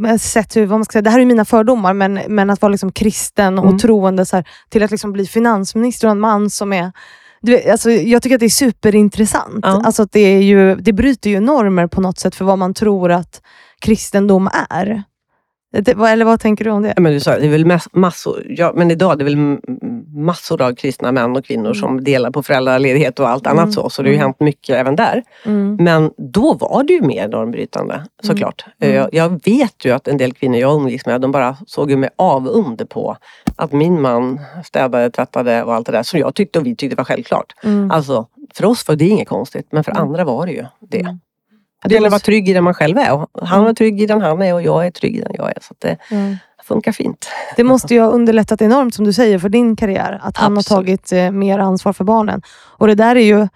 eh, 0.07 0.17
sätt 0.17 0.55
hur, 0.55 0.65
vad 0.65 0.79
man 0.79 0.85
ska 0.85 0.91
säga, 0.91 1.01
det 1.01 1.09
här 1.09 1.19
är 1.19 1.25
mina 1.25 1.45
fördomar, 1.45 1.93
men, 1.93 2.19
men 2.27 2.49
att 2.49 2.61
vara 2.61 2.69
liksom 2.69 2.91
kristen 2.91 3.59
och 3.59 3.65
Mm. 3.65 3.79
troende 3.79 4.25
så 4.25 4.35
här, 4.35 4.47
till 4.69 4.83
att 4.83 4.91
liksom 4.91 5.11
bli 5.11 5.25
finansminister 5.25 6.07
och 6.07 6.11
en 6.11 6.19
man 6.19 6.49
som 6.49 6.73
är 6.73 6.91
du 7.41 7.69
alltså, 7.71 7.91
jag 7.91 8.23
tycker 8.23 8.35
att 8.35 8.39
det 8.39 8.45
är 8.45 8.49
superintressant. 8.49 9.59
Ja. 9.63 9.81
Alltså, 9.85 10.05
det, 10.11 10.19
är 10.19 10.41
ju, 10.41 10.75
det 10.75 10.93
bryter 10.93 11.29
ju 11.29 11.39
normer 11.39 11.87
på 11.87 12.01
något 12.01 12.19
sätt 12.19 12.35
för 12.35 12.45
vad 12.45 12.57
man 12.57 12.73
tror 12.73 13.11
att 13.11 13.41
kristendom 13.79 14.49
är. 14.69 15.03
Det, 15.71 15.91
eller 15.91 16.25
vad 16.25 16.39
tänker 16.39 16.65
du 16.65 16.71
om 16.71 16.81
det? 16.83 16.93
Men 16.97 17.13
du 17.13 17.19
sa, 17.19 17.37
det 17.39 17.45
är 17.45 17.49
väl 17.49 17.65
mass- 17.65 17.87
massor, 17.93 18.45
ja, 18.49 18.71
men 18.75 18.91
idag 18.91 19.11
är 19.11 19.15
det 19.15 19.23
väl 19.23 19.33
m- 19.33 19.61
massor 20.15 20.61
av 20.61 20.75
kristna 20.75 21.11
män 21.11 21.35
och 21.37 21.45
kvinnor 21.45 21.73
som 21.73 22.03
delar 22.03 22.31
på 22.31 22.43
föräldraledighet 22.43 23.19
och 23.19 23.29
allt 23.29 23.45
Mm. 23.47 23.59
annat 23.59 23.73
så. 23.73 23.89
Så 23.89 24.01
det 24.01 24.07
har 24.09 24.11
ju 24.11 24.15
Mm. 24.17 24.25
hänt 24.25 24.39
mycket 24.39 24.75
även 24.75 24.95
där. 24.95 25.23
Mm. 25.45 25.75
Men 25.79 26.11
då 26.17 26.53
var 26.53 26.83
det 26.83 26.93
ju 26.93 27.01
mer 27.01 27.27
normbrytande 27.27 28.03
såklart. 28.23 28.65
Mm. 28.79 28.95
Jag, 28.95 29.09
jag 29.13 29.29
vet 29.45 29.85
ju 29.85 29.91
att 29.91 30.07
en 30.07 30.17
del 30.17 30.33
kvinnor 30.33 30.57
jag 30.57 30.75
umgicks 30.81 31.05
med, 31.05 31.21
de 31.21 31.31
bara 31.31 31.57
såg 31.67 31.89
ju 31.91 31.97
med 31.97 32.09
avund 32.15 32.89
på 32.89 33.17
att 33.55 33.71
min 33.71 34.01
man 34.01 34.39
städade, 34.65 35.09
tvättade 35.11 35.63
och 35.63 35.73
allt 35.75 35.85
det 35.85 35.91
där 35.91 36.03
som 36.03 36.19
jag 36.19 36.35
tyckte 36.35 36.59
och 36.59 36.65
vi 36.65 36.75
tyckte 36.75 36.95
var 36.95 37.03
självklart. 37.03 37.53
Mm. 37.63 37.91
Alltså, 37.91 38.27
för 38.53 38.65
oss 38.65 38.87
var 38.87 38.95
det 38.95 39.07
inget 39.07 39.27
konstigt, 39.29 39.67
men 39.71 39.83
för 39.83 39.91
Mm. 39.91 40.03
andra 40.03 40.23
var 40.23 40.45
det 40.45 40.51
ju 40.51 40.65
det. 40.79 41.17
Mm. 41.81 41.89
Det 41.89 41.93
gäller 41.93 42.07
att 42.07 42.11
vara 42.11 42.19
trygg 42.19 42.49
i 42.49 42.53
den 42.53 42.63
man 42.63 42.73
själv 42.73 42.97
är. 42.97 43.13
Och 43.13 43.47
han 43.47 43.63
var 43.63 43.73
trygg 43.73 44.01
i 44.01 44.05
den 44.05 44.21
han 44.21 44.41
är 44.41 44.53
och 44.53 44.61
jag 44.61 44.85
är 44.87 44.91
trygg 44.91 45.15
i 45.17 45.21
den 45.21 45.31
jag 45.33 45.47
är. 45.49 45.57
Så 45.61 45.73
det 45.79 45.97
Mm. 46.11 46.35
funkar 46.63 46.91
fint. 46.91 47.27
Det 47.55 47.63
måste 47.63 47.93
ju 47.93 48.01
ha 48.01 48.07
underlättat 48.09 48.61
enormt 48.61 48.93
som 48.95 49.05
du 49.05 49.13
säger 49.13 49.39
för 49.39 49.49
din 49.49 49.75
karriär. 49.75 50.19
Att 50.23 50.37
han 50.37 50.57
Absolut. 50.57 50.69
har 50.69 50.75
tagit 50.75 51.11
eh, 51.11 51.31
mer 51.31 51.59
ansvar 51.59 51.93
för 51.93 52.03
barnen. 52.03 52.41
Och 52.77 52.87
det 52.87 52.95
där 52.95 53.15
är 53.15 53.19
ju 53.25 53.47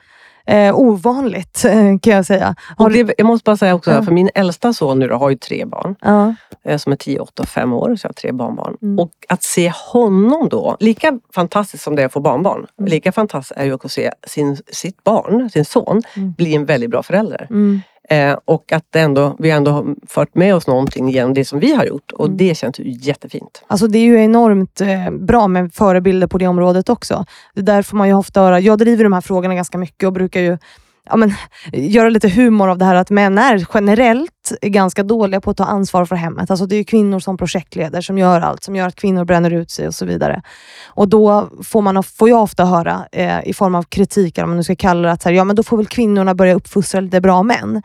Eh, 0.45 0.75
ovanligt 0.79 1.61
kan 2.01 2.13
jag 2.13 2.25
säga. 2.25 2.55
Har 2.77 2.89
det, 2.89 3.13
jag 3.17 3.25
måste 3.27 3.43
bara 3.43 3.57
säga 3.57 3.75
också, 3.75 3.91
Ja. 3.91 4.03
för 4.03 4.11
min 4.11 4.29
äldsta 4.35 4.73
son 4.73 4.99
nu 4.99 5.07
då, 5.07 5.15
har 5.15 5.29
ju 5.29 5.35
tre 5.35 5.65
barn. 5.65 5.95
ja. 6.01 6.35
eh, 6.65 6.77
Som 6.77 6.91
är 6.91 6.95
10, 6.97 7.19
8 7.19 7.43
och 7.43 7.49
5 7.49 7.73
år, 7.73 7.95
så 7.95 8.05
jag 8.05 8.09
har 8.09 8.13
tre 8.13 8.31
barnbarn. 8.31 8.77
Mm. 8.81 8.99
Och 8.99 9.11
att 9.29 9.43
se 9.43 9.71
honom 9.91 10.49
då, 10.49 10.77
lika 10.79 11.19
fantastiskt 11.35 11.83
som 11.83 11.95
det 11.95 12.01
är 12.01 12.05
att 12.05 12.13
få 12.13 12.19
barnbarn, 12.19 12.65
Mm. 12.79 12.89
lika 12.91 13.11
fantastiskt 13.11 13.59
är 13.59 13.65
ju 13.65 13.73
att 13.73 13.91
se 13.91 14.11
sin, 14.27 14.57
sitt 14.71 15.03
barn, 15.03 15.49
sin 15.49 15.65
son, 15.65 16.01
Mm. 16.17 16.31
bli 16.37 16.55
en 16.55 16.65
väldigt 16.65 16.89
bra 16.89 17.03
förälder. 17.03 17.47
Eh, 18.13 18.37
och 18.45 18.71
att 18.71 18.95
ändå, 18.95 19.35
vi 19.39 19.49
ändå 19.49 19.71
har 19.71 19.95
fört 20.07 20.35
med 20.35 20.55
oss 20.55 20.67
någonting 20.67 21.09
genom 21.09 21.33
det 21.33 21.45
som 21.45 21.59
vi 21.59 21.75
har 21.75 21.85
gjort. 21.85 22.11
Och 22.11 22.25
Mm. 22.25 22.37
det 22.37 22.57
känns 22.57 22.79
ju 22.79 22.83
jättefint. 22.87 23.63
Alltså 23.67 23.87
det 23.87 23.97
är 23.97 24.03
ju 24.03 24.23
enormt 24.23 24.81
eh, 24.81 25.11
bra 25.11 25.47
med 25.47 25.73
förebilder 25.73 26.27
på 26.27 26.37
det 26.37 26.47
området 26.47 26.89
också. 26.89 27.25
Det 27.53 27.61
där 27.61 27.81
får 27.81 27.97
man 27.97 28.07
ju 28.07 28.13
ofta 28.13 28.41
höra. 28.41 28.59
Jag 28.59 28.77
driver 28.77 29.03
de 29.03 29.13
här 29.13 29.21
frågorna 29.21 29.55
ganska 29.55 29.77
mycket 29.77 30.07
och 30.07 30.13
brukar 30.13 30.41
ju 30.41 30.57
ja, 31.09 31.15
men, 31.15 31.33
göra 31.73 32.09
lite 32.09 32.29
humor 32.29 32.69
av 32.69 32.77
det 32.77 32.85
här 32.85 32.95
att 32.95 33.09
män 33.09 33.37
är 33.37 33.65
generellt 33.73 34.51
ganska 34.61 35.03
dåliga 35.03 35.41
på 35.41 35.51
att 35.51 35.57
ta 35.57 35.65
ansvar 35.65 36.05
för 36.05 36.15
hemmet. 36.15 36.51
Alltså 36.51 36.65
det 36.65 36.75
är 36.75 36.77
ju 36.77 36.83
kvinnor 36.83 37.19
som 37.19 37.37
projektleder 37.37 38.01
som 38.01 38.17
gör 38.17 38.41
allt, 38.41 38.63
som 38.63 38.75
gör 38.75 38.87
att 38.87 38.95
kvinnor 38.95 39.25
bränner 39.25 39.53
ut 39.53 39.71
sig 39.71 39.87
och 39.87 39.95
så 39.95 40.05
vidare. 40.05 40.41
Och 40.87 41.07
då 41.09 41.49
får, 41.63 41.81
man, 41.81 42.03
får 42.03 42.29
jag 42.29 42.41
ofta 42.43 42.65
höra 42.65 43.05
eh, 43.11 43.47
i 43.47 43.53
form 43.53 43.75
av 43.75 43.83
kritik, 43.83 44.37
om 44.37 44.49
man 44.49 44.57
nu 44.57 44.63
ska 44.63 44.75
kalla 44.75 45.07
det, 45.07 45.11
att 45.11 45.23
här, 45.23 45.31
ja, 45.31 45.43
men 45.43 45.55
då 45.55 45.63
får 45.63 45.77
väl 45.77 45.87
kvinnorna 45.87 46.35
börja 46.35 46.53
uppfostra 46.53 47.01
lite 47.01 47.21
bra 47.21 47.43
män 47.43 47.81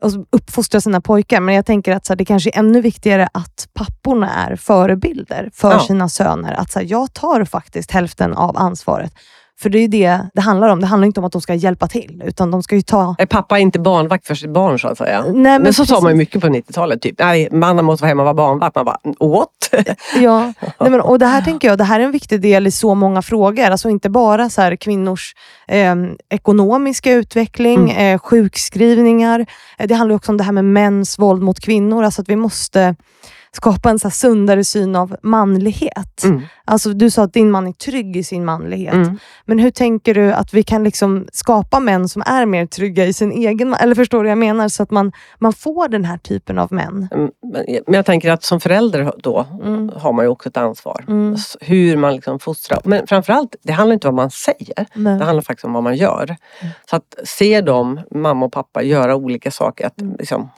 och 0.00 0.10
uppfostra 0.32 0.80
sina 0.80 1.00
pojkar. 1.00 1.40
Men 1.40 1.54
jag 1.54 1.66
tänker 1.66 1.92
att 1.92 2.06
så 2.06 2.12
här, 2.12 2.16
det 2.16 2.24
kanske 2.24 2.50
är 2.50 2.58
ännu 2.58 2.80
viktigare 2.80 3.28
att 3.32 3.68
papporna 3.74 4.30
är 4.34 4.56
förebilder 4.56 5.50
för 5.54 5.72
Ja. 5.72 5.80
sina 5.80 6.08
söner. 6.08 6.52
Att 6.52 6.70
så 6.70 6.78
här, 6.78 6.86
jag 6.86 7.12
tar 7.14 7.44
faktiskt 7.44 7.90
hälften 7.90 8.34
av 8.34 8.56
ansvaret. 8.56 9.12
För 9.60 9.70
det 9.70 9.78
är 9.78 9.88
det 9.88 10.20
det 10.34 10.40
handlar 10.40 10.68
om. 10.68 10.80
Det 10.80 10.86
handlar 10.86 11.06
inte 11.06 11.20
om 11.20 11.26
att 11.26 11.32
de 11.32 11.40
ska 11.40 11.54
hjälpa 11.54 11.86
till, 11.88 12.22
utan 12.26 12.50
de 12.50 12.62
ska 12.62 12.74
ju 12.74 12.82
ta... 12.82 13.14
Är 13.18 13.26
pappa 13.26 13.58
inte 13.58 13.78
barnvakt 13.78 14.26
för 14.26 14.34
sitt 14.34 14.50
barn 14.50 14.78
så 14.78 14.88
att 14.88 14.98
säga? 14.98 15.22
Nej, 15.22 15.32
men, 15.34 15.62
men 15.62 15.74
så 15.74 15.86
sa 15.86 15.92
precis. 15.94 16.02
man 16.02 16.12
ju 16.12 16.18
mycket 16.18 16.40
på 16.42 16.46
90-talet. 16.48 17.02
Typ. 17.02 17.18
Nej, 17.18 17.48
mannen 17.52 17.84
måste 17.84 18.02
vara 18.02 18.08
hemma 18.08 18.22
och 18.22 18.24
vara 18.24 18.34
barnvakt. 18.34 18.76
Man 18.76 18.84
bara, 18.84 18.98
what? 19.20 19.48
Ja, 20.16 20.52
nej 20.80 20.90
men, 20.90 21.00
och 21.00 21.18
det 21.18 21.26
här 21.26 21.42
tänker 21.44 21.68
jag, 21.68 21.78
det 21.78 21.84
här 21.84 22.00
är 22.00 22.04
en 22.04 22.12
viktig 22.12 22.40
del 22.40 22.66
i 22.66 22.70
så 22.70 22.94
många 22.94 23.22
frågor. 23.22 23.64
Alltså 23.64 23.88
inte 23.88 24.10
bara 24.10 24.50
så 24.50 24.60
här 24.62 24.76
kvinnors 24.76 25.34
eh, 25.68 25.94
ekonomiska 26.30 27.12
utveckling, 27.12 27.90
Mm. 27.90 28.14
eh, 28.14 28.18
sjukskrivningar. 28.18 29.46
Eh, 29.78 29.86
det 29.86 29.94
handlar 29.94 30.16
också 30.16 30.32
om 30.32 30.36
det 30.36 30.44
här 30.44 30.52
med 30.52 30.64
mäns 30.64 31.18
våld 31.18 31.42
mot 31.42 31.60
kvinnor. 31.60 32.04
Alltså 32.04 32.22
att 32.22 32.28
vi 32.28 32.36
måste 32.36 32.94
skapa 33.56 33.90
en 33.90 33.98
så 33.98 34.10
sundare 34.10 34.64
syn 34.64 34.96
av 34.96 35.16
manlighet. 35.22 36.24
Mm. 36.24 36.42
Alltså 36.64 36.88
du 36.92 37.10
sa 37.10 37.22
att 37.22 37.32
din 37.32 37.50
man 37.50 37.66
är 37.66 37.72
trygg 37.72 38.16
i 38.16 38.24
sin 38.24 38.44
manlighet. 38.44 38.94
Mm. 38.94 39.18
Men 39.44 39.58
hur 39.58 39.70
tänker 39.70 40.14
du 40.14 40.32
att 40.32 40.54
vi 40.54 40.62
kan 40.62 40.84
liksom 40.84 41.26
skapa 41.32 41.80
män 41.80 42.08
som 42.08 42.22
är 42.26 42.46
mer 42.46 42.66
trygga 42.66 43.04
i 43.06 43.12
sin 43.12 43.32
egen 43.32 43.74
Eller 43.74 43.94
förstår 43.94 44.18
du 44.18 44.22
vad 44.24 44.30
jag 44.30 44.38
menar? 44.38 44.68
Så 44.68 44.82
att 44.82 44.90
man, 44.90 45.12
man 45.38 45.52
får 45.52 45.88
den 45.88 46.04
här 46.04 46.18
typen 46.18 46.58
av 46.58 46.72
män. 46.72 47.08
Mm, 47.12 47.30
Men 47.86 47.94
jag 47.94 48.06
tänker 48.06 48.30
att 48.30 48.42
som 48.44 48.60
förälder 48.60 49.12
då 49.18 49.46
Mm. 49.64 49.90
har 49.96 50.12
man 50.12 50.24
ju 50.24 50.28
också 50.28 50.48
ett 50.48 50.56
ansvar. 50.56 51.04
Mm. 51.08 51.36
Hur 51.60 51.96
man 51.96 52.14
liksom 52.14 52.38
fostrar. 52.38 52.80
Men 52.84 53.06
framförallt, 53.06 53.56
det 53.62 53.72
handlar 53.72 53.94
inte 53.94 54.08
om 54.08 54.16
vad 54.16 54.22
man 54.24 54.30
säger. 54.30 54.86
Men, 54.94 55.18
Det 55.18 55.24
handlar 55.24 55.42
faktiskt 55.42 55.64
om 55.64 55.72
vad 55.72 55.82
man 55.82 55.96
gör. 55.96 56.24
Mm. 56.24 56.72
Så 56.90 56.96
att 56.96 57.14
se 57.24 57.60
dem, 57.60 58.00
mamma 58.10 58.46
och 58.46 58.52
pappa, 58.52 58.82
göra 58.82 59.16
olika 59.16 59.50
saker. 59.50 59.86
Att, 59.86 59.94
liksom, 60.18 60.48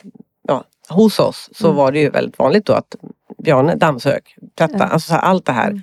ja, 0.49 0.65
hos 0.89 1.19
oss 1.19 1.49
så 1.55 1.67
Mm. 1.67 1.77
var 1.77 1.93
det 1.93 1.99
ju 1.99 2.11
väldigt 2.11 2.39
vanligt 2.39 2.67
då 2.67 2.73
att 2.73 2.97
Bjarne 3.45 3.75
dammsög, 3.75 4.21
tvätta, 4.59 4.77
Ja. 4.79 4.85
alltså 4.85 5.15
allt 5.15 5.45
det 5.47 5.53
här. 5.53 5.69
Mm. 5.71 5.83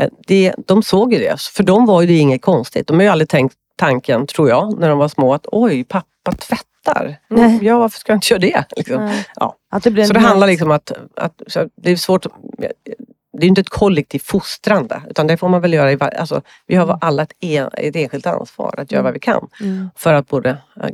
Eh, 0.00 0.08
Det, 0.26 0.54
de 0.66 0.82
såg 0.82 1.12
ju 1.12 1.18
det, 1.18 1.40
för 1.40 1.62
dem 1.62 1.86
var 1.86 2.00
ju 2.00 2.06
det 2.06 2.18
inget 2.18 2.42
konstigt. 2.42 2.86
De 2.86 2.96
har 2.96 3.02
ju 3.02 3.08
aldrig 3.08 3.28
tänkt 3.28 3.54
tanken, 3.76 4.26
tror 4.26 4.48
jag, 4.48 4.78
när 4.80 4.88
de 4.88 4.98
var 4.98 5.08
små 5.08 5.34
att 5.34 5.46
oj, 5.52 5.84
pappa 5.84 6.32
tvättar. 6.32 7.16
Nej. 7.28 7.58
Ja, 7.62 7.78
varför 7.78 7.98
ska 7.98 8.12
jag 8.12 8.16
inte 8.16 8.32
göra 8.34 8.40
det? 8.40 8.64
Liksom. 8.76 9.10
Ja. 9.36 9.56
Att 9.70 9.82
det 9.82 9.90
blir 9.90 10.04
Så 10.04 10.12
det 10.12 10.20
handlar 10.20 10.46
liksom 10.46 10.70
att, 10.70 10.92
att 11.16 11.42
det 11.76 11.90
är 11.90 11.96
svårt. 11.96 12.26
Det 13.38 13.46
är 13.46 13.48
inte 13.48 13.60
ett 13.60 13.68
kollektivt 13.68 14.22
fostrande 14.22 15.02
utan 15.10 15.26
det 15.26 15.36
får 15.36 15.48
man 15.48 15.60
väl 15.60 15.72
göra 15.72 15.92
i 15.92 15.96
varje, 15.96 16.18
alltså, 16.18 16.42
Vi 16.66 16.74
har 16.76 16.98
alla 17.00 17.22
ett, 17.22 17.32
en, 17.40 17.68
ett 17.72 17.96
enskilt 17.96 18.26
ansvar 18.26 18.74
att 18.78 18.92
göra 18.92 19.02
vad 19.02 19.12
vi 19.12 19.18
kan 19.20 19.48
Mm. 19.60 19.90
för 19.96 20.14
att 20.14 20.28
både 20.28 20.50
eh, 20.50 20.88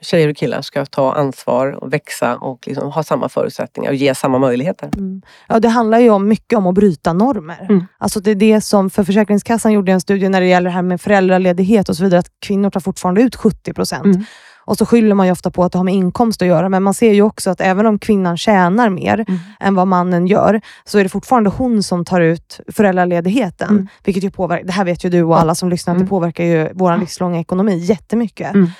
tjejer 0.00 0.28
och 0.28 0.36
killar 0.36 0.62
ska 0.62 0.86
ta 0.86 1.12
ansvar 1.14 1.72
och 1.84 1.92
växa 1.92 2.36
och 2.36 2.66
liksom 2.66 2.92
ha 2.92 3.02
samma 3.02 3.28
förutsättningar 3.28 3.90
och 3.90 3.96
ge 3.96 4.14
samma 4.14 4.38
möjligheter. 4.38 4.90
Mm. 4.96 5.22
Ja, 5.48 5.60
det 5.60 5.68
handlar 5.68 5.98
ju 5.98 6.10
om 6.10 6.28
mycket 6.28 6.56
om 6.58 6.66
att 6.66 6.74
bryta 6.74 7.12
normer. 7.12 7.66
Mm. 7.70 7.86
Alltså 7.98 8.20
det 8.20 8.30
är 8.30 8.34
det 8.34 8.60
som, 8.60 8.90
för 8.90 9.04
Försäkringskassan 9.04 9.72
gjorde 9.72 9.92
en 9.92 10.00
studie 10.00 10.28
när 10.28 10.40
det 10.40 10.46
gäller 10.46 10.70
det 10.70 10.74
här 10.74 10.82
med 10.82 11.00
föräldraledighet 11.00 11.88
och 11.88 11.96
så 11.96 12.04
vidare, 12.04 12.20
att 12.20 12.30
kvinnor 12.46 12.70
tar 12.70 12.80
fortfarande 12.80 13.22
ut 13.22 13.36
70 13.36 13.72
procent. 13.74 14.04
Mm. 14.04 14.24
Och 14.64 14.76
så 14.78 14.86
skyller 14.86 15.14
man 15.14 15.26
ju 15.26 15.32
ofta 15.32 15.50
på 15.50 15.64
att 15.64 15.72
det 15.72 15.78
har 15.78 15.84
med 15.84 15.94
inkomst 15.94 16.42
att 16.42 16.48
göra, 16.48 16.68
men 16.68 16.82
man 16.82 16.94
ser 16.94 17.12
ju 17.12 17.22
också 17.22 17.50
att 17.50 17.60
även 17.60 17.86
om 17.86 17.98
kvinnan 17.98 18.36
tjänar 18.36 18.88
mer 18.90 19.24
Mm. 19.28 19.40
än 19.60 19.74
vad 19.74 19.86
mannen 19.86 20.26
gör, 20.26 20.60
så 20.84 20.98
är 20.98 21.02
det 21.02 21.08
fortfarande 21.08 21.50
hon 21.50 21.82
som 21.82 22.04
tar 22.04 22.20
ut 22.20 22.60
föräldraledigheten. 22.72 23.70
Mm. 23.70 23.88
Vilket 24.04 24.24
ju 24.24 24.30
påverkar, 24.30 24.66
det 24.66 24.72
här 24.72 24.84
vet 24.84 25.04
ju 25.04 25.10
du 25.10 25.22
och 25.22 25.40
alla 25.40 25.54
som 25.54 25.68
lyssnar, 25.68 25.92
att 25.94 25.98
det 25.98 26.02
Mm. 26.02 26.08
påverkar 26.08 26.44
ju 26.44 26.68
vår 26.74 26.96
livslånga 26.96 27.40
ekonomi 27.40 27.76
jättemycket. 27.76 28.54
Mm. 28.54 28.70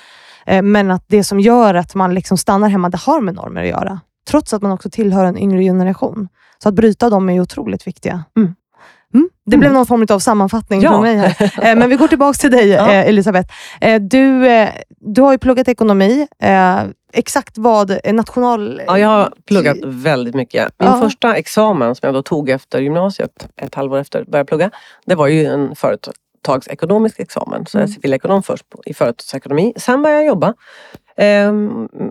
Eh, 0.49 0.61
Men 0.61 0.91
att 0.91 1.03
det 1.07 1.23
som 1.23 1.39
gör 1.39 1.73
att 1.73 1.95
man 1.95 2.13
liksom 2.13 2.37
stannar 2.37 2.69
hemma, 2.69 2.89
det 2.89 2.97
har 2.99 3.21
med 3.21 3.35
normer 3.35 3.61
att 3.61 3.67
göra. 3.67 3.99
Trots 4.29 4.53
att 4.53 4.61
man 4.61 4.71
också 4.71 4.89
tillhör 4.89 5.25
en 5.25 5.37
yngre 5.37 5.63
generation. 5.63 6.27
Så 6.63 6.69
att 6.69 6.75
bryta 6.75 7.09
dem 7.09 7.29
är 7.29 7.39
otroligt 7.41 7.87
viktiga. 7.87 8.23
Mm. 8.37 8.55
Mm. 9.13 9.29
Det 9.45 9.55
Mm. 9.55 9.59
blev 9.59 9.73
någon 9.73 9.85
form 9.85 10.05
av 10.09 10.19
sammanfattning 10.19 10.81
Ja. 10.81 10.89
från 10.91 11.01
mig 11.01 11.15
här. 11.17 11.53
Eh, 11.71 11.75
Men 11.75 11.89
vi 11.89 11.95
går 11.95 12.07
tillbaka 12.07 12.33
till 12.37 12.51
dig 12.51 12.67
Ja. 12.69 12.91
eh, 12.93 13.07
Elisabeth. 13.07 13.53
Du, 14.01 14.45
du 14.99 15.21
har 15.21 15.31
ju 15.31 15.37
pluggat 15.37 15.67
ekonomi. 15.67 16.27
Exakt 17.13 17.57
vad 17.57 17.99
national... 18.13 18.81
Ja, 18.87 18.99
jag 18.99 19.07
har 19.07 19.33
pluggat 19.47 19.77
väldigt 19.83 20.35
mycket. 20.35 20.69
Min 20.79 20.89
Ja. 20.89 21.01
första 21.01 21.35
examen 21.35 21.95
som 21.95 22.05
jag 22.07 22.13
då 22.15 22.21
tog 22.21 22.49
efter 22.49 22.79
gymnasiet, 22.79 23.47
ett 23.55 23.75
halvår 23.75 23.97
efter 23.97 24.21
att 24.21 24.27
började 24.27 24.47
plugga, 24.47 24.71
det 25.05 25.15
var 25.15 25.27
ju 25.27 25.45
en 25.45 25.75
företagsekonomisk 26.45 27.19
examen. 27.19 27.65
Så 27.65 27.77
jag 27.77 27.81
är 27.81 27.85
Mm. 27.87 27.93
civilekonom 27.93 28.43
först 28.43 28.69
på, 28.69 28.81
i 28.85 28.93
företagsekonomi. 28.93 29.73
Sen 29.77 30.01
började 30.01 30.21
jag 30.21 30.27
jobba. 30.27 30.53
Eh, 31.19 31.53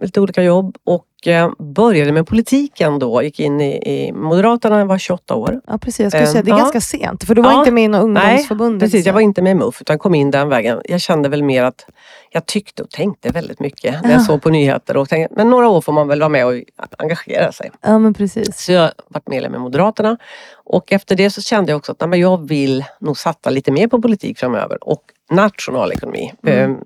lite 0.00 0.20
olika 0.20 0.42
jobb 0.42 0.76
och 0.84 1.26
eh, 1.26 1.50
började 1.58 2.12
med 2.12 2.26
politiken 2.26 2.98
då. 2.98 3.22
Gick 3.22 3.40
in 3.40 3.60
i, 3.60 3.76
i 3.76 4.12
Moderaterna 4.12 4.78
jag 4.78 4.86
var 4.86 4.98
28 4.98 5.34
år. 5.34 5.60
Ja, 5.66 5.78
precis. 5.78 6.00
Jag 6.00 6.12
skulle 6.12 6.24
Eh, 6.24 6.30
säga, 6.30 6.42
det 6.42 6.50
är 6.50 6.52
ja. 6.52 6.58
ganska 6.58 6.80
sent, 6.80 7.24
för 7.24 7.34
du 7.34 7.42
var 7.42 7.52
Ja. 7.52 7.58
inte 7.58 7.70
med 7.70 7.84
i 7.84 7.88
något 7.88 8.02
ungdomsförbund. 8.02 8.80
Precis, 8.80 9.06
jag 9.06 9.12
var 9.12 9.20
inte 9.20 9.42
med 9.42 9.50
i 9.50 9.54
MUF 9.54 9.80
utan 9.80 9.98
kom 9.98 10.14
in 10.14 10.30
den 10.30 10.48
vägen. 10.48 10.80
Jag 10.84 11.00
kände 11.00 11.28
väl 11.28 11.42
mer 11.42 11.64
att 11.64 11.86
jag 12.30 12.46
tyckte 12.46 12.82
och 12.82 12.90
tänkte 12.90 13.30
väldigt 13.30 13.60
mycket 13.60 14.02
när 14.02 14.10
jag 14.10 14.20
Ja. 14.20 14.24
såg 14.24 14.42
på 14.42 14.50
nyheter. 14.50 14.96
Och 14.96 15.08
tänkte, 15.08 15.34
men 15.36 15.50
några 15.50 15.68
år 15.68 15.80
får 15.80 15.92
man 15.92 16.08
väl 16.08 16.20
vara 16.20 16.28
med 16.28 16.46
och 16.46 16.54
engagera 16.98 17.52
sig. 17.52 17.70
Ja, 17.82 17.98
men 17.98 18.14
precis. 18.14 18.58
Så 18.64 18.72
jag 18.72 18.90
varit 19.08 19.28
medlem 19.28 19.54
i 19.54 19.58
Moderaterna. 19.58 20.16
Och 20.64 20.92
efter 20.92 21.16
det 21.16 21.30
så 21.30 21.42
kände 21.42 21.72
jag 21.72 21.76
också 21.76 21.92
att 21.92 22.00
nej, 22.00 22.08
men 22.08 22.20
jag 22.20 22.48
vill 22.48 22.84
nog 23.00 23.18
satsa 23.18 23.50
lite 23.50 23.70
mer 23.72 23.88
på 23.88 24.02
politik 24.02 24.38
framöver. 24.38 24.88
Och 24.88 25.02
nationalekonomi. 25.30 26.32
Mm. 26.46 26.70
Eh, 26.70 26.76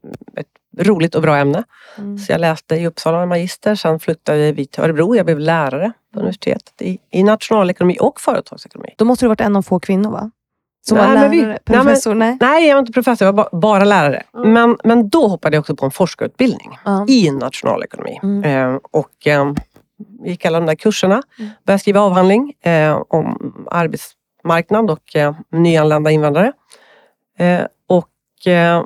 Ett 0.40 0.46
roligt 0.78 1.14
och 1.14 1.22
bra 1.22 1.36
ämne. 1.36 1.64
Mm. 1.98 2.18
Så 2.18 2.32
jag 2.32 2.40
läste 2.40 2.76
i 2.76 2.86
Uppsala 2.86 3.26
magister. 3.26 3.74
Sen 3.74 4.00
flyttade 4.00 4.52
vi 4.52 4.66
till 4.66 4.82
Örebro. 4.84 5.16
Jag 5.16 5.26
blev 5.26 5.38
lärare 5.38 5.92
på 6.14 6.18
universitetet 6.20 6.82
i, 6.82 6.98
i 7.10 7.22
nationalekonomi 7.22 7.96
och 8.00 8.20
företagsekonomi. 8.20 8.94
Då 8.98 9.04
måste 9.04 9.24
du 9.24 9.28
varit 9.28 9.40
en 9.40 9.56
av 9.56 9.62
få 9.62 9.80
kvinnor, 9.80 10.10
va? 10.10 10.30
Som 10.88 10.98
Nej, 10.98 11.06
var 11.06 11.14
men 11.14 11.30
vi- 11.30 11.36
lärare, 11.40 11.58
nej, 11.66 11.76
men- 11.76 11.84
professor? 11.84 12.14
Nej. 12.14 12.36
Nej, 12.40 12.66
jag 12.68 12.74
var 12.74 12.80
inte 12.80 12.92
professor. 12.92 13.26
Jag 13.26 13.32
var 13.32 13.44
ba- 13.52 13.58
bara 13.58 13.84
lärare. 13.84 14.22
Mm. 14.34 14.52
Men, 14.52 14.76
men 14.84 15.08
då 15.08 15.26
hoppade 15.28 15.56
jag 15.56 15.60
också 15.60 15.76
på 15.76 15.84
en 15.84 15.90
forskarutbildning 15.90 16.78
Ja. 16.84 17.06
i 17.08 17.30
nationalekonomi. 17.30 18.20
Mm. 18.22 18.44
Eh, 18.74 18.78
och 18.90 19.26
eh, 19.26 19.52
gick 20.24 20.44
alla 20.44 20.60
de 20.60 20.66
där 20.66 20.74
kurserna. 20.74 21.22
Mm. 21.38 21.50
Började 21.66 21.80
skriva 21.80 22.00
avhandling 22.00 22.52
eh, 22.62 23.02
om 23.08 23.54
arbetsmarknad 23.70 24.90
och 24.90 25.16
eh, 25.16 25.34
nyanlända 25.52 26.10
invandrare. 26.10 26.52
Eh, 27.38 27.60
och, 27.86 28.46
eh, 28.46 28.84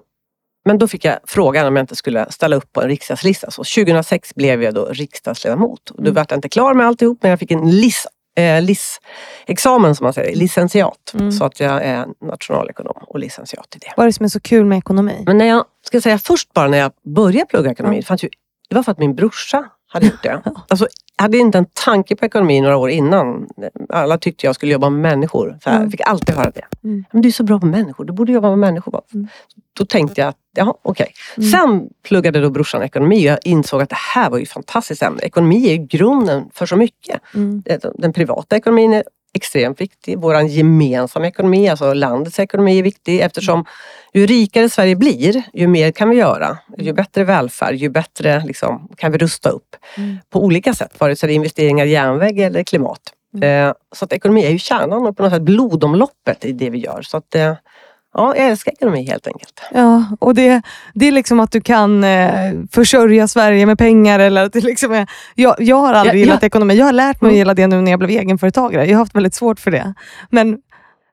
men 0.67 0.79
då 0.79 0.89
fick 0.89 1.05
jag 1.05 1.19
frågan 1.25 1.67
om 1.67 1.77
jag 1.77 1.83
inte 1.83 1.97
skulle 1.97 2.27
ställa 2.31 2.57
upp 2.57 2.73
på 2.73 2.83
en 2.83 2.89
riksdagslista. 2.89 3.51
Så 3.51 3.65
2006 3.65 4.35
blev 4.35 4.63
jag 4.63 4.75
då 4.75 4.85
riksdagsledamot. 4.85 5.81
Då 5.85 6.03
Mm. 6.03 6.15
var 6.15 6.27
jag 6.29 6.37
inte 6.39 6.49
klar 6.49 6.75
med 6.75 6.87
alltihop 6.87 7.19
men 7.23 7.31
jag 7.31 7.39
fick 7.39 7.51
en 7.51 7.71
LIS, 7.71 8.07
eh, 8.37 8.63
LIS-examen 8.63 9.95
som 9.95 10.05
man 10.05 10.13
säger, 10.13 10.37
licentiat. 10.37 11.13
Mm. 11.15 11.33
Så 11.33 11.45
att 11.45 11.61
jag 11.61 11.83
är 11.85 12.07
nationalekonom 12.21 12.97
och 13.07 13.19
licentiat 13.19 13.77
i 13.77 13.79
det. 13.79 13.93
Vad 13.97 14.05
är 14.05 14.09
det 14.09 14.13
som 14.13 14.25
är 14.25 14.29
så 14.29 14.41
kul 14.41 14.65
med 14.65 14.79
ekonomi? 14.79 15.23
Men 15.27 15.39
när 15.39 15.47
jag, 15.47 15.65
ska 15.87 16.01
säga 16.01 16.19
först 16.19 16.53
bara 16.53 16.69
när 16.69 16.79
jag 16.79 16.93
började 17.15 17.47
plugga 17.47 17.71
ekonomi, 17.71 17.97
det, 17.97 18.03
fanns 18.07 18.25
ju, 18.25 18.29
det 18.69 18.75
var 18.75 18.83
för 18.83 18.93
att 18.93 18.99
min 18.99 19.15
brorsa 19.15 19.65
hade 19.97 20.07
gjort 20.07 20.23
det. 20.23 20.43
Alltså, 20.69 20.87
jag 21.17 21.23
hade 21.23 21.39
inte 21.39 21.59
en 21.59 21.67
tanke 21.85 22.17
på 22.17 22.25
ekonomi 22.27 22.61
några 22.61 22.77
år 22.77 22.91
innan. 22.91 23.49
Alla 23.89 24.19
tyckte 24.19 24.47
jag 24.47 24.55
skulle 24.55 24.73
jobba 24.73 24.91
med 24.91 25.01
människor. 25.01 25.59
Så 25.63 25.71
här, 25.71 25.77
Mm. 25.77 25.85
Jag 25.87 25.91
fick 25.91 26.01
alltid 26.01 26.35
höra 26.35 26.51
det. 26.51 26.65
Mm. 26.85 27.05
Men 27.11 27.23
du 27.23 27.29
är 27.29 27.33
så 27.33 27.45
bra 27.45 27.61
på 27.61 27.67
människor, 27.67 28.05
du 28.05 28.13
borde 28.13 28.33
jobba 28.33 28.49
med 28.49 28.59
människor. 28.59 28.93
bara." 28.93 29.03
Mm. 29.15 29.29
Då 29.79 29.85
tänkte 29.85 30.21
jag 30.21 30.29
att, 30.29 30.37
okej. 30.83 31.13
Mm. 31.37 31.51
Sen 31.51 31.89
pluggade 32.03 32.41
då 32.41 32.51
brorsan 32.51 32.83
ekonomi 32.83 33.17
och 33.19 33.33
jag 33.33 33.39
insåg 33.43 33.83
att 33.83 33.89
det 33.89 33.99
här 34.15 34.31
var 34.31 34.39
ju 34.39 34.47
fantastiskt 34.47 35.03
ämne. 35.03 35.23
Ekonomi 35.23 35.69
är 35.69 35.73
ju 35.73 35.87
grunden 35.87 36.45
för 36.55 36.67
så 36.67 36.77
mycket. 36.77 37.21
Mm. 37.35 37.63
Den 37.95 38.13
privata 38.13 38.57
ekonomin 38.57 38.93
är 38.93 39.05
extremt 39.37 39.81
viktig. 39.81 40.19
Vår 40.19 40.43
gemensamma 40.43 41.27
ekonomi, 41.27 41.69
alltså 41.69 41.93
landets 41.95 42.39
ekonomi 42.39 42.79
är 42.79 42.83
viktig 42.83 43.21
eftersom 43.21 43.65
ju 44.15 44.27
rikare 44.27 44.69
Sverige 44.69 44.97
blir, 44.97 45.43
ju 45.53 45.67
mer 45.67 45.93
kan 45.93 46.11
vi 46.11 46.17
göra. 46.17 46.59
Ju 46.79 46.93
bättre 46.93 47.25
välfärd, 47.25 47.75
ju 47.75 47.89
bättre 47.89 48.43
liksom, 48.47 48.89
kan 48.97 49.13
vi 49.13 49.19
rusta 49.19 49.49
upp 49.51 49.77
Mm. 49.97 50.19
på 50.31 50.45
olika 50.45 50.75
sätt. 50.75 51.01
Vare 51.01 51.17
sig 51.17 51.27
det 51.27 51.33
är 51.33 51.37
investeringar 51.37 51.87
i 51.87 51.91
järnväg 51.91 52.39
eller 52.41 52.63
klimat. 52.63 53.01
Mm. 53.37 53.69
Eh, 53.69 53.75
så 53.97 54.05
att 54.05 54.13
ekonomi 54.13 54.45
är 54.45 54.51
ju 54.51 54.59
kärnan 54.59 55.07
och 55.07 55.17
på 55.17 55.23
något 55.23 55.33
sätt 55.33 55.43
blodomloppet 55.43 56.45
i 56.45 56.53
det 56.53 56.71
vi 56.71 56.79
gör. 56.79 57.03
Så 57.03 57.17
att, 57.17 57.35
eh, 57.35 57.55
ja, 58.17 58.37
jag 58.37 58.47
älskar 58.47 58.73
ekonomi 58.73 59.07
helt 59.07 59.27
enkelt. 59.27 59.61
Ja, 59.73 60.05
och 60.19 60.35
det, 60.35 60.63
det 60.95 61.09
är 61.09 61.13
liksom 61.13 61.41
att 61.41 61.51
du 61.53 61.61
kan 61.61 62.05
eh, 62.05 62.53
försörja 62.73 63.29
Sverige 63.29 63.67
med 63.67 63.79
pengar. 63.79 64.19
Eller 64.19 64.45
att 64.45 64.53
det 64.53 64.61
liksom 64.65 64.93
är, 64.93 65.07
jag, 65.35 65.55
jag 65.59 65.77
har 65.77 65.95
aldrig 65.95 66.15
Ja, 66.15 66.19
gillat 66.19 66.39
ja. 66.43 66.47
ekonomi. 66.47 66.75
Jag 66.75 66.85
har 66.87 66.93
lärt 66.93 67.21
mig 67.21 67.29
att 67.29 67.33
Mm. 67.33 67.37
gilla 67.39 67.55
det 67.55 67.67
nu 67.67 67.81
när 67.81 67.91
jag 67.91 67.99
blev 67.99 68.11
egenföretagare. 68.11 68.85
Jag 68.87 68.93
har 68.93 68.99
haft 68.99 69.15
väldigt 69.15 69.35
svårt 69.35 69.61
för 69.61 69.71
det. 69.71 69.95
Men 70.31 70.59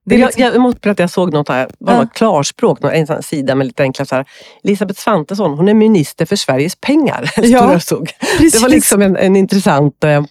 det 0.06 0.16
är 0.16 0.20
jag, 0.20 0.26
liksom, 0.28 0.44
jag 0.44 0.62
måste 0.62 0.80
berätta, 0.80 1.04
jag 1.04 1.10
såg 1.10 1.34
något 1.34 1.50
här, 1.50 1.70
bara 1.80 1.96
Ja. 1.98 2.08
klarspråk, 2.14 2.82
någon- 2.82 2.92
en 2.94 3.24
sida 3.24 3.56
med 3.56 3.68
lite 3.68 3.84
enkla 3.84 4.06
så 4.06 4.16
här. 4.16 4.26
Elisabeth 4.64 5.00
Svantesson, 5.00 5.58
hon 5.58 5.68
är 5.70 5.74
minister 5.74 6.26
för 6.26 6.36
Sveriges 6.36 6.76
pengar. 6.76 7.32
Ja, 7.44 7.80
det 8.40 8.60
var 8.62 8.70
liksom 8.70 9.02
en, 9.02 9.18
en 9.18 9.36
intressant 9.36 10.04
eh, 10.04 10.24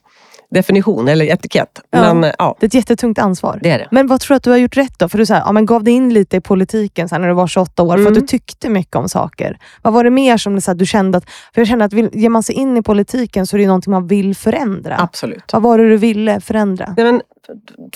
definition 0.54 1.08
eller 1.08 1.24
etikett. 1.24 1.80
Ja. 1.90 2.14
Men 2.14 2.32
ja, 2.38 2.56
det 2.60 2.64
är 2.64 2.68
ett 2.68 2.74
jättetungt 2.74 3.18
ansvar. 3.18 3.58
det 3.62 3.70
är 3.70 3.78
det. 3.78 3.88
Men 3.90 4.06
vad 4.06 4.20
tror 4.20 4.34
du 4.34 4.36
att 4.36 4.42
du 4.42 4.50
har 4.50 4.56
gjort 4.56 4.76
rätt 4.76 4.98
då? 4.98 5.08
För 5.08 5.18
du 5.18 5.26
så 5.26 5.34
här, 5.34 5.42
ja, 5.46 5.52
men 5.52 5.66
gav 5.66 5.84
dig 5.84 5.94
in 5.94 6.14
lite 6.14 6.36
i 6.36 6.40
politiken 6.40 7.08
så 7.08 7.18
när 7.18 7.28
du 7.28 7.34
var 7.34 7.46
28 7.46 7.82
år 7.82 7.86
för 7.88 7.94
att 7.94 8.00
Mm. 8.00 8.14
du 8.14 8.20
tyckte 8.20 8.68
mycket 8.68 8.96
om 8.96 9.08
saker. 9.08 9.58
Vad 9.82 9.92
var 9.92 10.04
det 10.04 10.10
mer 10.10 10.36
som 10.36 10.60
så 10.60 10.70
här, 10.70 10.76
du 10.76 10.86
kände 10.86 11.18
att, 11.18 11.24
för 11.54 11.60
jag 11.60 11.68
kände 11.68 11.84
att 11.84 11.92
vill, 11.92 12.10
ger 12.12 12.28
man 12.28 12.42
sig 12.42 12.54
in 12.54 12.76
i 12.76 12.82
politiken 12.82 13.46
så 13.46 13.56
är 13.56 13.58
det 13.58 13.62
ju 13.62 13.66
någonting 13.68 13.90
man 13.90 14.06
vill 14.06 14.34
förändra. 14.36 14.96
Absolut. 14.98 15.52
Vad 15.52 15.62
var 15.62 15.78
det 15.78 15.88
du 15.88 15.96
ville 15.96 16.40
förändra? 16.40 16.94
Nej, 16.96 17.06
men, 17.12 17.20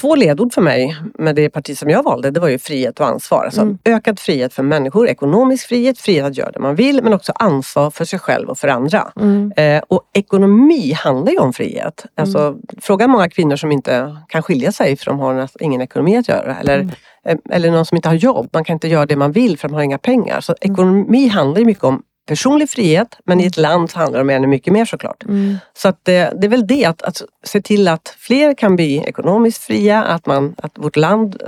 två 0.01 0.15
ledord 0.15 0.53
för 0.53 0.63
mig 0.63 0.97
med 1.19 1.35
det 1.37 1.51
parti 1.51 1.79
som 1.79 1.91
jag 1.91 2.03
valde, 2.03 2.31
det 2.31 2.41
var 2.41 2.49
ju 2.49 2.59
frihet 2.59 3.01
och 3.01 3.07
ansvar. 3.07 3.45
Alltså, 3.45 3.61
Mm. 3.61 3.79
Ökad 3.85 4.19
frihet 4.21 4.55
för 4.55 4.63
människor, 4.63 5.09
ekonomisk 5.09 5.69
frihet, 5.69 5.99
frihet 5.99 6.25
att 6.25 6.37
göra 6.37 6.51
det 6.51 6.59
man 6.59 6.75
vill, 6.75 7.03
men 7.03 7.13
också 7.13 7.33
ansvar 7.35 7.91
för 7.91 8.05
sig 8.05 8.19
själv 8.19 8.49
och 8.49 8.59
för 8.59 8.69
andra. 8.69 9.13
Mm. 9.21 9.53
Eh, 9.57 9.83
och 9.89 10.03
ekonomi 10.15 10.93
handlar 10.93 11.33
ju 11.33 11.39
om 11.39 11.53
frihet. 11.53 12.07
Alltså, 12.17 12.57
Fråga 12.81 13.09
många 13.09 13.29
kvinnor 13.31 13.57
som 13.57 13.73
inte 13.73 14.17
kan 14.29 14.43
skilja 14.43 14.73
sig 14.73 14.97
för 14.97 15.07
de 15.07 15.19
har 15.19 15.49
ingen 15.61 15.81
ekonomi 15.81 16.17
att 16.17 16.29
göra. 16.29 16.57
Eller, 16.61 16.79
Mm. 16.79 16.91
eh, 17.25 17.37
eller 17.51 17.71
någon 17.71 17.87
som 17.87 17.97
inte 17.97 18.09
har 18.09 18.17
jobb, 18.17 18.49
man 18.53 18.65
kan 18.65 18.75
inte 18.75 18.89
göra 18.89 19.07
det 19.07 19.17
man 19.17 19.33
vill 19.33 19.59
för 19.59 19.69
de 19.69 19.75
har 19.75 19.83
inga 19.83 19.99
pengar. 19.99 20.41
Så 20.41 20.55
Mm. 20.61 20.73
ekonomi 20.75 21.29
handlar 21.29 21.59
ju 21.59 21.65
mycket 21.67 21.85
om 21.85 22.03
personlig 22.27 22.71
frihet, 22.71 23.19
men 23.25 23.41
i 23.41 23.47
ett 23.47 23.57
land 23.57 23.91
så 23.91 23.99
handlar 23.99 24.19
det 24.19 24.23
om 24.23 24.31
ännu 24.31 24.47
mycket 24.47 24.73
mer 24.73 24.85
såklart. 24.85 25.25
Mm. 25.25 25.59
Så 25.77 25.89
att 25.89 26.01
det, 26.03 26.33
det 26.41 26.47
är 26.47 26.49
väl 26.49 26.67
det, 26.67 26.85
att, 26.85 27.03
att 27.03 27.23
se 27.45 27.61
till 27.61 27.89
att 27.89 28.17
fler 28.19 28.55
kan 28.55 28.77
bli 28.77 28.99
ekonomiskt 28.99 29.63
fria, 29.63 30.03
att, 30.03 30.27
man, 30.27 30.55
att 30.59 30.73
vårt, 30.75 30.97
land, 30.97 31.43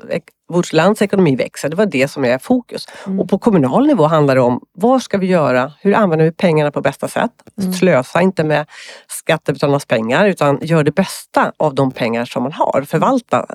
vårt 0.48 0.72
lands 0.72 1.02
ekonomi 1.02 1.36
växer. 1.36 1.68
Det 1.68 1.76
var 1.76 1.86
det 1.86 2.08
som 2.08 2.24
är 2.24 2.38
fokus. 2.38 2.86
Mm. 3.06 3.20
Och 3.20 3.28
på 3.28 3.38
kommunal 3.38 3.86
nivå 3.86 4.06
handlar 4.06 4.34
det 4.34 4.40
om 4.40 4.60
vad 4.72 5.02
ska 5.02 5.18
vi 5.18 5.26
göra? 5.26 5.72
Hur 5.80 5.94
använder 5.94 6.24
vi 6.24 6.32
pengarna 6.32 6.70
på 6.70 6.80
bästa 6.80 7.08
sätt? 7.08 7.30
Mm. 7.60 7.72
Slösa 7.72 8.22
inte 8.22 8.44
med 8.44 8.66
skattebetalarnas 9.06 9.86
pengar 9.86 10.26
utan 10.26 10.58
gör 10.62 10.84
det 10.84 10.94
bästa 10.94 11.52
av 11.56 11.74
de 11.74 11.90
pengar 11.90 12.24
som 12.24 12.42
man 12.42 12.52
har. 12.52 12.84
Förvalta 12.88 13.46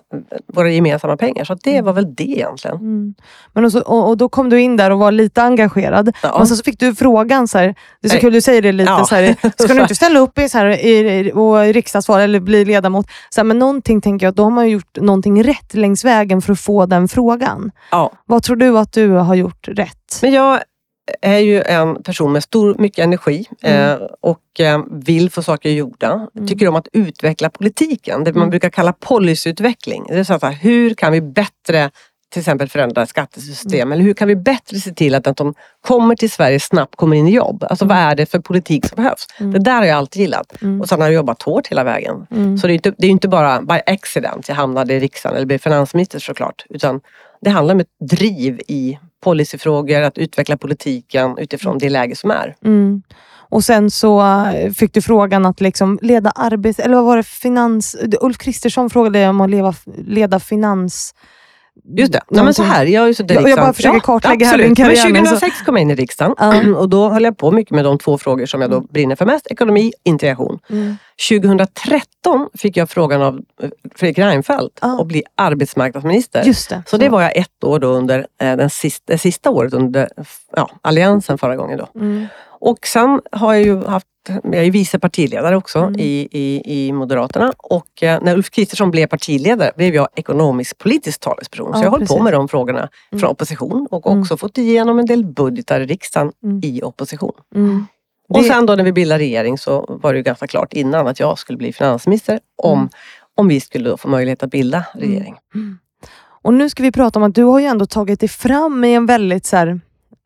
våra 0.47 0.69
gemensamma 0.69 1.17
pengar. 1.17 1.43
Så 1.43 1.53
det 1.53 1.81
var 1.81 1.93
väl 1.93 2.15
det 2.15 2.23
egentligen. 2.23 2.77
Mm. 2.77 3.13
Men 3.53 3.65
och, 3.65 3.71
så, 3.71 3.81
och, 3.81 4.09
och 4.09 4.17
då 4.17 4.29
kom 4.29 4.49
du 4.49 4.61
in 4.61 4.77
där 4.77 4.91
och 4.91 4.99
var 4.99 5.11
lite 5.11 5.43
engagerad. 5.43 6.15
Ja. 6.23 6.31
Och 6.31 6.47
sen 6.47 6.57
så 6.57 6.63
fick 6.63 6.79
du 6.79 6.95
frågan, 6.95 7.47
så 7.47 7.57
här, 7.57 7.75
det 8.01 8.07
är 8.07 8.09
så 8.09 8.15
Nej. 8.15 8.21
kul 8.21 8.33
du 8.33 8.41
säger 8.41 8.61
det 8.61 8.71
lite, 8.71 8.91
Ja. 8.91 9.05
så 9.05 9.15
här, 9.15 9.35
ska 9.63 9.73
du 9.73 9.81
inte 9.81 9.95
ställa 9.95 10.19
upp 10.19 10.39
i, 10.39 10.49
så 10.49 10.57
här, 10.57 10.85
i, 10.85 11.31
och 11.33 11.65
i 11.65 11.73
riksdagsval 11.73 12.21
eller 12.21 12.39
bli 12.39 12.65
ledamot? 12.65 13.05
Så 13.29 13.41
här, 13.41 13.45
men 13.45 13.59
någonting 13.59 14.01
tänker 14.01 14.27
jag 14.27 14.33
då 14.33 14.43
har 14.43 14.51
man 14.51 14.69
gjort 14.69 14.97
någonting 15.01 15.43
rätt 15.43 15.73
längs 15.73 16.05
vägen 16.05 16.41
för 16.41 16.53
att 16.53 16.59
få 16.59 16.82
den 16.85 17.07
frågan. 17.07 17.71
Ja. 17.91 18.11
Vad 18.25 18.43
tror 18.43 18.55
du 18.55 18.77
att 18.79 18.91
du 18.93 19.09
har 19.09 19.35
gjort 19.35 19.67
rätt? 19.67 20.19
Men 20.21 20.31
jag 20.33 20.59
är 21.21 21.37
ju 21.39 21.61
en 21.61 22.03
person 22.03 22.31
med 22.31 22.43
stor, 22.43 22.75
mycket 22.77 23.03
energi 23.03 23.45
Mm. 23.61 23.91
eh, 24.01 24.07
och 24.21 24.59
eh, 24.59 24.81
vill 24.91 25.29
få 25.31 25.43
saker 25.43 25.69
gjorda. 25.69 26.27
Tycker 26.47 26.67
om 26.67 26.75
att 26.75 26.87
utveckla 26.93 27.49
politiken, 27.49 28.23
det 28.23 28.31
man 28.33 28.41
Mm. 28.41 28.49
brukar 28.49 28.69
kalla 28.69 28.93
policyutveckling. 28.93 30.05
Det 30.09 30.19
är 30.19 30.23
så 30.23 30.39
här, 30.41 30.51
hur 30.51 30.93
kan 30.93 31.11
vi 31.11 31.21
bättre 31.21 31.91
till 32.33 32.39
exempel 32.39 32.69
förändra 32.69 33.05
skattesystem 33.05 33.81
Mm. 33.81 33.91
eller 33.91 34.03
hur 34.03 34.13
kan 34.13 34.27
vi 34.27 34.35
bättre 34.35 34.77
se 34.77 34.93
till 34.93 35.15
att 35.15 35.23
de 35.23 35.35
som 35.35 35.53
kommer 35.81 36.15
till 36.15 36.31
Sverige 36.31 36.59
snabbt 36.59 36.95
kommer 36.95 37.15
in 37.15 37.27
i 37.27 37.31
jobb? 37.31 37.63
Alltså 37.69 37.85
vad 37.85 37.97
är 37.97 38.15
det 38.15 38.25
för 38.25 38.39
politik 38.39 38.85
som 38.85 38.95
behövs? 38.95 39.27
Mm. 39.39 39.51
Det 39.53 39.59
där 39.59 39.75
har 39.75 39.85
jag 39.85 39.97
alltid 39.97 40.21
gillat. 40.21 40.61
Mm. 40.61 40.81
Och 40.81 40.89
sen 40.89 41.01
har 41.01 41.07
jag 41.07 41.13
jobbat 41.15 41.41
hårt 41.41 41.67
hela 41.67 41.83
vägen. 41.83 42.27
Mm. 42.31 42.57
Så 42.57 42.67
det 42.67 42.73
är, 42.73 42.75
inte, 42.75 42.93
det 42.97 43.07
är 43.07 43.11
inte 43.11 43.27
bara 43.27 43.61
by 43.61 43.79
accident 43.85 44.49
jag 44.49 44.55
hamnade 44.55 44.93
i 44.93 44.99
riksdagen 44.99 45.35
eller 45.35 45.45
blev 45.45 45.57
finansminister 45.57 46.19
såklart. 46.19 46.65
Utan 46.69 47.01
det 47.41 47.49
handlar 47.49 47.73
om 47.75 47.79
ett 47.79 48.09
driv 48.09 48.61
i 48.67 48.99
policyfrågor, 49.23 50.01
att 50.01 50.17
utveckla 50.17 50.57
politiken 50.57 51.37
utifrån 51.37 51.77
det 51.77 51.89
läge 51.89 52.15
som 52.15 52.31
är. 52.31 52.55
Mm. 52.65 53.01
Och 53.49 53.63
sen 53.63 53.91
så 53.91 54.21
eh, 54.45 54.71
fick 54.71 54.93
du 54.93 55.01
frågan 55.01 55.45
att 55.45 55.61
liksom 55.61 55.99
leda 56.01 56.29
arbets... 56.29 56.79
Eller 56.79 56.95
vad 56.95 57.05
var 57.05 57.17
det? 57.17 57.23
Finans... 57.23 57.95
Ulf 58.21 58.37
Kristersson 58.37 58.89
frågade 58.89 59.27
om 59.27 59.41
att 59.41 59.49
leva, 59.49 59.73
leda 60.07 60.39
finans... 60.39 61.15
Just 61.97 62.13
det. 62.13 62.21
Nej, 62.29 62.43
men 62.43 62.53
så 62.53 62.63
här, 62.63 62.85
jag 62.85 63.01
har 63.01 63.07
ju 63.07 63.13
suttit 63.13 63.31
i 63.31 63.33
Jag- 63.33 63.41
jag 63.43 63.47
riksdagen. 63.47 63.65
bara 63.67 63.73
försöker 63.73 63.99
kartlägga 63.99 64.45
här 64.45 64.53
absolut. 64.53 64.65
din 64.67 64.75
karriär, 64.85 65.03
Men 65.03 65.13
men 65.13 65.25
så- 65.25 65.29
2006 65.35 65.61
kom 65.61 65.75
jag 65.75 65.81
in 65.81 65.91
i 65.91 65.95
riksdagen 65.95 66.35
Ja. 66.39 66.75
och 66.77 66.89
då 66.89 67.09
höll 67.09 67.23
jag 67.23 67.37
på 67.37 67.51
mycket 67.51 67.71
med 67.75 67.85
de 67.85 67.97
två 67.97 68.17
frågor 68.17 68.45
som 68.45 68.61
jag 68.61 68.71
då 68.71 68.79
brinner 68.81 69.15
för 69.15 69.25
mest. 69.25 69.47
Ekonomi, 69.51 69.91
integration. 70.03 70.59
Mm. 70.69 70.95
2013 71.29 72.49
fick 72.57 72.77
jag 72.77 72.89
frågan 72.89 73.21
av 73.21 73.39
eh, 73.63 73.69
Fredrik 73.95 74.17
Reinfeldt 74.19 74.79
Ja. 74.81 75.01
att 75.01 75.07
bli 75.07 75.23
arbetsmarknadsminister. 75.37 76.43
Just 76.43 76.69
det. 76.69 76.83
Så 76.87 76.97
det 76.97 77.09
var 77.09 77.21
jag 77.21 77.37
ett 77.37 77.63
år 77.63 77.79
då 77.79 77.87
under 77.87 78.19
eh, 78.41 78.55
den 78.57 78.69
sista, 78.69 79.03
det 79.13 79.17
sista 79.17 79.49
året 79.49 79.73
under 79.73 80.09
ja, 80.55 80.69
alliansen 80.81 81.37
förra 81.37 81.55
gången. 81.55 81.77
Då. 81.77 81.99
Mm. 81.99 82.25
Och 82.65 82.87
sen 82.87 83.21
har 83.31 83.53
jag 83.53 83.63
ju 83.63 83.83
haft, 83.85 84.07
jag 84.43 84.55
är 84.65 84.71
vice 84.71 84.99
partiledare 84.99 85.55
också 85.57 85.79
Mm. 85.79 85.99
i, 85.99 86.27
i, 86.31 86.61
i 86.87 86.91
Moderaterna 86.91 87.53
och 87.57 88.03
eh, 88.03 88.21
när 88.23 88.33
Ulf 88.35 88.49
Kristersson 88.49 88.91
blev 88.91 89.07
partiledare 89.07 89.71
blev 89.77 89.95
jag 89.95 90.07
ekonomisk 90.15 90.77
politisk 90.77 91.19
talesperson. 91.19 91.69
Ja, 91.73 91.77
så 91.77 91.83
jag 91.83 91.85
har 91.85 91.91
hållit 91.97 92.09
på 92.09 92.23
med 92.23 92.33
de 92.33 92.47
frågorna 92.47 92.89
från 93.11 93.19
Mm. 93.19 93.31
opposition 93.31 93.87
och 93.91 94.07
Mm. 94.07 94.19
också 94.19 94.37
fått 94.37 94.57
igenom 94.57 94.99
en 94.99 95.05
del 95.05 95.25
budgetar 95.25 95.81
i 95.81 95.85
riksdagen 95.85 96.31
Mm. 96.43 96.61
i 96.63 96.81
opposition. 96.83 97.31
Mm. 97.55 97.85
Och 98.29 98.41
Det- 98.43 98.47
sen 98.49 98.65
då 98.65 98.75
när 98.75 98.83
vi 98.83 98.91
bildade 98.93 99.23
regering 99.23 99.57
så 99.57 99.99
var 100.03 100.13
det 100.13 100.17
ju 100.17 100.23
ganska 100.23 100.47
klart 100.47 100.73
innan 100.73 101.07
att 101.07 101.19
jag 101.19 101.39
skulle 101.39 101.57
bli 101.57 101.73
finansminister 101.73 102.39
om, 102.63 102.77
Mm. 102.79 102.89
om 103.37 103.47
vi 103.47 103.59
skulle 103.59 103.97
få 103.97 104.07
möjlighet 104.07 104.43
att 104.43 104.49
bilda 104.51 104.85
regering. 104.93 105.35
Och 106.43 106.53
nu 106.53 106.69
ska 106.69 106.83
vi 106.83 106.91
prata 106.91 107.19
om 107.19 107.23
att 107.23 107.35
du 107.35 107.43
har 107.43 107.59
ju 107.59 107.65
ändå 107.65 107.85
tagit 107.85 108.19
dig 108.19 108.29
fram 108.29 108.83
i 108.83 108.93
en 108.93 109.05
väldigt 109.05 109.45
så 109.45 109.57
här, 109.57 109.79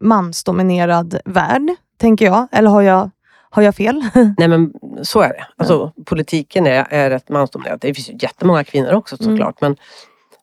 mansdominerad 0.03 1.19
värld, 1.25 1.69
tänker 1.97 2.25
jag. 2.25 2.47
Eller 2.51 2.69
har 2.69 2.81
jag, 2.81 3.09
har 3.49 3.63
jag 3.63 3.75
fel? 3.75 4.03
Nej 4.37 4.47
men 4.47 4.73
så 5.01 5.21
är 5.21 5.29
det. 5.29 5.45
Alltså, 5.57 5.91
Politiken 6.05 6.67
är, 6.67 6.87
är 6.89 7.09
rätt 7.09 7.29
mansdominerad. 7.29 7.79
Det 7.81 7.93
finns 7.93 8.09
ju 8.09 8.13
jättemånga 8.19 8.63
kvinnor 8.63 8.93
också 8.93 9.17
Mm. 9.21 9.31
såklart. 9.35 9.61
Men 9.61 9.75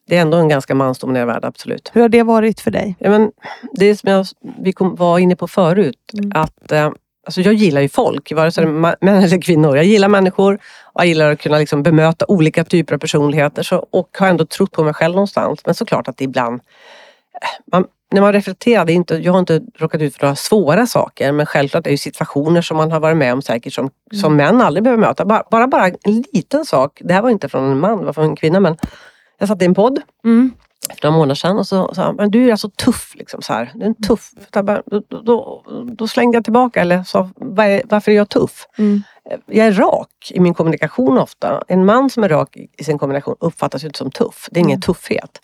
det 0.09 0.17
är 0.17 0.21
ändå 0.21 0.37
en 0.37 0.49
ganska 0.49 0.75
mansdominerad 0.75 1.27
värld, 1.27 1.45
absolut. 1.45 1.91
Hur 1.95 2.01
har 2.03 2.09
det 2.09 2.23
varit 2.23 2.61
för 2.61 2.71
dig? 2.71 2.97
Ja, 2.99 3.11
men 3.11 3.31
det 3.73 3.87
är 3.87 3.95
som 3.95 4.11
jag, 4.11 4.27
vi 4.61 4.73
kom, 4.73 4.95
var 4.97 5.19
inne 5.19 5.37
på 5.37 5.49
förut. 5.49 5.99
Mm. 6.13 6.33
Att, 6.35 6.73
eh, 6.73 6.91
alltså 7.27 7.41
jag 7.41 7.55
gillar 7.55 7.81
ju 7.81 7.89
folk, 7.89 8.33
vare 8.33 8.53
sig 8.53 8.65
det 8.65 8.71
är 8.71 8.97
män 9.01 9.23
eller 9.23 9.43
kvinnor. 9.43 9.77
Jag 9.77 9.85
gillar 9.85 10.09
människor 10.09 10.55
och 10.83 11.01
jag 11.01 11.07
gillar 11.07 11.33
att 11.33 11.41
kunna 11.41 11.59
liksom 11.59 11.83
bemöta 11.83 12.25
olika 12.29 12.65
typer 12.65 12.95
av 12.95 12.99
personligheter. 12.99 13.63
Så, 13.63 13.87
och 13.91 14.09
har 14.19 14.27
ändå 14.29 14.47
trott 14.47 14.73
på 14.73 14.85
mig 14.85 14.95
själv 14.95 15.15
någonstans. 15.15 15.61
Men 15.65 15.75
såklart 15.75 16.09
att 16.09 16.17
det 16.17 16.25
ibland... 16.25 16.55
eh, 17.43 17.49
Man, 17.73 17.87
när 18.15 18.21
man 18.21 18.33
reflekterar, 18.33 18.91
inte, 18.91 19.15
jag 19.17 19.33
har 19.33 19.39
inte 19.39 19.61
råkat 19.79 20.01
ut 20.01 20.17
för 20.17 20.23
några 20.27 20.37
svåra 20.37 20.87
saker. 20.87 21.33
Men 21.33 21.47
självklart 21.47 21.87
är 21.87 21.91
det 21.91 21.99
situationer 21.99 22.63
som 22.63 22.77
man 22.77 22.93
har 22.93 23.01
varit 23.01 23.17
med 23.17 23.33
om 23.33 23.43
säkert 23.43 23.73
som, 23.73 23.91
som 24.21 24.37
män 24.37 24.61
aldrig 24.61 24.85
behöver 24.85 25.01
möta. 25.01 25.25
Bara, 25.25 25.43
bara, 25.51 25.67
bara 25.67 25.87
en 25.89 26.25
liten 26.33 26.65
sak. 26.65 27.01
Det 27.05 27.15
här 27.15 27.23
var 27.23 27.31
inte 27.31 27.49
från 27.49 27.65
en 27.71 27.79
man, 27.79 27.99
det 27.99 28.05
var 28.05 28.13
från 28.13 28.25
en 28.25 28.37
kvinna. 28.37 28.61
Men 28.61 28.77
jag 29.39 29.49
satt 29.49 29.63
i 29.63 29.65
en 29.65 29.75
podd 29.75 30.01
Mm. 30.25 30.53
för 31.01 31.07
några 31.09 31.17
månader 31.19 31.35
sedan 31.35 31.59
och 31.59 31.67
så 31.67 31.95
sa 31.95 32.13
men 32.13 32.31
du 32.31 32.47
är 32.47 32.51
alltså 32.51 32.71
tuff. 32.71 33.13
Liksom, 33.15 33.43
så 33.43 33.53
här. 33.53 33.71
Du 33.75 33.81
är 33.83 33.87
en 33.87 33.95
tuff. 33.95 34.31
Bara, 34.53 34.83
Då, 34.87 35.03
då, 35.23 35.63
då 35.93 36.09
slängde 36.09 36.37
jag 36.37 36.45
tillbaka 36.45 36.81
eller 36.81 37.03
sa, 37.05 37.29
"Vad 37.37 37.67
är, 37.67 37.83
varför 37.85 38.13
är 38.13 38.17
jag 38.17 38.29
tuff? 38.29 38.67
Mm. 38.79 39.03
Jag 39.47 39.67
är 39.67 39.73
rak 39.73 40.09
i 40.31 40.41
min 40.41 40.55
kommunikation 40.55 41.19
ofta. 41.19 41.63
En 41.69 41.85
man 41.85 42.11
som 42.11 42.25
är 42.25 42.29
rak 42.29 42.57
i 42.79 42.85
sin 42.85 42.99
kommunikation 42.99 43.37
uppfattas 43.41 43.83
ju 43.83 43.87
inte 43.87 43.99
som 43.99 44.11
tuff. 44.11 44.49
Det 44.51 44.59
är 44.59 44.61
ingen 44.61 44.71
Mm. 44.77 44.81
tuffhet. 44.81 45.41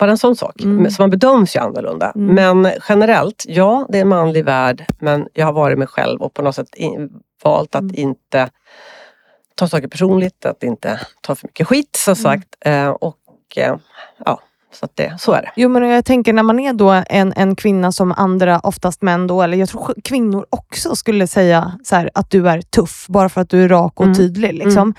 Bara 0.00 0.10
en 0.10 0.18
sån 0.18 0.36
sak. 0.36 0.62
Mm. 0.62 0.90
Så 0.90 1.02
man 1.02 1.10
bedöms 1.10 1.56
ju 1.56 1.60
annorlunda. 1.60 2.12
Mm. 2.16 2.34
Men 2.34 2.72
generellt, 2.88 3.44
ja 3.48 3.86
det 3.88 3.98
är 3.98 4.02
en 4.02 4.08
manlig 4.08 4.44
värld. 4.44 4.86
Men 4.98 5.26
jag 5.32 5.46
har 5.46 5.52
varit 5.52 5.78
mig 5.78 5.86
själv 5.88 6.20
och 6.22 6.34
på 6.34 6.42
något 6.42 6.54
sätt 6.54 6.74
in, 6.74 7.10
valt 7.44 7.74
att 7.74 7.80
Mm. 7.82 7.94
inte 7.96 8.50
ta 9.54 9.68
saker 9.68 9.88
personligt. 9.88 10.46
Att 10.46 10.62
inte 10.62 11.00
ta 11.20 11.34
för 11.34 11.48
mycket 11.48 11.66
skit 11.66 11.96
som 11.96 12.12
Mm. 12.12 12.22
sagt. 12.22 12.48
Eh, 12.64 12.88
och 12.88 13.16
eh, 13.56 13.76
ja, 14.24 14.40
så 14.72 14.88
det, 14.94 15.16
så 15.20 15.32
är 15.32 15.42
det. 15.42 15.50
Jo, 15.56 15.68
men 15.68 15.88
jag 15.88 16.04
tänker 16.04 16.32
när 16.32 16.42
man 16.42 16.58
är 16.58 16.72
då 16.72 17.02
en, 17.08 17.32
en 17.36 17.56
kvinna 17.56 17.92
som 17.92 18.12
andra, 18.12 18.58
oftast 18.58 19.02
män 19.02 19.26
då, 19.26 19.42
eller 19.42 19.56
jag 19.58 19.68
tror 19.68 19.94
kvinnor 20.04 20.46
också 20.50 20.94
skulle 20.96 21.26
säga 21.26 21.72
så 21.84 21.96
här, 21.96 22.10
att 22.14 22.30
du 22.30 22.48
är 22.48 22.60
tuff, 22.62 23.06
bara 23.08 23.28
för 23.28 23.40
att 23.40 23.48
du 23.50 23.64
är 23.64 23.68
rak 23.68 24.00
och 24.00 24.04
Mm. 24.06 24.16
tydlig. 24.16 24.54
Liksom. 24.54 24.94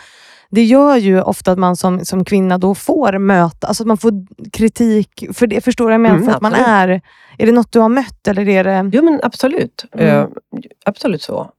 Det 0.52 0.64
gör 0.64 0.96
ju 0.98 1.22
ofta 1.22 1.52
att 1.52 1.60
man 1.60 1.76
som, 1.76 2.06
som 2.06 2.26
kvinna 2.26 2.58
då 2.58 2.76
får 2.76 3.18
möta, 3.18 3.68
alltså 3.68 3.84
att 3.84 3.88
man 3.88 3.98
får 3.98 4.12
kritik 4.52 5.26
för 5.34 5.48
det. 5.48 5.62
Förstår 5.62 5.86
du 5.86 5.88
vad 5.88 5.94
jag 5.94 6.02
menar? 6.02 6.16
Mm, 6.16 6.28
för 6.28 6.36
att 6.36 6.42
man 6.42 6.54
är, 6.54 7.02
är 7.38 7.46
det 7.46 7.52
något 7.52 7.72
du 7.72 7.80
har 7.80 7.90
mött 7.90 8.28
eller 8.28 8.50
är 8.50 8.64
det... 8.64 8.90
Jo 8.94 9.04
men 9.04 9.20
absolut. 9.24 9.86
Mm. 9.94 10.08
Eh, 10.08 10.26
absolut 10.86 11.22
så. 11.22 11.52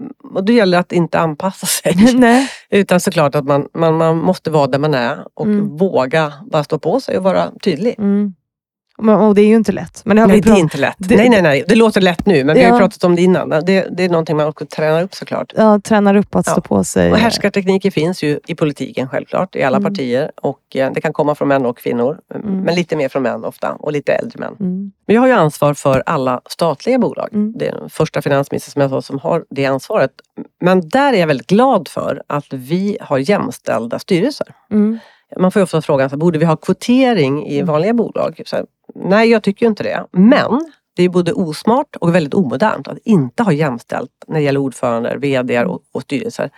Mm, 0.00 0.12
Och 0.34 0.44
det 0.44 0.52
gäller 0.52 0.78
att 0.78 0.92
inte 0.92 1.18
anpassa 1.18 1.66
sig. 1.66 2.14
Nej. 2.14 2.48
Utan 2.70 3.00
såklart 3.00 3.34
att 3.34 3.44
man, 3.44 3.68
man, 3.74 3.96
man 3.96 4.18
måste 4.18 4.50
vara 4.50 4.66
där 4.66 4.78
man 4.78 4.94
är 4.94 5.18
och 5.34 5.46
Mm. 5.46 5.76
våga 5.76 6.32
bara 6.52 6.64
stå 6.64 6.78
på 6.78 7.00
sig 7.00 7.16
och 7.18 7.22
vara 7.24 7.50
tydlig. 7.62 7.94
Mm. 7.98 8.34
Och 9.08 9.34
det 9.34 9.40
är 9.42 9.46
ju 9.46 9.54
inte 9.54 9.72
lätt. 9.72 10.02
Men 10.04 10.16
det 10.16 10.22
har 10.22 10.28
Nej, 10.28 10.40
det 10.40 10.50
är 10.50 10.56
inte 10.56 10.78
lätt. 10.78 10.94
det- 10.98 11.16
nej, 11.16 11.28
nej, 11.28 11.42
nej. 11.42 11.64
Det 11.68 11.74
låter 11.74 12.00
lätt 12.00 12.26
nu, 12.26 12.44
men 12.44 12.56
vi 12.56 12.62
har 12.64 12.72
ju 12.72 12.78
pratat 12.78 13.04
om 13.04 13.16
det 13.16 13.22
innan. 13.22 13.48
Det, 13.48 13.88
det 13.96 14.04
är 14.04 14.08
någonting 14.08 14.36
man 14.36 14.46
också 14.46 14.66
tränar 14.66 15.02
upp 15.02 15.14
såklart. 15.14 15.52
ja, 15.56 15.80
tränar 15.84 16.14
upp 16.16 16.34
att 16.34 16.46
Ja. 16.46 16.52
stå 16.52 16.60
på 16.60 16.84
sig. 16.84 17.12
Och 17.12 17.18
härskartekniker 17.18 17.90
finns 17.90 18.22
ju 18.22 18.40
i 18.46 18.54
politiken 18.54 19.08
självklart, 19.08 19.56
i 19.56 19.62
alla 19.62 19.76
Mm. 19.76 19.90
partier. 19.92 20.30
Och 20.42 20.76
eh, 20.76 20.92
det 20.92 21.00
kan 21.00 21.12
komma 21.12 21.34
från 21.34 21.48
män 21.48 21.66
och 21.66 21.78
kvinnor. 21.78 22.18
Mm. 22.34 22.60
Men 22.60 22.74
lite 22.74 22.96
mer 22.96 23.08
från 23.08 23.22
män 23.22 23.44
ofta 23.44 23.72
och 23.72 23.92
lite 23.92 24.12
äldre 24.12 24.38
män. 24.40 24.56
Mm. 24.60 24.92
Men 25.06 25.14
jag 25.14 25.20
har 25.22 25.28
ju 25.28 25.34
ansvar 25.34 25.74
för 25.74 26.02
alla 26.06 26.40
statliga 26.50 26.98
bolag. 26.98 27.28
Mm. 27.32 27.52
Det 27.56 27.68
är 27.68 27.72
den 27.74 27.90
första 27.90 28.22
finansministern 28.22 28.72
som 28.72 28.82
jag 28.82 28.90
sa 28.90 29.02
som 29.02 29.18
har 29.18 29.44
det 29.50 29.66
ansvaret. 29.66 30.10
Men 30.60 30.88
där 30.88 31.12
är 31.12 31.16
jag 31.20 31.26
väldigt 31.26 31.46
glad 31.46 31.88
för 31.88 32.22
att 32.26 32.46
vi 32.52 32.96
har 33.00 33.18
jämställda 33.18 33.98
styrelser. 33.98 34.46
Mm. 34.70 34.98
Man 35.38 35.52
får 35.52 35.60
ju 35.60 35.64
ofta 35.64 35.82
frågan, 35.82 36.10
så 36.10 36.16
borde 36.16 36.38
vi 36.38 36.44
ha 36.44 36.56
kvotering 36.56 37.46
i 37.46 37.54
Mm. 37.58 37.66
vanliga 37.66 37.94
bolag? 37.94 38.40
Så 38.46 38.56
här, 38.56 38.64
nej, 38.94 39.30
jag 39.30 39.42
tycker 39.42 39.66
inte 39.66 39.82
det. 39.82 40.06
Men 40.12 40.60
det 40.96 41.02
är 41.02 41.08
både 41.08 41.32
osmart 41.32 41.96
och 42.00 42.14
väldigt 42.14 42.34
omodernt 42.34 42.88
att 42.88 42.98
inte 43.04 43.42
ha 43.42 43.52
jämställt 43.52 44.10
när 44.28 44.34
det 44.36 44.42
gäller 44.42 44.60
ordförande, 44.60 45.16
VD 45.18 45.64
och, 45.64 45.80
och 45.92 46.02
styrelser. 46.02 46.50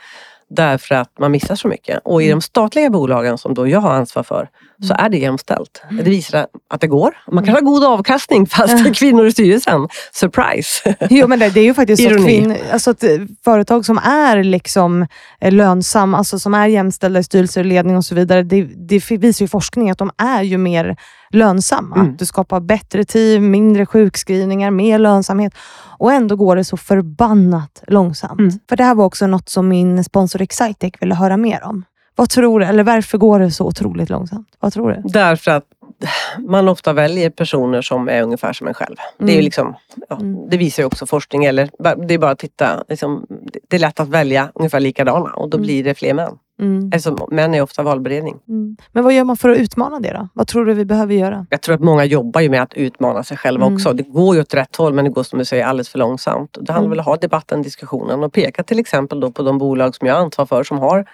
Därför 0.54 0.94
att 0.94 1.18
man 1.18 1.30
missar 1.32 1.54
så 1.54 1.68
mycket. 1.68 2.00
Och 2.04 2.22
i 2.22 2.24
Mm. 2.24 2.38
de 2.38 2.42
statliga 2.42 2.90
bolagen 2.90 3.38
som 3.38 3.54
då 3.54 3.68
jag 3.68 3.80
har 3.80 3.94
ansvar 3.94 4.22
för 4.22 4.48
så 4.88 4.94
är 4.98 5.08
det 5.08 5.18
jämställt. 5.18 5.82
Det 5.90 6.02
visar 6.10 6.46
att 6.68 6.80
det 6.80 6.86
går. 6.86 7.16
Man 7.30 7.44
kan 7.44 7.54
ha 7.54 7.60
god 7.60 7.84
avkastning 7.84 8.46
fast 8.46 8.84
det 8.84 8.90
är 8.90 8.94
kvinnor 9.00 9.26
i 9.26 9.32
styrelsen. 9.32 9.88
Surprise! 10.12 10.96
Jo, 11.10 11.26
men 11.28 11.38
det, 11.38 11.48
det 11.50 11.60
är 11.60 11.64
ju 11.64 11.74
faktiskt 11.74 12.02
så 12.02 12.14
att, 12.14 12.24
kvinn, 12.24 12.56
alltså 12.72 12.90
att 12.90 13.02
eh, 13.04 13.10
företag 13.44 13.86
som 13.86 13.98
är 13.98 14.42
liksom 14.42 15.06
eh, 15.40 15.52
lönsamma, 15.52 16.18
alltså 16.18 16.38
som 16.38 16.54
är 16.54 16.66
jämställda 16.66 17.20
i 17.20 17.24
styrelser 17.24 17.60
och 17.60 17.66
ledning 17.66 17.96
och 17.96 18.04
så 18.04 18.14
vidare, 18.14 18.42
det, 18.42 18.62
det 18.62 19.10
visar 19.10 19.44
ju 19.44 19.48
forskning 19.48 19.90
att 19.90 19.98
de 19.98 20.10
är 20.18 20.42
ju 20.42 20.58
mer 20.58 20.96
lönsamma. 21.34 21.96
Mm. 21.96 22.16
Du 22.16 22.26
skapar 22.26 22.60
bättre 22.60 23.04
team, 23.04 23.50
mindre 23.50 23.86
sjukskrivningar, 23.86 24.70
mer 24.70 24.98
lönsamhet 24.98 25.52
och 25.98 26.12
ändå 26.12 26.36
går 26.36 26.56
det 26.56 26.64
så 26.64 26.76
förbannat 26.76 27.82
långsamt. 27.86 28.40
Mm. 28.40 28.52
För 28.68 28.76
det 28.76 28.84
här 28.84 28.94
var 28.94 29.04
också 29.04 29.26
något 29.26 29.48
som 29.48 29.68
min 29.68 30.04
sponsor 30.04 30.42
Excitec 30.42 30.92
ville 31.00 31.14
höra 31.14 31.36
mer 31.36 31.64
om. 31.64 31.84
Vad 32.16 32.30
tror 32.30 32.60
du, 32.60 32.66
eller 32.66 32.82
varför 32.84 33.18
går 33.18 33.38
det 33.40 33.50
så 33.50 33.66
otroligt 33.66 34.10
långsamt? 34.10 34.48
Vad 34.60 34.72
tror 34.72 34.90
du? 34.92 35.02
Därför 35.08 35.50
att 35.50 35.64
man 36.48 36.68
ofta 36.68 36.92
väljer 36.92 37.30
personer 37.30 37.82
som 37.82 38.08
är 38.08 38.22
ungefär 38.22 38.52
som 38.52 38.66
en 38.68 38.74
själv. 38.74 38.96
Det, 39.18 39.24
är 39.24 39.28
Mm. 39.32 39.44
liksom, 39.44 39.74
ja, 40.08 40.16
Mm. 40.20 40.50
det 40.50 40.56
visar 40.56 40.82
ju 40.82 40.86
också 40.86 41.06
forskning. 41.06 41.44
Eller, 41.44 41.70
det 42.08 42.14
är 42.14 42.18
bara 42.18 42.30
att 42.30 42.38
titta. 42.38 42.84
Liksom, 42.88 43.26
det 43.68 43.76
är 43.76 43.80
lätt 43.80 44.00
att 44.00 44.08
välja 44.08 44.48
ungefär 44.54 44.80
likadana 44.80 45.30
och 45.30 45.50
då 45.50 45.56
Mm. 45.56 45.66
blir 45.66 45.84
det 45.84 45.94
fler 45.94 46.14
män. 46.14 46.32
Mm. 46.62 46.90
Alltså, 46.94 47.26
män 47.30 47.54
är 47.54 47.62
ofta 47.62 47.82
valberedning. 47.82 48.38
Mm. 48.48 48.76
Men 48.92 49.04
vad 49.04 49.12
gör 49.14 49.24
man 49.24 49.36
för 49.36 49.48
att 49.48 49.58
utmana 49.58 50.00
det 50.00 50.12
då? 50.12 50.28
Vad 50.34 50.46
tror 50.46 50.64
du 50.66 50.74
vi 50.74 50.84
behöver 50.84 51.14
göra? 51.14 51.46
Jag 51.50 51.60
tror 51.60 51.74
att 51.74 51.80
många 51.80 52.04
jobbar 52.04 52.40
ju 52.40 52.48
med 52.50 52.62
att 52.62 52.74
utmana 52.74 53.22
sig 53.22 53.36
själva 53.36 53.64
Mm. 53.66 53.74
också. 53.74 53.92
Det 53.92 54.02
går 54.02 54.34
ju 54.34 54.40
åt 54.40 54.54
rätt 54.54 54.76
håll 54.76 54.92
men 54.94 55.04
det 55.04 55.10
går 55.10 55.22
som 55.22 55.38
du 55.38 55.44
säger 55.44 55.64
alldeles 55.64 55.88
för 55.88 55.98
långsamt. 55.98 56.58
Det 56.60 56.72
handlar 56.72 56.86
Mm. 56.86 56.90
väl 56.90 56.98
om 56.98 57.02
att 57.02 57.06
ha 57.06 57.16
debatten, 57.16 57.62
diskussionen 57.62 58.22
och 58.24 58.32
peka 58.32 58.62
till 58.62 58.78
exempel 58.78 59.20
då 59.20 59.30
på 59.30 59.42
de 59.42 59.58
bolag 59.58 59.94
som 59.96 60.06
jag 60.06 60.14
har 60.14 60.20
ansvar 60.22 60.46
för 60.46 60.62
som 60.64 60.78
har 60.78 61.04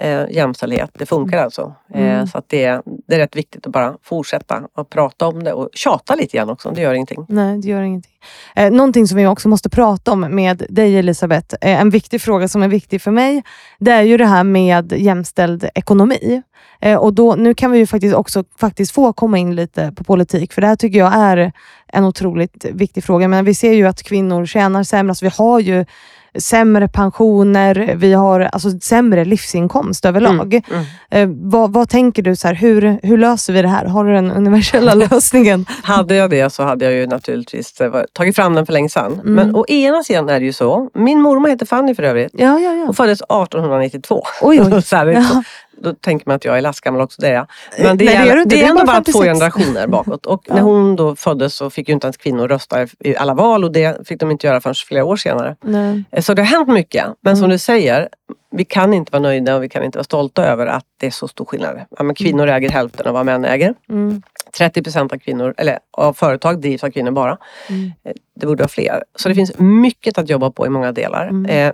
eh, 0.00 0.30
jämställdhet. 0.30 0.90
Det 0.92 1.06
funkar 1.06 1.38
alltså. 1.38 1.74
Mm. 1.94 2.08
Eh, 2.08 2.26
så 2.26 2.38
att 2.38 2.48
det, 2.48 2.80
det 3.06 3.14
är 3.14 3.18
rätt 3.18 3.36
viktigt 3.36 3.66
att 3.66 3.72
bara 3.72 3.94
fortsätta 4.02 4.62
och 4.76 4.90
prata 4.90 5.26
om 5.26 5.44
det 5.44 5.52
och 5.52 5.68
tjata 5.72 6.14
lite 6.14 6.36
grann 6.36 6.50
också. 6.50 6.70
Det 6.70 6.80
gör 6.80 6.94
ingenting. 6.94 7.26
Nej, 7.28 7.58
det 7.58 7.68
gör 7.68 7.82
ingenting. 7.82 8.12
Eh, 8.56 8.72
någonting 8.72 9.06
som 9.06 9.16
vi 9.16 9.26
också 9.26 9.48
måste 9.48 9.70
prata 9.70 10.12
om 10.12 10.20
med 10.20 10.66
dig 10.68 10.98
Elisabeth, 10.98 11.56
eh, 11.60 11.80
en 11.80 11.90
viktig 11.90 12.20
fråga 12.20 12.48
som 12.48 12.62
är 12.62 12.68
viktig 12.68 13.02
för 13.02 13.10
mig, 13.10 13.42
det 13.78 13.90
är 13.90 14.02
ju 14.02 14.16
det 14.16 14.26
här 14.26 14.44
med 14.44 14.92
jämställd 14.92 15.68
ekonomi. 15.74 16.42
Eh, 16.80 16.98
och 16.98 17.14
då, 17.14 17.34
nu 17.34 17.54
kan 17.54 17.70
vi 17.70 17.78
ju 17.78 17.86
faktiskt 17.86 18.14
också 18.14 18.44
faktiskt 18.58 18.92
få 18.92 19.12
komma 19.12 19.38
in 19.38 19.56
lite 19.56 19.92
på 19.96 20.04
politik, 20.04 20.52
för 20.52 20.60
det 20.60 20.66
här 20.66 20.76
tycker 20.76 20.98
jag 20.98 21.12
är 21.14 21.52
en 21.88 22.04
otroligt 22.04 22.64
viktig 22.72 23.04
fråga. 23.04 23.28
Men 23.28 23.44
vi 23.44 23.54
ser 23.54 23.72
ju 23.72 23.86
att 23.86 24.02
kvinnor 24.02 24.46
tjänar 24.46 24.82
sämre, 24.82 25.10
alltså 25.10 25.24
vi 25.24 25.30
har 25.34 25.60
ju 25.60 25.84
sämre 26.38 26.88
pensioner, 26.88 27.94
vi 27.96 28.12
har 28.12 28.40
alltså 28.40 28.70
sämre 28.70 29.24
livsinkomst 29.24 30.04
överlag. 30.04 30.60
Mm. 30.70 30.84
Eh, 31.10 31.50
vad, 31.50 31.72
vad 31.72 31.88
tänker 31.88 32.22
du, 32.22 32.36
så 32.36 32.48
här, 32.48 32.54
hur, 32.54 32.98
hur 33.02 33.18
löser 33.18 33.52
vi 33.52 33.62
det 33.62 33.68
här? 33.68 33.84
Har 33.84 34.04
du 34.04 34.12
den 34.12 34.30
universella 34.30 34.94
lösningen? 35.10 35.66
Hade 35.82 36.14
jag 36.14 36.30
det 36.30 36.50
så 36.50 36.62
hade 36.62 36.84
jag 36.84 36.94
ju 36.94 37.06
naturligtvis 37.06 37.80
eh, 37.80 38.02
tagit 38.12 38.36
fram 38.36 38.54
den 38.54 38.66
för 38.66 38.72
länge 38.72 38.88
sedan. 38.88 39.12
Mm. 39.12 39.34
Men 39.34 39.54
å 39.54 39.66
ena 39.68 40.02
sidan 40.02 40.28
är 40.28 40.40
det 40.40 40.46
ju 40.46 40.52
så. 40.52 40.90
Min 40.94 41.20
mormor 41.20 41.48
heter 41.48 41.66
Fanny 41.66 41.94
för 41.94 42.02
övrigt. 42.02 42.32
Ja, 42.32 42.58
ja, 42.58 42.74
ja. 42.74 42.84
Hon 42.84 42.94
föddes 42.94 43.20
1892. 43.20 44.22
Oj, 44.42 44.60
oj. 44.62 44.82
så 44.84 44.96
här, 44.96 45.06
Ja. 45.06 45.42
Då 45.82 45.92
tänker 45.92 46.28
man 46.28 46.36
att 46.36 46.44
jag 46.44 46.58
är 46.58 46.62
lastgammal 46.62 47.00
också, 47.02 47.22
det 47.22 47.28
är 47.28 47.34
jag. 47.34 47.46
Men 47.78 47.96
det 47.96 48.04
Nej, 48.04 48.14
är, 48.16 48.34
det 48.36 48.40
är 48.42 48.46
det 48.46 48.62
är 48.62 48.68
ändå 48.68 48.84
bara 48.84 48.86
bara 48.86 49.04
två 49.04 49.22
56. 49.22 49.24
generationer 49.24 49.86
bakåt. 49.86 50.26
Och 50.26 50.42
Ja. 50.48 50.54
när 50.54 50.62
hon 50.62 50.96
då 50.96 51.16
föddes 51.16 51.54
så 51.54 51.70
fick 51.70 51.88
ju 51.88 51.94
inte 51.94 52.06
ens 52.06 52.16
kvinnor 52.16 52.48
rösta 52.48 52.86
i 53.00 53.16
alla 53.16 53.34
val 53.34 53.64
och 53.64 53.72
det 53.72 54.08
fick 54.08 54.20
de 54.20 54.30
inte 54.30 54.46
göra 54.46 54.60
förrän 54.60 54.74
flera 54.74 55.04
år 55.04 55.16
senare. 55.16 55.56
Nej. 55.62 56.04
Eh, 56.10 56.22
Så 56.22 56.34
det 56.34 56.42
har 56.42 56.46
hänt 56.46 56.68
mycket. 56.68 57.06
Men 57.20 57.36
som 57.36 57.44
Mm. 57.44 57.50
du 57.54 57.58
säger, 57.58 58.08
vi 58.56 58.64
kan 58.64 58.94
inte 58.94 59.12
vara 59.12 59.22
nöjda 59.22 59.56
och 59.56 59.62
vi 59.62 59.68
kan 59.68 59.82
inte 59.84 59.98
vara 59.98 60.04
stolta 60.04 60.44
över 60.44 60.66
att 60.66 60.84
det 61.00 61.06
är 61.06 61.10
så 61.10 61.28
stor 61.28 61.44
skillnad. 61.44 61.80
Ja, 61.98 62.14
kvinnor 62.14 62.48
äger 62.48 62.70
hälften 62.70 63.06
av 63.06 63.14
vad 63.14 63.26
män 63.26 63.44
äger. 63.44 63.74
Mm. 63.90 64.22
30 64.58 64.82
procent 64.82 65.12
av 65.12 65.16
kvinnor, 65.18 65.54
eller 65.56 65.78
av 65.90 66.12
företag 66.12 66.60
drivs 66.60 66.84
av 66.84 66.90
kvinnor 66.90 67.10
bara. 67.10 67.38
Mm. 67.68 67.92
Eh, 68.04 68.12
Det 68.40 68.46
borde 68.46 68.62
vara 68.62 68.68
fler. 68.68 69.02
Så 69.16 69.28
det 69.28 69.34
finns 69.34 69.52
mycket 69.58 70.18
att 70.18 70.28
jobba 70.30 70.50
på 70.50 70.66
i 70.66 70.68
många 70.68 70.92
delar. 70.92 71.28
Mm. 71.28 71.46
Eh, 71.46 71.72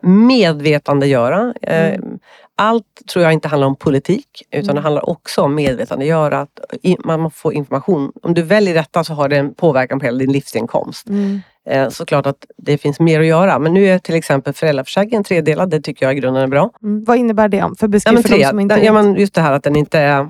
medvetandegöra. 0.65 1.55
Eh, 1.63 1.95
Mm. 1.95 2.19
Allt 2.61 2.85
tror 3.13 3.23
jag 3.23 3.33
inte 3.33 3.49
handlar 3.49 3.67
om 3.69 3.77
politik 3.77 4.43
utan 4.51 4.65
Mm. 4.65 4.75
det 4.75 4.81
handlar 4.81 5.09
också 5.11 5.43
om 5.43 5.55
medvetandegöra. 5.55 6.41
Att 6.41 6.59
man 7.05 7.31
får 7.31 7.55
information. 7.55 8.13
Om 8.23 8.35
du 8.35 8.43
väljer 8.43 8.75
detta 8.75 9.05
så 9.05 9.15
har 9.15 9.29
det 9.29 9.37
en 9.37 9.55
påverkan 9.55 9.99
på 10.01 10.05
hela 10.07 10.19
din 10.19 10.33
livsinkomst. 10.33 11.09
Mm. 11.09 11.41
Eh, 11.67 11.89
såklart 11.89 12.27
att 12.27 12.47
det 12.57 12.79
finns 12.79 13.01
mer 13.01 13.21
att 13.21 13.27
göra. 13.27 13.59
Men 13.59 13.75
nu 13.75 13.87
är 13.87 13.99
till 13.99 14.15
exempel 14.15 14.53
föräldraförsäkringen 14.53 15.25
tredelad. 15.25 15.71
Det 15.71 15.81
tycker 15.81 16.07
jag 16.07 16.17
i 16.17 16.21
grunden 16.21 16.43
är 16.43 16.47
bra. 16.47 16.71
Mm. 16.83 17.05
Vad 17.05 17.17
innebär 17.17 17.49
det? 17.49 17.59
För 17.79 17.87
Ja, 17.87 17.89
beskriv 17.89 18.15
men 18.15 18.23
för 18.23 18.39
de 18.39 18.45
som 18.45 18.61
inte 18.61 18.75
ja, 18.75 18.93
vet. 18.93 19.05
men 19.05 19.15
just 19.15 19.35
det 19.35 19.41
här 19.41 19.53
att 19.53 19.63
den 19.63 19.77
inte 19.77 19.99
är... 19.99 20.29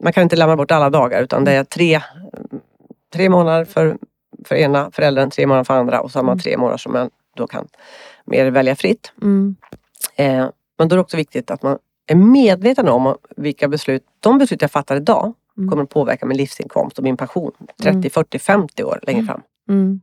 Man 0.00 0.12
kan 0.12 0.22
inte 0.22 0.36
lämna 0.36 0.56
bort 0.56 0.70
alla 0.70 0.90
dagar 0.90 1.22
utan 1.22 1.44
det 1.44 1.52
är 1.52 1.64
tre, 1.64 2.00
tre 3.12 3.28
månader 3.28 3.64
för, 3.64 3.96
för 4.44 4.54
ena 4.54 4.90
föräldern, 4.90 5.30
tre 5.30 5.46
månader 5.46 5.64
för 5.64 5.74
andra 5.74 6.00
och 6.00 6.10
så 6.10 6.18
har 6.18 6.24
man 6.24 6.32
Mm. 6.32 6.42
tre 6.42 6.56
månader 6.56 6.78
som 6.78 6.92
man 6.92 7.10
då 7.36 7.46
kan 7.46 7.66
mer 8.24 8.50
välja 8.50 8.76
fritt. 8.76 9.12
Mm. 9.22 9.56
Eh, 10.16 10.46
men 10.80 10.88
då 10.88 10.94
är 10.94 10.96
det 10.96 11.00
också 11.00 11.16
viktigt 11.16 11.50
att 11.50 11.62
man 11.62 11.78
är 12.06 12.14
medveten 12.14 12.88
om 12.88 13.14
vilka 13.36 13.68
beslut, 13.68 14.02
de 14.20 14.38
beslut 14.38 14.62
jag 14.62 14.70
fattar 14.70 14.96
idag 14.96 15.32
Mm. 15.58 15.70
kommer 15.70 15.82
att 15.82 15.90
påverka 15.90 16.26
min 16.26 16.36
livsinkomst 16.36 16.98
och 16.98 17.04
min 17.04 17.16
pension 17.16 17.52
30, 17.82 17.90
Mm. 17.98 18.10
40, 18.10 18.38
50 18.38 18.84
år 18.84 19.00
längre 19.02 19.24
fram. 19.26 19.40
Mm. 19.68 20.00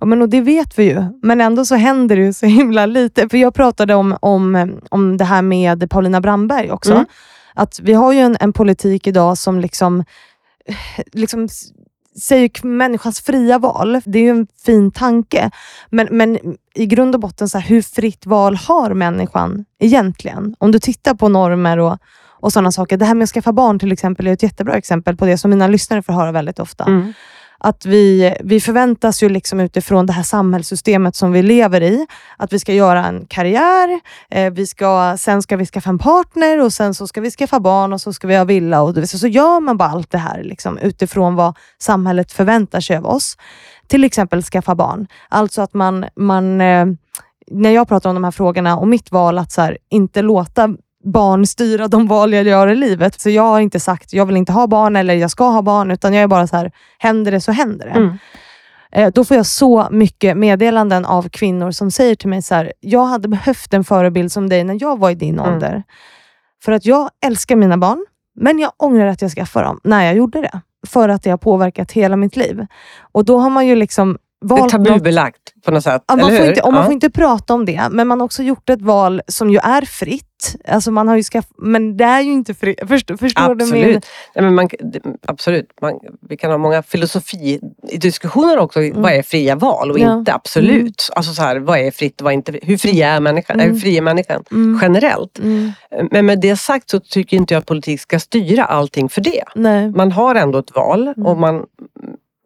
Ja, 0.00 0.06
men 0.06 0.22
och 0.22 0.28
det 0.28 0.40
vet 0.40 0.78
vi 0.78 0.84
ju, 0.84 1.04
men 1.22 1.40
ändå 1.40 1.64
så 1.64 1.74
händer 1.74 2.16
det 2.16 2.22
ju 2.22 2.32
så 2.32 2.46
himla 2.60 2.86
lite. 2.86 3.28
För 3.28 3.36
Jag 3.38 3.54
pratade 3.54 3.94
om, 3.94 4.16
om, 4.20 4.72
om 4.88 5.16
det 5.16 5.24
här 5.24 5.42
med 5.42 5.90
Paulina 5.90 6.20
Brandberg 6.20 6.70
också. 6.70 6.92
Mm. 6.92 7.04
Att 7.54 7.80
vi 7.82 7.92
har 7.92 8.12
ju 8.12 8.18
en, 8.18 8.36
en 8.40 8.52
politik 8.52 9.06
idag 9.06 9.38
som 9.38 9.60
liksom, 9.60 10.04
liksom 11.12 11.44
s- 11.44 11.64
säger 12.20 12.66
människans 12.66 13.20
fria 13.20 13.58
val. 13.58 14.00
Det 14.04 14.18
är 14.18 14.22
ju 14.22 14.30
en 14.30 14.46
fin 14.64 14.90
tanke. 14.90 15.50
Men, 15.90 16.08
men 16.10 16.38
i 16.74 16.86
grund 16.86 17.14
och 17.14 17.20
botten, 17.20 17.48
så 17.48 17.58
här, 17.58 17.68
hur 17.68 17.82
fritt 17.82 18.26
val 18.26 18.56
har 18.56 18.94
människan 18.94 19.64
egentligen? 19.78 20.56
Om 20.58 20.70
du 20.70 20.78
tittar 20.78 21.14
på 21.14 21.28
normer 21.28 21.78
och, 21.78 21.98
och 22.40 22.52
sådana 22.52 22.72
saker. 22.72 22.96
Det 22.96 23.04
här 23.04 23.14
med 23.14 23.24
att 23.24 23.30
skaffa 23.30 23.52
barn 23.52 23.78
till 23.78 23.92
exempel 23.92 24.26
är 24.26 24.32
ett 24.32 24.42
jättebra 24.42 24.74
exempel 24.74 25.16
på 25.16 25.26
det 25.26 25.38
som 25.38 25.50
mina 25.50 25.66
lyssnare 25.66 26.02
får 26.02 26.12
höra 26.12 26.32
väldigt 26.32 26.58
ofta 26.58 26.84
Mm 26.84 27.12
att 27.64 27.86
vi, 27.86 28.36
vi 28.40 28.60
förväntas 28.60 29.22
ju 29.22 29.28
liksom 29.28 29.60
utifrån 29.60 30.06
det 30.06 30.12
här 30.12 30.22
samhällssystemet 30.22 31.16
som 31.16 31.32
vi 31.32 31.42
lever 31.42 31.80
i, 31.80 32.06
att 32.36 32.52
vi 32.52 32.58
ska 32.58 32.72
göra 32.72 33.06
en 33.06 33.26
karriär, 33.26 34.00
eh, 34.30 34.52
vi 34.52 34.66
ska, 34.66 35.16
sen 35.18 35.42
ska 35.42 35.56
vi 35.56 35.66
skaffa 35.66 35.90
en 35.90 35.98
partner 35.98 36.60
och 36.60 36.72
sen 36.72 36.94
så 36.94 37.06
ska 37.06 37.20
vi 37.20 37.30
skaffa 37.30 37.60
barn 37.60 37.92
och 37.92 38.00
så 38.00 38.12
ska 38.12 38.26
vi 38.26 38.36
ha 38.36 38.44
villa. 38.44 38.82
Och 38.82 39.08
så, 39.08 39.18
så 39.18 39.26
gör 39.26 39.60
man 39.60 39.76
bara 39.76 39.88
allt 39.88 40.10
det 40.10 40.18
här 40.18 40.42
liksom, 40.42 40.78
utifrån 40.78 41.34
vad 41.34 41.56
samhället 41.78 42.32
förväntar 42.32 42.80
sig 42.80 42.96
av 42.96 43.06
oss. 43.06 43.36
Till 43.86 44.04
exempel 44.04 44.42
skaffa 44.42 44.74
barn. 44.74 45.06
Alltså 45.28 45.62
att 45.62 45.74
man, 45.74 46.04
man 46.16 46.60
eh, 46.60 46.86
när 47.50 47.70
jag 47.70 47.88
pratar 47.88 48.10
om 48.10 48.16
de 48.16 48.24
här 48.24 48.30
frågorna 48.30 48.76
och 48.76 48.88
mitt 48.88 49.12
val 49.12 49.38
att 49.38 49.52
så 49.52 49.60
här, 49.60 49.78
inte 49.90 50.22
låta 50.22 50.76
barn 51.04 51.46
styra 51.46 51.88
de 51.88 52.06
val 52.06 52.32
jag 52.32 52.44
gör 52.46 52.68
i 52.68 52.74
livet. 52.74 53.20
Så 53.20 53.30
jag 53.30 53.42
har 53.42 53.60
inte 53.60 53.80
sagt 53.80 54.12
jag 54.12 54.26
vill 54.26 54.36
inte 54.36 54.52
ha 54.52 54.66
barn 54.66 54.96
eller 54.96 55.14
jag 55.14 55.30
ska 55.30 55.48
ha 55.48 55.62
barn, 55.62 55.90
utan 55.90 56.14
jag 56.14 56.22
är 56.22 56.26
bara 56.28 56.46
så 56.46 56.56
här, 56.56 56.72
händer 56.98 57.32
det 57.32 57.40
så 57.40 57.52
händer 57.52 57.84
det. 57.86 57.92
Mm. 57.92 58.18
Eh, 58.92 59.10
Då 59.14 59.24
får 59.24 59.36
jag 59.36 59.46
så 59.46 59.88
mycket 59.90 60.36
meddelanden 60.36 61.04
av 61.04 61.28
kvinnor 61.28 61.70
som 61.70 61.90
säger 61.90 62.14
till 62.14 62.28
mig 62.28 62.42
så 62.42 62.54
här, 62.54 62.72
jag 62.80 63.04
hade 63.04 63.28
behövt 63.28 63.74
en 63.74 63.84
förebild 63.84 64.32
som 64.32 64.48
dig 64.48 64.64
när 64.64 64.76
jag 64.80 64.98
var 64.98 65.10
i 65.10 65.14
din 65.14 65.38
Mm. 65.38 65.54
ålder. 65.54 65.82
För 66.64 66.72
att 66.72 66.86
jag 66.86 67.10
älskar 67.26 67.56
mina 67.56 67.76
barn, 67.78 68.06
men 68.40 68.58
jag 68.58 68.72
ångrar 68.76 69.06
att 69.06 69.22
jag 69.22 69.30
skaffade 69.30 69.66
dem 69.66 69.80
när 69.84 70.04
jag 70.04 70.16
gjorde 70.16 70.40
det. 70.40 70.60
För 70.86 71.08
att 71.08 71.22
det 71.22 71.30
har 71.30 71.36
påverkat 71.38 71.92
hela 71.92 72.16
mitt 72.16 72.36
liv. 72.36 72.66
Och 73.12 73.24
då 73.24 73.38
har 73.38 73.50
man 73.50 73.66
ju 73.66 73.74
liksom 73.74 74.18
det 74.48 74.54
är 74.54 74.58
något 74.58 74.70
tabubelagt 74.70 75.38
på 75.64 75.70
något 75.70 75.82
sätt, 75.84 76.02
Ja, 76.06 76.16
man 76.16 76.30
eller 76.30 76.40
hur? 76.40 76.48
inte, 76.48 76.62
man 76.64 76.74
Ja. 76.74 76.84
får 76.84 76.92
inte 76.92 77.10
prata 77.10 77.54
om 77.54 77.64
det, 77.64 77.88
men 77.90 78.08
man 78.08 78.20
har 78.20 78.24
också 78.24 78.42
gjort 78.42 78.70
ett 78.70 78.82
val 78.82 79.22
som 79.28 79.50
ju 79.50 79.58
är 79.58 79.82
fritt. 79.82 80.24
Alltså 80.68 80.90
man 80.90 81.08
har 81.08 81.16
ju 81.16 81.22
skaff, 81.22 81.44
men 81.58 81.96
det 81.96 82.04
är 82.04 82.20
ju 82.20 82.32
inte 82.32 82.54
fritt. 82.54 82.80
Förstår, 82.88 83.16
förstår 83.16 83.54
du 83.54 83.64
min... 83.64 83.74
Absolut. 83.74 84.06
Nej, 84.34 84.44
men 84.44 84.54
man, 84.54 84.68
absolut. 85.26 85.68
Man, 85.82 85.92
vi 86.28 86.36
kan 86.36 86.50
ha 86.50 86.58
många 86.58 86.82
filosofidiskussioner 86.82 88.58
också. 88.58 88.80
Vad 88.94 89.12
är 89.12 89.22
fria 89.22 89.56
val 89.56 89.90
och 89.90 89.96
Mm. 89.98 90.10
Ja. 90.10 90.18
inte? 90.18 90.34
Absolut. 90.34 91.08
Alltså 91.16 91.32
så 91.34 91.42
här, 91.42 91.56
vad 91.56 91.78
är 91.78 91.90
fritt 91.90 92.20
och 92.20 92.24
vad 92.24 92.32
är 92.32 92.34
inte? 92.34 92.58
Hur 92.62 92.76
fri 92.76 93.02
är 93.02 93.20
människan? 93.20 93.60
Mm. 93.60 93.72
Hur 93.72 93.80
fri 93.80 93.96
är 93.96 94.02
människan 94.02 94.42
Mm. 94.50 94.78
generellt? 94.82 95.38
Mm, 95.38 95.72
Men 96.10 96.26
med 96.26 96.40
det 96.40 96.56
sagt 96.56 96.90
så 96.90 97.00
tycker 97.00 97.36
inte 97.36 97.54
jag 97.54 97.60
att 97.60 97.66
politik 97.66 98.00
ska 98.00 98.20
styra 98.20 98.64
allting 98.64 99.08
för 99.08 99.20
det. 99.20 99.44
nej. 99.54 99.90
Man 99.90 100.12
har 100.12 100.34
ändå 100.34 100.58
ett 100.58 100.74
val 100.76 101.08
Mm. 101.16 101.26
och 101.26 101.36
man, 101.36 101.62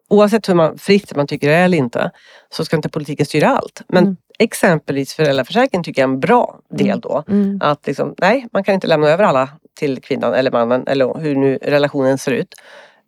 oavsett 0.09 0.49
hur 0.49 0.53
man, 0.53 0.77
fritt 0.77 1.15
man 1.15 1.27
tycker 1.27 1.49
det 1.49 1.55
är 1.55 1.65
eller 1.65 1.77
inte, 1.77 2.11
så 2.49 2.65
ska 2.65 2.75
inte 2.75 2.89
politiken 2.89 3.25
styra 3.25 3.49
allt. 3.49 3.81
Men 3.87 4.03
Mm. 4.03 4.17
exempelvis 4.39 5.13
föräldraförsäkringen 5.13 5.83
tycker 5.83 6.01
jag 6.01 6.09
är 6.09 6.13
en 6.13 6.19
bra 6.19 6.59
del 6.69 6.99
då. 6.99 7.23
Mm. 7.27 7.59
Att 7.61 7.87
liksom, 7.87 8.15
nej, 8.17 8.47
man 8.53 8.63
kan 8.63 8.75
inte 8.75 8.87
lämna 8.87 9.07
över 9.09 9.23
alla 9.23 9.49
till 9.79 10.01
kvinnan 10.01 10.33
eller 10.33 10.51
mannen 10.51 10.83
eller 10.87 11.19
hur 11.19 11.35
nu 11.35 11.57
relationen 11.61 12.17
ser 12.17 12.31
ut. 12.31 12.55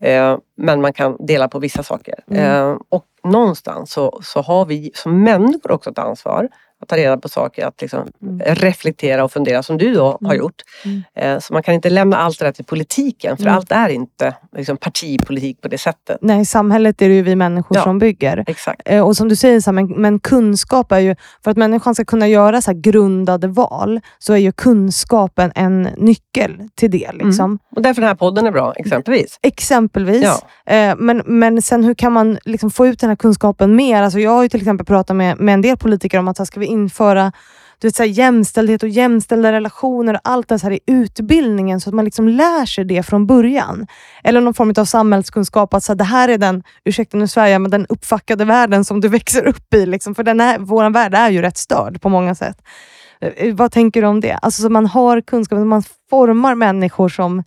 Eh, 0.01 0.37
men 0.57 0.81
man 0.81 0.93
kan 0.93 1.17
dela 1.25 1.47
på 1.47 1.59
vissa 1.59 1.83
saker. 1.83 2.15
Mm. 2.31 2.43
Eh, 2.45 2.77
och 2.89 3.05
någonstans 3.23 3.91
så, 3.91 4.19
så 4.23 4.41
har 4.41 4.65
vi 4.65 4.91
som 4.95 5.23
människor 5.23 5.71
också 5.71 5.89
ett 5.89 5.99
ansvar 5.99 6.49
att 6.81 6.87
ta 6.87 6.97
reda 6.97 7.17
på 7.17 7.29
saker, 7.29 7.65
att 7.65 7.81
liksom 7.81 8.07
Mm. 8.21 8.39
reflektera 8.55 9.23
och 9.23 9.31
fundera 9.31 9.63
som 9.63 9.77
du 9.77 9.93
då 9.93 10.03
har 10.05 10.17
Mm. 10.25 10.37
gjort. 10.37 10.61
Mm. 10.85 11.03
Eh, 11.15 11.39
så 11.39 11.53
man 11.53 11.63
kan 11.63 11.73
inte 11.73 11.89
lämna 11.89 12.17
allt 12.17 12.39
det 12.39 12.45
där 12.45 12.51
till 12.51 12.65
politiken 12.65 13.37
för 13.37 13.43
Mm. 13.43 13.55
allt 13.55 13.71
är 13.71 13.89
inte 13.89 14.33
liksom, 14.57 14.77
partipolitik 14.77 15.61
på 15.61 15.67
det 15.67 15.77
sättet. 15.77 16.17
Nej, 16.21 16.41
i 16.41 16.45
samhället 16.45 17.01
är 17.01 17.09
det 17.09 17.15
ju 17.15 17.21
vi 17.21 17.35
människor 17.35 17.77
Ja. 17.77 17.83
som 17.83 17.99
bygger. 17.99 18.43
Exakt. 18.47 18.81
Eh, 18.85 19.01
Och 19.07 19.17
som 19.17 19.27
du 19.29 19.35
säger, 19.35 19.59
så 19.61 19.71
men, 19.71 19.87
men 19.87 20.19
kunskap 20.19 20.91
är 20.91 20.99
ju, 20.99 21.15
för 21.43 21.51
att 21.51 21.57
människan 21.57 21.95
ska 21.95 22.05
kunna 22.05 22.27
göra 22.27 22.61
så 22.61 22.71
här 22.71 22.77
grundade 22.79 23.47
val, 23.47 23.99
så 24.19 24.33
är 24.33 24.37
ju 24.37 24.51
kunskapen 24.51 25.51
en 25.55 25.81
nyckel 25.97 26.61
till 26.75 26.91
det. 26.91 27.11
Liksom. 27.13 27.59
Och 27.75 27.81
därför 27.81 28.01
den 28.01 28.07
här 28.07 28.15
podden 28.15 28.45
är 28.47 28.51
bra, 28.51 28.73
exempelvis. 28.73 29.39
Exempelvis. 29.41 30.23
Ja. 30.23 30.73
Eh, 30.75 30.95
men, 30.97 31.21
men 31.25 31.61
sen 31.61 31.83
hur 31.83 31.93
kan 31.93 32.13
man 32.13 32.37
liksom 32.45 32.71
få 32.71 32.87
ut 32.87 32.99
den 32.99 33.09
här 33.09 33.15
kunskapen 33.15 33.75
mer? 33.75 34.01
Alltså 34.03 34.19
jag 34.19 34.31
har 34.31 34.43
ju 34.43 34.49
till 34.49 34.59
exempel 34.61 34.85
pratat 34.85 35.15
med, 35.15 35.39
med 35.39 35.53
en 35.53 35.61
del 35.61 35.77
politiker 35.77 36.19
om 36.19 36.27
att 36.27 36.37
här, 36.37 36.45
ska 36.45 36.59
vi 36.59 36.65
införa 36.71 37.31
du 37.81 37.87
vet, 37.87 37.95
så 37.95 38.03
här, 38.03 38.09
jämställdhet 38.09 38.83
och 38.83 38.89
jämställda 38.89 39.51
relationer 39.51 40.13
och 40.13 40.19
allt 40.23 40.47
det 40.47 40.63
här 40.63 40.71
i 40.71 40.79
utbildningen 40.87 41.81
så 41.81 41.89
att 41.89 41.93
man 41.93 42.05
liksom 42.05 42.27
lär 42.27 42.65
sig 42.65 42.85
det 42.85 43.03
från 43.03 43.27
början. 43.27 43.87
Eller 44.23 44.41
någon 44.41 44.53
form 44.53 44.73
av 44.77 44.85
samhällskunskap 44.85 45.73
att 45.73 45.83
så 45.83 45.91
här, 45.91 45.97
det 45.97 46.03
här 46.03 46.29
är 46.29 46.37
den, 46.37 46.63
ursäkta 46.85 47.17
nu 47.17 47.27
svär 47.27 47.47
jag, 47.47 47.61
men 47.61 47.71
den 47.71 47.85
uppfackade 47.89 48.45
världen 48.45 48.85
som 48.85 49.01
du 49.01 49.07
växer 49.07 49.45
upp 49.47 49.73
i. 49.73 49.85
Liksom, 49.85 50.15
för 50.15 50.23
den 50.23 50.65
vår 50.65 50.89
värld 50.89 51.13
är 51.13 51.29
ju 51.29 51.41
rätt 51.41 51.57
störd 51.57 52.01
på 52.01 52.09
många 52.09 52.35
sätt. 52.35 52.57
Eh, 53.21 53.29
eh, 53.35 53.55
vad 53.55 53.71
tänker 53.71 54.01
du 54.01 54.07
om 54.07 54.21
det? 54.21 54.33
Alltså 54.33 54.61
så 54.61 54.69
man 54.69 54.85
har 54.85 55.21
kunskap, 55.21 55.59
man 55.59 55.83
formar 56.09 56.55
människor 56.55 57.09
som... 57.09 57.43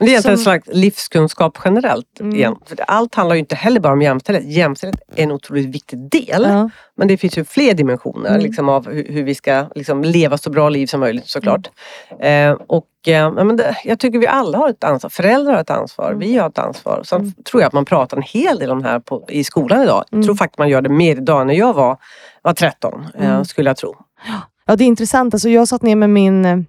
Men 0.00 0.06
det 0.06 0.10
är 0.10 0.12
egentligen 0.12 0.38
Som- 0.38 0.52
en 0.52 0.60
slags 0.62 0.68
livskunskap 0.78 1.58
generellt. 1.64 2.20
Mm. 2.20 2.36
Igen. 2.36 2.56
För 2.66 2.76
allt 2.86 3.14
handlar 3.14 3.34
ju 3.34 3.40
inte 3.40 3.54
heller 3.54 3.80
bara 3.80 3.92
om 3.92 4.02
jämställdhet. 4.02 4.46
Jämställdhet 4.56 5.02
är 5.16 5.22
en 5.22 5.32
otroligt 5.32 5.66
viktig 5.66 5.98
del. 6.10 6.42
Ja. 6.48 6.70
Men 6.96 7.08
det 7.08 7.16
finns 7.16 7.38
ju 7.38 7.44
fler 7.44 7.74
dimensioner 7.74 8.30
Mm. 8.30 8.40
liksom, 8.42 8.68
av 8.68 8.88
hur, 8.90 9.06
hur 9.12 9.22
vi 9.22 9.34
ska 9.34 9.66
liksom, 9.74 10.02
leva 10.04 10.38
så 10.38 10.50
bra 10.50 10.68
liv 10.68 10.86
som 10.86 11.00
möjligt 11.00 11.26
såklart. 11.28 11.70
Eh, 12.20 12.52
och, 12.52 13.08
eh, 13.08 13.32
men 13.32 13.56
det, 13.56 13.76
jag 13.84 13.98
tycker 13.98 14.18
vi 14.18 14.26
alla 14.26 14.58
har 14.58 14.68
ett 14.68 14.84
ansvar. 14.84 15.10
Föräldrar 15.10 15.52
har 15.52 15.60
ett 15.60 15.70
ansvar. 15.70 16.06
Mm. 16.08 16.18
Vi 16.18 16.36
har 16.36 16.48
ett 16.48 16.58
ansvar. 16.58 17.02
Sen 17.04 17.20
Mm. 17.20 17.32
tror 17.50 17.62
jag 17.62 17.66
att 17.66 17.72
man 17.72 17.84
pratar 17.84 18.16
en 18.16 18.22
hel 18.22 18.58
del 18.58 18.70
om 18.70 18.82
det 18.82 18.88
här 18.88 19.00
på, 19.00 19.24
i 19.28 19.44
skolan 19.44 19.82
idag. 19.82 20.04
Mm. 20.12 20.20
Jag 20.20 20.26
tror 20.26 20.34
faktiskt 20.36 20.58
man 20.58 20.68
gör 20.68 20.82
det 20.82 20.88
mer 20.88 21.16
idag. 21.16 21.46
När 21.46 21.54
jag 21.54 21.72
var, 21.74 21.96
var 22.42 22.52
13 22.52 23.06
eh, 23.18 23.30
Mm. 23.30 23.44
skulle 23.44 23.70
jag 23.70 23.76
tro. 23.76 23.96
Ja, 24.66 24.76
det 24.76 24.84
är 24.84 24.86
intressant. 24.86 25.34
Alltså, 25.34 25.48
jag 25.48 25.68
satt 25.68 25.82
ner 25.82 25.96
med 25.96 26.10
min 26.10 26.66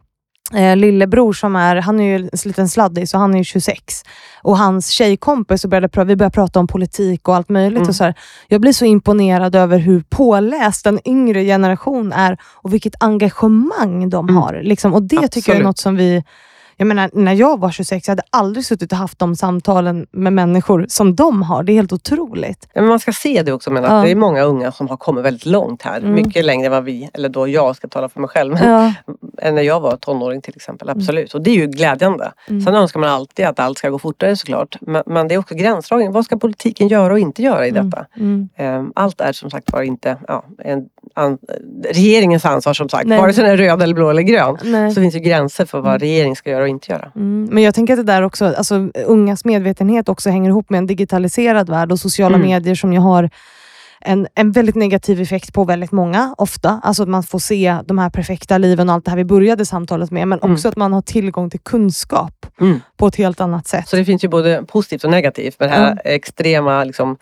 eh, 0.54 0.76
lillebror, 0.76 1.34
som 1.34 1.56
är, 1.56 1.76
han 1.76 2.00
är 2.00 2.04
ju 2.04 2.16
en 2.16 2.30
liten 2.46 2.70
sladdis 2.70 3.14
och 3.14 3.20
han 3.20 3.34
är 3.34 3.38
ju 3.38 3.44
26. 3.44 4.04
Och 4.44 4.58
hans 4.58 4.88
tjejkompis, 4.90 5.64
och 5.64 5.70
började, 5.70 6.04
vi 6.06 6.16
började 6.16 6.34
prata 6.34 6.60
om 6.60 6.68
politik 6.68 7.28
och 7.28 7.36
allt 7.36 7.50
möjligt. 7.50 7.78
Mm. 7.78 7.90
Och 7.90 7.96
så 7.96 8.04
här. 8.04 8.14
Jag 8.48 8.62
blir 8.62 8.74
så 8.74 8.86
imponerad 8.86 9.56
över 9.56 9.78
hur 9.78 10.04
påläst 10.10 10.84
den 10.84 11.00
yngre 11.08 11.44
generation 11.44 12.14
är 12.14 12.38
och 12.44 12.74
vilket 12.74 13.04
engagemang 13.04 14.10
de 14.10 14.26
Mm. 14.30 14.42
har. 14.42 14.62
Liksom. 14.64 14.94
Och 14.94 15.04
Det 15.04 15.28
tycker 15.28 15.52
jag 15.52 15.56
är 15.56 15.60
Absolut. 15.60 15.64
något 15.66 15.78
som 15.78 15.96
vi 15.96 16.24
jag 16.82 16.88
menar, 16.88 17.10
när 17.14 17.34
jag 17.34 17.60
var 17.60 17.72
26, 17.72 18.08
jag 18.08 18.12
hade 18.12 18.24
aldrig 18.30 18.66
suttit 18.66 18.92
och 18.92 18.98
haft 18.98 19.20
de 19.20 19.36
samtalen 19.36 20.08
med 20.12 20.34
människor 20.34 20.86
som 20.90 21.16
de 21.16 21.42
har. 21.42 21.64
Det 21.64 21.72
är 21.72 21.76
helt 21.76 21.94
otroligt. 21.94 22.68
Men 22.76 22.86
man 22.86 23.00
ska 23.00 23.12
se 23.12 23.44
det 23.44 23.54
också. 23.54 23.72
Men 23.72 23.86
att 23.86 23.92
Ja. 23.92 24.02
Det 24.04 24.12
är 24.12 24.16
många 24.16 24.42
unga 24.44 24.72
som 24.72 24.88
har 24.88 24.98
kommit 24.98 25.26
väldigt 25.26 25.46
långt 25.46 25.82
här. 25.82 25.98
Mm. 25.98 26.12
Mycket 26.14 26.46
längre 26.46 26.66
än 26.66 26.72
vad 26.72 26.84
vi, 26.84 27.10
eller 27.14 27.30
då 27.30 27.48
jag 27.48 27.76
ska 27.76 27.88
tala 27.88 28.10
för 28.10 28.20
mig 28.20 28.30
själv. 28.30 28.54
Men 28.54 28.70
Ja. 28.70 28.94
än 29.42 29.56
när 29.56 29.62
jag 29.62 29.80
var 29.80 29.96
tonåring 29.96 30.42
till 30.42 30.54
exempel. 30.56 30.90
Absolut. 30.90 31.34
Och 31.34 31.42
det 31.42 31.50
är 31.52 31.56
ju 31.56 31.68
glädjande. 31.68 32.32
Mm. 32.50 32.62
Sen 32.62 32.76
önskar 32.76 33.00
man 33.00 33.10
alltid 33.10 33.46
att 33.46 33.60
allt 33.60 33.78
ska 33.78 33.90
gå 33.90 34.00
fortare 34.00 34.36
såklart. 34.36 34.78
Men, 34.82 35.04
men 35.06 35.28
det 35.28 35.34
är 35.36 35.40
också 35.40 35.56
gränsdragning. 35.56 36.12
Vad 36.12 36.26
ska 36.26 36.38
politiken 36.38 36.88
göra 36.88 37.14
och 37.14 37.20
inte 37.20 37.42
göra 37.44 37.68
i 37.68 37.70
Mm. 37.70 37.90
detta? 37.90 38.06
Mm. 38.18 38.50
Ehm, 38.56 38.92
Allt 38.96 39.22
är 39.22 39.32
som 39.34 39.50
sagt 39.50 39.72
var 39.72 39.82
inte 39.82 40.18
ja, 40.28 40.46
en, 40.64 40.86
an, 41.16 41.38
regeringens 41.90 42.46
ansvar 42.46 42.74
som 42.74 42.90
sagt. 42.90 43.08
Nej. 43.08 43.18
Vare 43.20 43.34
sig 43.34 43.44
den 43.44 43.54
är 43.54 43.58
röd 43.58 43.82
eller 43.82 43.94
blå 43.96 44.10
eller 44.10 44.22
grön. 44.22 44.58
Nej. 44.64 44.92
Så 44.92 45.02
finns 45.02 45.14
det 45.14 45.20
gränser 45.20 45.66
för 45.66 45.78
vad 45.80 45.88
Mm. 45.92 46.00
regeringen 46.00 46.36
ska 46.36 46.50
göra 46.50 46.68
inte 46.72 46.92
göra. 46.92 47.12
Mm, 47.16 47.48
men 47.52 47.64
jag 47.64 47.76
tänker 47.76 47.94
att 47.94 48.00
det 48.06 48.14
där 48.14 48.22
också, 48.22 48.46
alltså, 48.46 48.76
ungas 49.06 49.46
medvetenhet 49.46 50.10
också 50.10 50.30
hänger 50.30 50.50
ihop 50.50 50.70
med 50.70 50.78
en 50.78 50.88
digitaliserad 50.88 51.70
värld 51.70 51.92
och 51.92 52.00
sociala 52.00 52.36
Mm. 52.36 52.48
medier 52.48 52.76
som 52.76 52.94
ju 52.94 53.00
har 53.00 53.30
en, 54.06 54.28
en 54.36 54.52
väldigt 54.52 54.76
negativ 54.76 55.22
effekt 55.22 55.54
på 55.54 55.64
väldigt 55.64 55.92
många, 55.92 56.36
ofta. 56.38 56.80
Alltså 56.84 57.04
att 57.04 57.10
man 57.10 57.24
får 57.24 57.40
se 57.40 57.78
de 57.86 57.98
här 57.98 58.10
perfekta 58.10 58.58
liven 58.58 58.90
och 58.90 58.96
allt 58.96 59.06
det 59.06 59.12
här 59.12 59.18
vi 59.18 59.26
började 59.26 59.66
samtalet 59.66 60.12
med, 60.12 60.28
men 60.28 60.40
Mm. 60.40 60.54
också 60.54 60.68
att 60.68 60.76
man 60.76 60.94
har 60.94 61.02
tillgång 61.02 61.50
till 61.50 61.60
kunskap 61.60 62.46
Mm. 62.62 62.80
på 62.98 63.08
ett 63.08 63.16
helt 63.16 63.42
annat 63.42 63.68
sätt. 63.68 63.88
Så 63.88 63.96
det 63.96 64.06
finns 64.06 64.24
ju 64.24 64.28
både 64.28 64.64
positivt 64.68 65.04
och 65.04 65.12
negativt 65.12 65.60
med 65.60 65.70
det 65.70 65.74
här 65.76 66.02
extrema 66.06 66.84
liksom, 66.84 67.18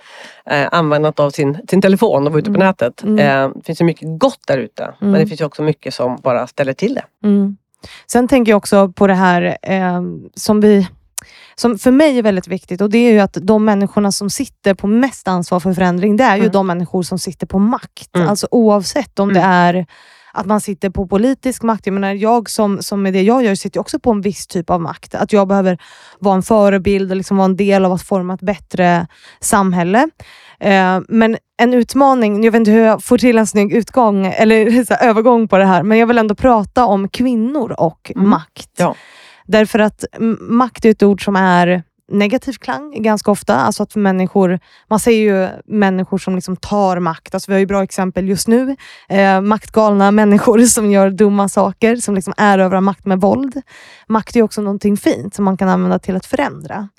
eh, 0.46 0.68
användandet 0.72 1.20
av 1.20 1.30
sin, 1.32 1.58
sin 1.70 1.82
telefon 1.82 2.26
och 2.28 2.32
vara 2.34 2.40
ute 2.40 2.52
på 2.52 2.56
Mm. 2.56 2.68
nätet. 2.68 3.04
Mm. 3.04 3.20
Eh, 3.20 3.52
det 3.56 3.66
finns 3.66 3.82
ju 3.82 3.86
mycket 3.86 4.20
gott 4.20 4.40
där 4.48 4.58
ute. 4.58 4.94
Men 5.00 5.10
Mm. 5.10 5.22
det 5.22 5.28
finns 5.28 5.42
ju 5.42 5.46
också 5.46 5.64
mycket 5.64 5.94
som 5.94 6.18
bara 6.24 6.48
ställer 6.48 6.74
till 6.74 6.94
det. 6.96 7.28
Sen 8.12 8.28
tänker 8.28 8.52
jag 8.52 8.58
också 8.58 8.92
på 8.92 9.08
det 9.08 9.14
här 9.14 9.58
eh, 9.62 10.02
som 10.36 10.62
vi 10.62 10.88
som 11.56 11.78
för 11.80 11.92
mig 11.92 12.18
är 12.18 12.24
väldigt 12.24 12.48
viktigt 12.48 12.82
och 12.82 12.90
det 12.90 12.98
är 12.98 13.12
ju 13.12 13.20
att 13.20 13.38
de 13.42 13.66
människorna 13.66 14.12
som 14.12 14.30
sitter 14.30 14.74
på 14.74 14.88
mest 14.88 15.28
ansvar 15.28 15.60
för 15.60 15.74
förändring, 15.74 16.18
det 16.18 16.24
är 16.24 16.36
ju 16.36 16.42
Mm. 16.42 16.52
de 16.52 16.68
människor 16.68 17.04
som 17.04 17.20
sitter 17.20 17.48
på 17.48 17.60
makt. 17.60 18.16
Mm. 18.16 18.28
Alltså 18.30 18.48
oavsett 18.52 19.20
om 19.20 19.34
det 19.34 19.40
Mm. 19.40 19.52
är 19.52 19.86
att 20.34 20.46
man 20.46 20.62
sitter 20.62 20.90
på 20.90 21.08
politisk 21.08 21.64
makt. 21.64 21.86
Jag 21.86 21.94
menar, 21.94 22.14
jag 22.14 22.50
som, 22.50 22.82
som 22.82 23.02
med 23.02 23.14
det 23.14 23.22
jag 23.22 23.44
gör 23.44 23.56
sitter 23.56 23.80
också 23.80 24.00
på 24.00 24.12
en 24.12 24.22
viss 24.22 24.48
typ 24.48 24.70
av 24.70 24.82
makt. 24.82 25.16
Att 25.16 25.34
jag 25.34 25.48
behöver 25.48 25.78
vara 26.20 26.36
en 26.36 26.44
förebild 26.44 27.12
och 27.12 27.18
liksom 27.18 27.38
vara 27.38 27.46
en 27.46 27.56
del 27.56 27.86
av 27.86 27.92
att 27.92 28.02
forma 28.02 28.34
ett 28.34 28.42
bättre 28.42 29.08
samhälle. 29.40 30.10
Eh, 30.60 31.00
men 31.08 31.38
en 31.58 31.74
utmaning, 31.74 32.44
jag 32.44 32.52
vet 32.52 32.60
inte 32.60 32.72
hur 32.72 32.84
jag 32.86 33.04
får 33.04 33.18
till 33.18 33.38
en 33.38 33.48
snygg 33.48 33.74
utgång 33.74 34.26
eller 34.26 34.84
så 34.86 34.94
här, 34.94 35.10
övergång 35.10 35.48
på 35.48 35.58
det 35.58 35.66
här, 35.66 35.84
men 35.84 35.98
jag 35.98 36.08
vill 36.08 36.18
ändå 36.18 36.36
prata 36.36 36.86
om 36.86 37.10
kvinnor 37.10 37.72
och 37.78 38.12
Mm. 38.16 38.30
makt. 38.30 38.70
Ja. 38.78 38.96
Därför 39.46 39.80
att 39.80 40.04
makt 40.40 40.86
är 40.86 40.90
ett 40.90 41.04
ord 41.04 41.26
som 41.26 41.36
är 41.36 41.84
negativ 42.12 42.54
klang 42.54 43.02
ganska 43.04 43.32
ofta. 43.32 43.56
Alltså 43.56 43.84
att 43.84 43.96
människor, 43.96 44.60
man 44.90 45.00
ser 45.00 45.12
ju 45.12 45.50
människor 45.66 46.18
som 46.18 46.36
liksom 46.36 46.56
tar 46.56 47.00
makt. 47.00 47.34
Alltså 47.34 47.52
vi 47.52 47.56
har 47.56 47.60
ju 47.60 47.66
bra 47.66 47.84
exempel 47.84 48.30
just 48.30 48.48
nu. 48.48 48.76
Eh, 49.10 49.42
maktgalna 49.42 50.12
människor 50.20 50.60
som 50.60 50.92
gör 50.92 51.10
dumma 51.10 51.50
saker, 51.50 51.96
som 51.96 52.16
liksom 52.16 52.34
erövrar 52.38 52.82
makt 52.82 53.06
med 53.06 53.22
våld. 53.22 53.62
Makt 54.08 54.36
är 54.36 54.42
också 54.42 54.62
någonting 54.62 54.98
fint 54.98 55.34
som 55.34 55.46
man 55.46 55.58
kan 55.58 55.70
använda 55.70 56.00
till 56.00 56.16
att 56.16 56.26
förändra. 56.26 56.90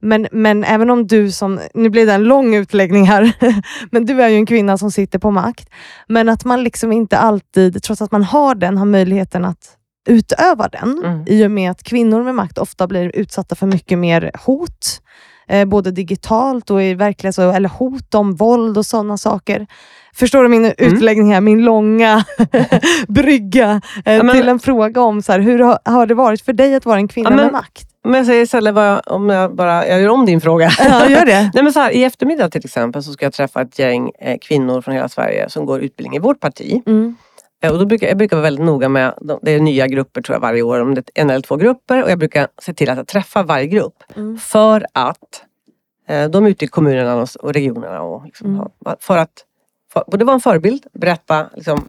Men, 0.00 0.28
men 0.32 0.64
även 0.64 0.90
om 0.90 1.06
du 1.06 1.30
som, 1.30 1.60
nu 1.74 1.90
blir 1.90 2.06
det 2.06 2.12
en 2.12 2.24
lång 2.24 2.54
utläggning 2.54 3.06
här, 3.06 3.32
men 3.90 4.06
du 4.06 4.22
är 4.22 4.28
ju 4.28 4.36
en 4.36 4.46
kvinna 4.46 4.78
som 4.78 4.90
sitter 4.90 5.18
på 5.18 5.30
makt. 5.30 5.70
Men 6.08 6.28
att 6.28 6.44
man 6.44 6.62
liksom 6.62 6.92
inte 6.92 7.18
alltid, 7.18 7.82
trots 7.82 8.02
att 8.02 8.12
man 8.12 8.22
har 8.22 8.54
den, 8.54 8.78
har 8.78 8.86
möjligheten 8.86 9.44
att 9.44 9.76
utöva 10.06 10.68
den. 10.68 11.02
Mm. 11.04 11.24
I 11.26 11.46
och 11.46 11.50
med 11.50 11.70
att 11.70 11.82
kvinnor 11.82 12.22
med 12.22 12.34
makt 12.34 12.58
ofta 12.58 12.86
blir 12.86 13.16
utsatta 13.16 13.54
för 13.54 13.66
mycket 13.66 13.98
mer 13.98 14.30
hot. 14.44 15.00
Eh, 15.48 15.64
både 15.64 15.90
digitalt 15.90 16.70
och 16.70 16.82
i 16.82 16.94
verklighet, 16.94 17.34
så- 17.34 17.50
eller 17.50 17.68
hot 17.68 18.14
om 18.14 18.34
våld 18.34 18.78
och 18.78 18.86
sådana 18.86 19.16
saker. 19.18 19.66
Förstår 20.14 20.42
du 20.42 20.48
min 20.48 20.72
utläggning 20.78 21.32
här? 21.32 21.40
Min 21.40 21.64
långa 21.64 22.24
brygga 23.08 23.80
eh, 24.04 24.14
Ja, 24.14 24.22
men- 24.22 24.36
till 24.36 24.48
en 24.48 24.58
fråga 24.58 25.00
om 25.00 25.22
så 25.22 25.32
här, 25.32 25.40
hur 25.40 25.58
har, 25.58 25.78
har 25.84 26.06
det 26.06 26.14
varit 26.14 26.40
för 26.42 26.52
dig 26.52 26.74
att 26.74 26.86
vara 26.86 26.96
en 26.96 27.08
kvinna 27.08 27.30
Ja, 27.30 27.36
men- 27.36 27.44
med 27.44 27.52
makt? 27.52 27.88
Men 28.06 28.14
jag 28.14 28.26
säger 28.26 28.42
istället, 28.42 28.76
jag, 28.76 29.00
om 29.06 29.28
jag 29.28 29.54
bara 29.54 29.86
jag 29.88 30.00
gör 30.00 30.08
om 30.08 30.26
din 30.26 30.40
fråga. 30.40 30.70
Ja, 30.78 31.08
gör 31.10 31.26
det. 31.26 31.50
Nej, 31.54 31.64
men 31.64 31.72
så 31.72 31.80
här, 31.80 31.90
I 31.90 32.04
eftermiddag 32.04 32.50
till 32.50 32.62
exempel 32.64 33.02
så 33.02 33.12
ska 33.12 33.24
jag 33.26 33.32
träffa 33.32 33.60
ett 33.62 33.78
gäng 33.78 34.10
eh, 34.20 34.38
kvinnor 34.42 34.80
från 34.80 34.94
hela 34.94 35.08
Sverige 35.08 35.48
som 35.50 35.66
går 35.66 35.80
utbildning 35.80 36.16
i 36.16 36.18
vårt 36.18 36.40
parti. 36.40 36.82
Mm. 36.86 37.16
Eh, 37.64 37.72
Och 37.72 37.78
då 37.78 37.86
brukar, 37.86 38.06
jag 38.08 38.16
brukar 38.16 38.36
vara 38.36 38.42
väldigt 38.44 38.64
noga 38.66 38.88
med, 38.88 39.14
de- 39.20 39.38
det 39.42 39.50
är 39.50 39.60
nya 39.60 39.86
grupper 39.86 40.22
tror 40.22 40.34
jag 40.36 40.40
varje 40.40 40.62
år, 40.62 40.80
om 40.80 40.94
det 40.94 41.00
är 41.14 41.22
en 41.22 41.30
eller 41.30 41.40
två 41.40 41.56
grupper. 41.56 42.02
Och 42.04 42.10
jag 42.10 42.18
brukar 42.18 42.48
se 42.62 42.74
till 42.74 42.90
att 42.90 42.96
jag 42.96 43.06
träffar 43.06 43.44
varje 43.44 43.66
grupp. 43.66 44.02
Mm. 44.16 44.38
För 44.38 44.86
att 44.92 45.42
eh, 46.08 46.24
de 46.30 46.44
är 46.46 46.50
ute 46.50 46.64
i 46.64 46.68
kommunerna 46.68 47.16
och, 47.16 47.28
och 47.40 47.52
regionerna. 47.52 48.00
Och 48.02 48.24
liksom, 48.26 48.46
Mm. 48.46 48.58
ha- 48.84 48.96
för 49.00 49.18
att 49.18 49.30
för, 49.92 50.04
både 50.06 50.24
vara 50.24 50.34
en 50.34 50.40
förebild, 50.40 50.86
berätta, 50.92 51.46
liksom, 51.56 51.88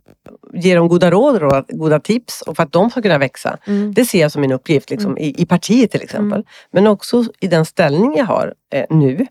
ge 0.53 0.75
dem 0.75 0.87
goda 0.87 1.11
råd, 1.11 1.37
råda, 1.41 1.65
goda 1.69 1.99
tips 1.99 2.41
och 2.41 2.55
för 2.55 2.63
att 2.63 2.71
de 2.71 2.89
ska 2.89 3.01
kunna 3.01 3.17
växa. 3.17 3.57
Mm. 3.67 3.93
Det 3.93 4.05
ser 4.05 4.21
jag 4.21 4.31
som 4.31 4.41
min 4.41 4.51
uppgift 4.51 4.89
liksom, 4.89 5.17
i, 5.17 5.41
i 5.41 5.45
partiet 5.45 5.91
till 5.91 6.01
exempel. 6.01 6.43
Men 6.71 6.87
också 6.87 7.23
i 7.39 7.47
den 7.47 7.65
ställning 7.65 8.15
jag 8.17 8.25
har 8.25 8.53
eh, 8.73 8.85
nu 8.89 9.27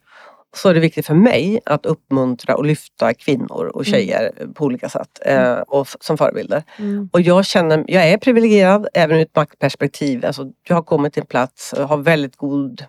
så 0.57 0.69
är 0.69 0.75
det 0.75 0.81
viktigt 0.81 1.07
för 1.07 1.15
mig 1.15 1.61
att 1.65 1.87
uppmuntra 1.87 2.57
och 2.57 2.65
lyfta 2.65 3.15
kvinnor 3.15 3.71
och 3.75 3.87
tjejer 3.87 4.33
på 4.55 4.65
olika 4.65 4.89
sätt 4.89 5.09
eh, 5.25 5.53
och 5.55 5.87
f- 5.87 5.97
som 6.01 6.19
förebilder. 6.19 6.63
Mm. 6.79 7.09
Och 7.13 7.21
jag 7.21 7.45
känner, 7.47 7.85
jag 7.89 8.09
är 8.09 8.19
privilegierad 8.19 8.89
även 8.95 9.17
ur 9.17 9.23
ett 9.23 9.37
maktperspektiv. 9.37 10.27
Alltså, 10.27 10.51
jag 10.69 10.77
har 10.77 10.83
kommit 10.83 11.13
till 11.13 11.21
en 11.21 11.27
plats 11.27 11.73
och 11.73 11.89
har 11.89 11.97
väldigt 11.97 12.37
god, 12.37 12.85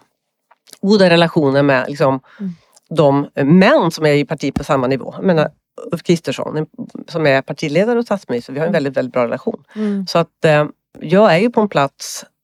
goda 0.81 1.09
relationer 1.09 1.63
med 1.63 1.85
liksom, 1.87 2.19
Mm. 2.39 2.51
de 2.89 3.27
män 3.59 3.91
som 3.91 4.05
är 4.05 4.13
i 4.13 4.25
partiet 4.25 4.55
på 4.55 4.63
samma 4.63 4.87
nivå. 4.87 5.13
Jag 5.17 5.25
menar, 5.25 5.49
Ulf 5.91 6.03
Kristersson 6.03 6.65
som 7.07 7.27
är 7.27 7.41
partiledare 7.41 7.99
och 7.99 8.05
statsminister, 8.05 8.53
vi 8.53 8.59
har 8.59 8.67
en 8.67 8.73
väldigt, 8.73 8.97
väldigt 8.97 9.13
bra 9.13 9.23
relation. 9.23 9.63
Mm. 9.75 10.07
Så 10.07 10.17
att 10.17 10.45
eh, 10.45 10.65
jag 10.99 11.33
är 11.35 11.37
ju 11.37 11.49
på 11.49 11.61
en 11.61 11.69
plats 11.69 12.25
och 12.25 12.34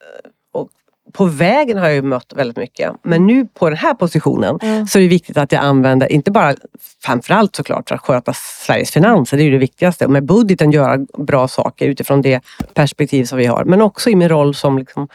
på 1.14 1.26
vägen 1.26 1.78
har 1.78 1.86
jag 1.86 1.95
ju 1.95 2.02
mött 2.02 2.34
väldigt 2.36 2.58
mycket. 2.58 2.91
Men 3.04 3.28
nu 3.28 3.45
på 3.45 3.70
den 3.70 3.78
här 3.78 3.93
positionen 3.93 4.58
Ja. 4.62 4.86
så 4.86 4.99
är 4.99 5.04
det 5.04 5.08
viktigt 5.10 5.38
att 5.38 5.52
jag 5.52 5.64
använder, 5.64 6.12
inte 6.12 6.32
bara 6.32 6.56
framförallt 7.04 7.56
såklart 7.56 7.89
för 7.89 7.95
att 7.95 8.02
sköta 8.02 8.34
Sveriges 8.68 8.91
finanser, 8.91 9.38
det 9.38 9.43
är 9.43 9.45
ju 9.45 9.52
det 9.52 9.58
viktigaste. 9.58 10.06
Och 10.06 10.12
med 10.12 10.26
budgeten 10.26 10.72
göra 10.72 10.97
bra 11.18 11.47
saker 11.47 11.88
utifrån 11.88 12.22
det 12.22 12.41
perspektiv 12.74 13.26
som 13.26 13.38
vi 13.38 13.45
har. 13.45 13.64
Men 13.64 13.82
också 13.82 14.10
i 14.10 14.16
min 14.16 14.30
roll 14.30 14.56
som 14.56 14.78
liksom, 14.78 15.08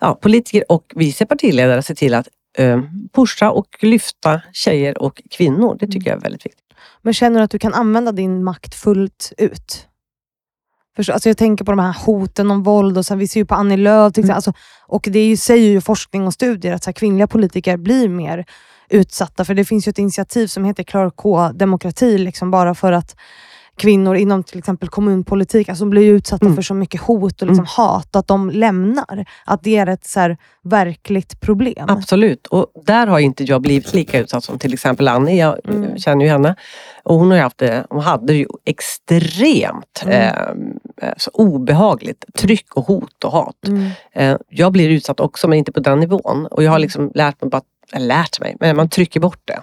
ja, 0.00 0.14
politiker 0.14 0.64
och 0.68 0.92
vice 0.96 1.26
partiledare 1.26 1.82
se 1.82 1.94
till 1.94 2.14
att 2.14 2.28
eh, 2.58 2.80
pusha 3.14 3.50
och 3.50 3.66
lyfta 3.80 4.40
tjejer 4.52 5.02
och 5.02 5.22
kvinnor. 5.30 5.76
Det 5.80 5.86
tycker 5.86 6.10
jag 6.10 6.16
är 6.16 6.22
väldigt 6.22 6.46
viktigt. 6.46 6.64
Men 7.02 7.14
känner 7.14 7.38
du 7.40 7.44
att 7.44 7.50
du 7.50 7.58
kan 7.58 7.74
använda 7.74 8.12
din 8.12 8.44
makt 8.44 8.74
fullt 8.74 9.32
ut? 9.38 9.86
Förstå, 10.96 11.12
alltså 11.12 11.28
jag 11.28 11.36
tänker 11.36 11.64
på 11.64 11.72
de 11.72 11.78
här 11.78 11.96
hoten 12.06 12.50
om 12.50 12.62
våld. 12.62 12.98
Och 12.98 13.06
så 13.06 13.14
här, 13.14 13.18
vi 13.18 13.28
ser 13.28 13.40
ju 13.40 13.46
på 13.46 13.54
Annie 13.54 13.76
Lööf. 13.76 14.10
Exempel. 14.10 14.30
Alltså, 14.30 14.52
och 14.86 15.08
det 15.10 15.26
ju, 15.26 15.36
säger 15.36 15.70
ju 15.70 15.80
forskning 15.80 16.26
och 16.26 16.32
studier 16.32 16.74
att 16.74 16.84
så 16.84 16.88
här, 16.88 16.92
kvinnliga 16.92 17.26
politiker 17.26 17.76
blir 17.76 18.08
mer 18.08 18.44
utsatta. 18.90 19.44
För 19.44 19.54
det 19.54 19.64
finns 19.64 19.88
ju 19.88 19.90
ett 19.90 19.98
initiativ 19.98 20.46
som 20.46 20.64
heter 20.64 20.82
Klar 20.82 21.10
K-demokrati. 21.10 22.18
Liksom, 22.18 22.50
bara 22.50 22.74
för 22.74 22.92
att 22.92 23.16
kvinnor 23.80 24.16
inom 24.16 24.42
till 24.42 24.58
exempel 24.58 24.88
kommunpolitik 24.88 25.68
alltså, 25.68 25.84
blir 25.84 26.12
utsatta 26.12 26.44
Mm. 26.46 26.56
för 26.56 26.62
så 26.62 26.74
mycket 26.74 27.00
hot 27.00 27.42
och 27.42 27.48
liksom, 27.48 27.66
hat 27.68 28.16
att 28.16 28.26
de 28.26 28.50
lämnar. 28.50 29.24
Att 29.46 29.62
det 29.62 29.76
är 29.76 29.86
ett 29.86 30.06
så 30.06 30.20
här, 30.20 30.36
verkligt 30.62 31.40
problem. 31.40 31.86
Absolut. 31.88 32.46
Och 32.46 32.66
där 32.86 33.06
har 33.06 33.18
inte 33.18 33.44
jag 33.44 33.62
blivit 33.62 33.94
lika 33.94 34.18
utsatt 34.18 34.44
som 34.44 34.58
till 34.58 34.72
exempel 34.72 35.08
Annie. 35.08 35.38
Jag 35.38 35.58
Mm. 35.68 35.98
känner 35.98 36.24
ju 36.24 36.30
henne. 36.30 36.54
Och 37.02 37.14
hon, 37.18 37.30
har 37.30 37.38
haft 37.38 37.58
det, 37.58 37.86
hon 37.90 38.00
hade 38.00 38.34
ju 38.34 38.46
extremt 38.64 40.02
Mm. 40.02 40.14
eh, 40.14 41.08
eh, 41.08 41.14
så 41.16 41.30
obehagligt 41.34 42.24
tryck 42.38 42.74
och 42.74 42.84
hot 42.86 43.24
och 43.24 43.32
hat. 43.32 43.56
Mm. 43.68 43.90
Eh, 44.12 44.36
jag 44.48 44.72
blir 44.72 44.88
utsatt 44.88 45.20
också 45.20 45.48
men 45.48 45.58
inte 45.58 45.72
på 45.72 45.80
den 45.80 46.00
nivån. 46.00 46.46
Och 46.50 46.62
jag 46.62 46.70
har 46.72 46.78
liksom 46.78 47.10
lärt 47.14 47.42
mig, 47.42 47.50
bara, 47.50 47.62
lärt 47.98 48.40
mig, 48.40 48.56
men 48.60 48.76
man 48.76 48.88
trycker 48.88 49.20
bort 49.20 49.40
det. 49.44 49.60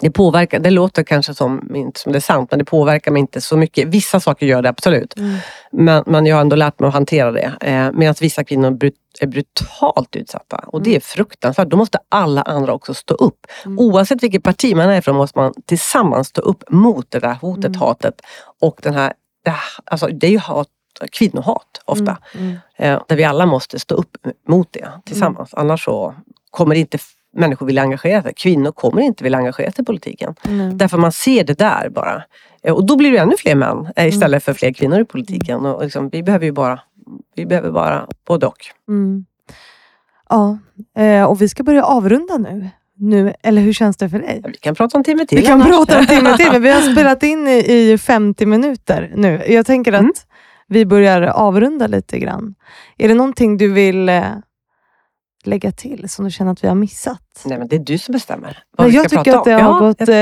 Mm. 0.00 0.08
Det 0.08 0.10
påverkar, 0.10 0.58
det 0.58 0.70
låter 0.70 1.02
kanske 1.02 1.34
som, 1.34 1.76
inte 1.76 2.00
som 2.00 2.12
det 2.12 2.18
är 2.18 2.20
sant, 2.20 2.50
men 2.50 2.58
det 2.58 2.64
påverkar 2.64 3.10
mig 3.10 3.20
inte 3.20 3.40
så 3.40 3.56
mycket. 3.56 3.88
Vissa 3.88 4.20
saker 4.20 4.46
gör 4.46 4.62
det 4.62 4.68
absolut. 4.68 5.18
Mm. 5.18 5.36
Men, 5.72 6.04
men 6.06 6.26
jag 6.26 6.36
har 6.36 6.40
ändå 6.40 6.56
lärt 6.56 6.80
mig 6.80 6.88
att 6.88 6.94
hantera 6.94 7.32
det. 7.32 7.52
Eh, 7.60 7.92
Medan 7.92 8.14
vissa 8.20 8.44
kvinnor 8.44 8.70
brut, 8.70 8.94
är 9.20 9.26
brutalt 9.26 10.16
utsatta. 10.16 10.56
Och 10.56 10.82
det 10.82 10.96
är 10.96 11.00
fruktansvärt. 11.00 11.68
Då 11.68 11.76
måste 11.76 11.98
alla 12.08 12.42
andra 12.42 12.72
också 12.72 12.94
stå 12.94 13.14
upp. 13.14 13.46
Mm. 13.64 13.78
Oavsett 13.78 14.22
vilket 14.22 14.42
parti 14.42 14.76
man 14.76 14.90
är 14.90 14.98
ifrån 14.98 15.16
måste 15.16 15.38
man 15.38 15.54
tillsammans 15.66 16.28
stå 16.28 16.40
upp 16.42 16.64
mot 16.70 17.10
det 17.10 17.18
där 17.20 17.34
hotet, 17.40 17.64
Mm. 17.64 17.80
hatet. 17.80 18.20
Och 18.60 18.78
den 18.82 18.94
här, 18.94 19.12
det, 19.44 19.50
här- 19.50 19.60
alltså, 19.84 20.06
det 20.06 20.26
är 20.26 20.30
ju 20.30 20.38
hat, 20.38 20.68
kvinnohat 21.12 21.82
ofta. 21.84 22.18
Mm. 22.34 22.56
Eh, 22.76 23.02
där 23.08 23.16
vi 23.16 23.24
alla 23.24 23.46
måste 23.46 23.78
stå 23.78 23.94
upp 23.94 24.16
mot 24.48 24.68
det 24.72 24.88
tillsammans. 25.06 25.50
Annars 25.54 25.84
så 25.84 26.14
kommer 26.50 26.74
inte 26.74 26.94
f- 26.94 27.12
människor 27.32 27.66
vilja 27.66 27.82
engagera 27.82 28.22
sig. 28.22 28.32
Kvinnor 28.36 28.72
kommer 28.72 29.02
inte 29.02 29.24
vilja 29.24 29.38
engagera 29.38 29.70
sig 29.72 29.82
i 29.82 29.84
politiken. 29.84 30.34
Mm. 30.48 30.78
Därför 30.78 30.98
man 30.98 31.12
ser 31.12 31.44
det 31.44 31.58
där 31.58 31.88
bara. 31.88 32.22
Eh, 32.62 32.74
Och 32.74 32.86
då 32.86 32.96
blir 32.96 33.12
det 33.12 33.18
ännu 33.18 33.36
fler 33.38 33.54
män 33.54 33.88
eh, 33.96 34.06
istället 34.08 34.44
för 34.44 34.52
fler 34.54 34.72
kvinnor 34.72 35.00
i 35.00 35.04
politiken. 35.04 35.66
Och 35.66 35.82
liksom, 35.84 36.08
vi 36.08 36.22
behöver 36.22 36.44
ju 36.46 36.52
bara, 36.52 36.80
vi 37.36 37.46
behöver 37.46 37.70
bara 37.70 38.06
både 38.26 38.46
och. 38.46 38.58
Mm. 38.88 39.24
Ja, 40.28 40.58
eh, 40.98 41.24
och 41.24 41.42
vi 41.42 41.48
ska 41.48 41.62
börja 41.62 41.84
avrunda 41.84 42.38
nu. 42.38 42.68
nu. 42.98 43.34
Eller 43.42 43.62
hur 43.62 43.72
känns 43.72 43.96
det 43.96 44.08
för 44.08 44.18
dig? 44.18 44.42
Vi 44.44 44.52
kan 44.56 44.74
prata 44.74 44.98
en 44.98 45.04
timme 45.04 45.26
till. 45.26 45.38
Vi 45.38 45.44
kan 45.46 45.60
annars. 45.62 45.68
prata 45.76 45.98
en 45.98 46.06
timme 46.06 46.36
till, 46.36 46.48
men 46.52 46.62
vi 46.62 46.70
har 46.70 46.80
spelat 46.92 47.22
in 47.22 47.48
i, 47.48 47.72
i 47.92 47.98
50 47.98 48.46
minuter 48.46 49.12
nu. 49.16 49.42
Jag 49.48 49.66
tänker 49.66 49.92
att 49.92 50.00
Mm. 50.00 50.12
vi 50.68 50.86
börjar 50.86 51.22
avrunda 51.22 51.86
lite 51.86 52.18
grann. 52.18 52.54
Är 52.98 53.08
det 53.08 53.14
någonting 53.14 53.56
du 53.56 53.68
vill 53.72 54.08
lägga 55.46 55.72
till 55.72 56.08
som 56.08 56.24
du 56.24 56.30
känner 56.30 56.52
att 56.52 56.64
vi 56.64 56.68
har 56.68 56.74
missat? 56.74 57.18
Nej 57.44 57.58
men 57.58 57.68
det 57.68 57.76
är 57.76 57.80
du 57.80 57.98
som 57.98 58.12
bestämmer. 58.12 58.58
vad 58.76 58.84
Men 58.86 58.90
vi 58.90 58.96
jag 58.96 59.10
ska 59.10 59.18
tycker 59.18 59.32
prata 59.32 59.38
att 59.38 59.44
det 59.44 59.66
om. 59.66 59.74
har 59.74 59.82
Ja, 59.82 59.88
gått... 59.88 60.00
Eh, 60.00 60.06
det 60.06 60.14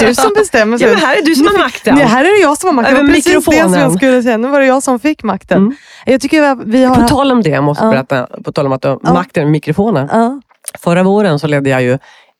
är 0.00 0.06
du 0.08 0.14
som 0.14 0.30
bestämmer. 0.36 0.78
Ja 0.82 0.86
men 0.88 0.96
här 0.96 1.16
är 1.16 1.22
du 1.22 1.34
som 1.34 1.46
har 1.46 1.58
makten. 1.58 1.94
Nej, 1.94 2.04
här 2.06 2.24
är 2.24 2.36
det 2.38 2.42
jag 2.42 2.58
som 2.58 2.66
har 2.68 2.74
makten. 2.74 2.96
Över 2.96 3.08
precis 3.08 3.24
det 3.24 3.42
som 3.42 3.52
jag 3.54 3.64
mikrofonen. 3.66 3.90
skulle 3.98 4.22
säga. 4.22 4.36
Nu 4.36 4.48
var 4.48 4.60
det 4.60 4.66
jag 4.66 4.82
som 4.82 5.00
fick 5.00 5.22
makten. 5.22 5.58
Mm. 5.58 5.74
Jag 6.06 6.20
tycker 6.20 6.42
att 6.42 6.58
vi 6.64 6.84
har... 6.84 6.94
På 6.96 7.08
tal 7.08 7.32
om 7.32 7.42
det, 7.42 7.50
jag 7.50 7.64
måste 7.64 7.84
Ja. 7.84 7.90
berätta, 7.90 8.26
på 8.44 8.52
tal 8.52 8.66
om 8.66 8.72
att 8.72 8.84
Ja. 8.84 8.98
makten 9.02 9.42
med 9.44 9.52
mikrofonen. 9.52 10.08
Ja. 10.12 10.40
Förra 10.78 11.02
våren 11.02 11.38
så 11.38 11.46
ledde 11.46 11.70
jag 11.70 11.82
ju 11.82 11.98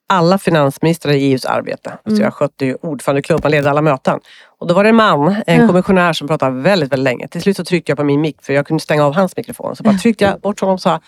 alla 0.08 0.38
finansministrar 0.38 1.12
i 1.12 1.16
EUs 1.30 1.44
arbete. 1.44 1.98
Mm. 2.06 2.16
Så 2.16 2.22
jag 2.22 2.34
skötte 2.34 2.66
ju 2.66 2.74
ordförandeklubban, 2.82 3.50
ledde 3.50 3.70
alla 3.70 3.82
möten. 3.82 4.18
Och 4.58 4.66
då 4.66 4.74
var 4.74 4.82
det 4.84 4.88
en 4.90 4.96
man, 4.96 5.36
en 5.46 5.68
kommissionär 5.68 6.12
som 6.12 6.28
pratade 6.28 6.60
väldigt, 6.62 6.92
väldigt 6.92 7.04
länge. 7.04 7.28
Till 7.28 7.42
slut 7.42 7.56
så 7.56 7.64
tryckte 7.64 7.90
jag 7.90 7.98
på 7.98 8.04
min 8.04 8.20
mick 8.20 8.36
för 8.42 8.52
jag 8.52 8.66
kunde 8.66 8.82
stänga 8.82 9.04
av 9.06 9.14
hans 9.14 9.36
mikrofon. 9.36 9.76
Så 9.76 9.82
bara 9.82 9.94
tryckte 9.94 10.24
jag 10.24 10.40
bort 10.40 10.60
honom 10.60 10.74
och 10.74 10.80
sa 10.80 11.00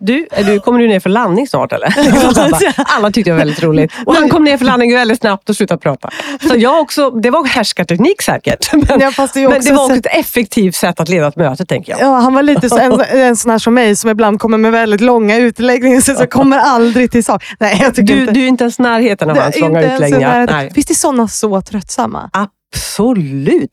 du, 0.00 0.26
du, 0.46 0.60
kommer 0.60 0.78
du 0.78 0.88
ner 0.88 1.00
för 1.00 1.10
landning 1.10 1.48
snart 1.48 1.72
eller? 1.72 1.94
Bara, 2.50 2.72
Alla 2.86 3.10
tyckte 3.10 3.30
det 3.30 3.32
var 3.34 3.38
väldigt 3.38 3.62
roligt. 3.62 3.92
Och 4.06 4.14
han 4.14 4.28
kom 4.28 4.44
ner 4.44 4.58
för 4.58 4.64
landning 4.64 4.94
väldigt 4.94 5.20
snabbt 5.20 5.50
och 5.50 5.56
slutade 5.56 5.80
prata. 5.80 6.10
Så 6.48 6.54
jag 6.56 6.80
också, 6.80 7.10
det 7.10 7.30
var 7.30 7.44
härskarteknik 7.44 8.22
säkert. 8.22 8.72
Men, 8.72 9.00
Ja, 9.00 9.12
det 9.34 9.48
men 9.48 9.60
det 9.60 9.72
var 9.72 9.84
också 9.84 9.88
så- 9.88 9.92
ett 9.94 10.06
effektivt 10.10 10.74
sätt 10.74 11.00
att 11.00 11.08
leda 11.08 11.26
ett 11.28 11.36
möte 11.36 11.66
tänker 11.66 11.92
jag. 11.92 12.00
Ja, 12.00 12.14
han 12.16 12.34
var 12.34 12.42
lite 12.42 12.68
så, 12.70 12.78
en, 12.78 13.00
en 13.00 13.36
sån 13.36 13.50
här 13.50 13.58
som 13.58 13.74
mig 13.74 13.96
som 13.96 14.10
ibland 14.10 14.40
kommer 14.40 14.58
med 14.58 14.72
väldigt 14.72 15.00
långa 15.00 15.36
utläggningar 15.36 16.00
så 16.00 16.12
jag 16.12 16.30
kommer 16.30 16.58
aldrig 16.58 17.10
till 17.10 17.24
sak. 17.24 17.44
Nej, 17.60 17.78
jag 17.82 17.94
tycker 17.94 18.14
Du, 18.14 18.20
inte. 18.20 18.32
du 18.32 18.44
är 18.44 18.48
inte 18.48 18.64
ens 18.64 18.78
närheten 18.78 19.30
av 19.30 19.36
Det 19.36 19.42
hans 19.42 19.60
långa 19.60 19.94
utläggningar. 19.94 20.70
Visst 20.74 20.90
är 20.90 20.94
sådana 20.94 21.28
så 21.28 21.60
tröttsamma? 21.60 22.30
Absolut, 22.32 22.50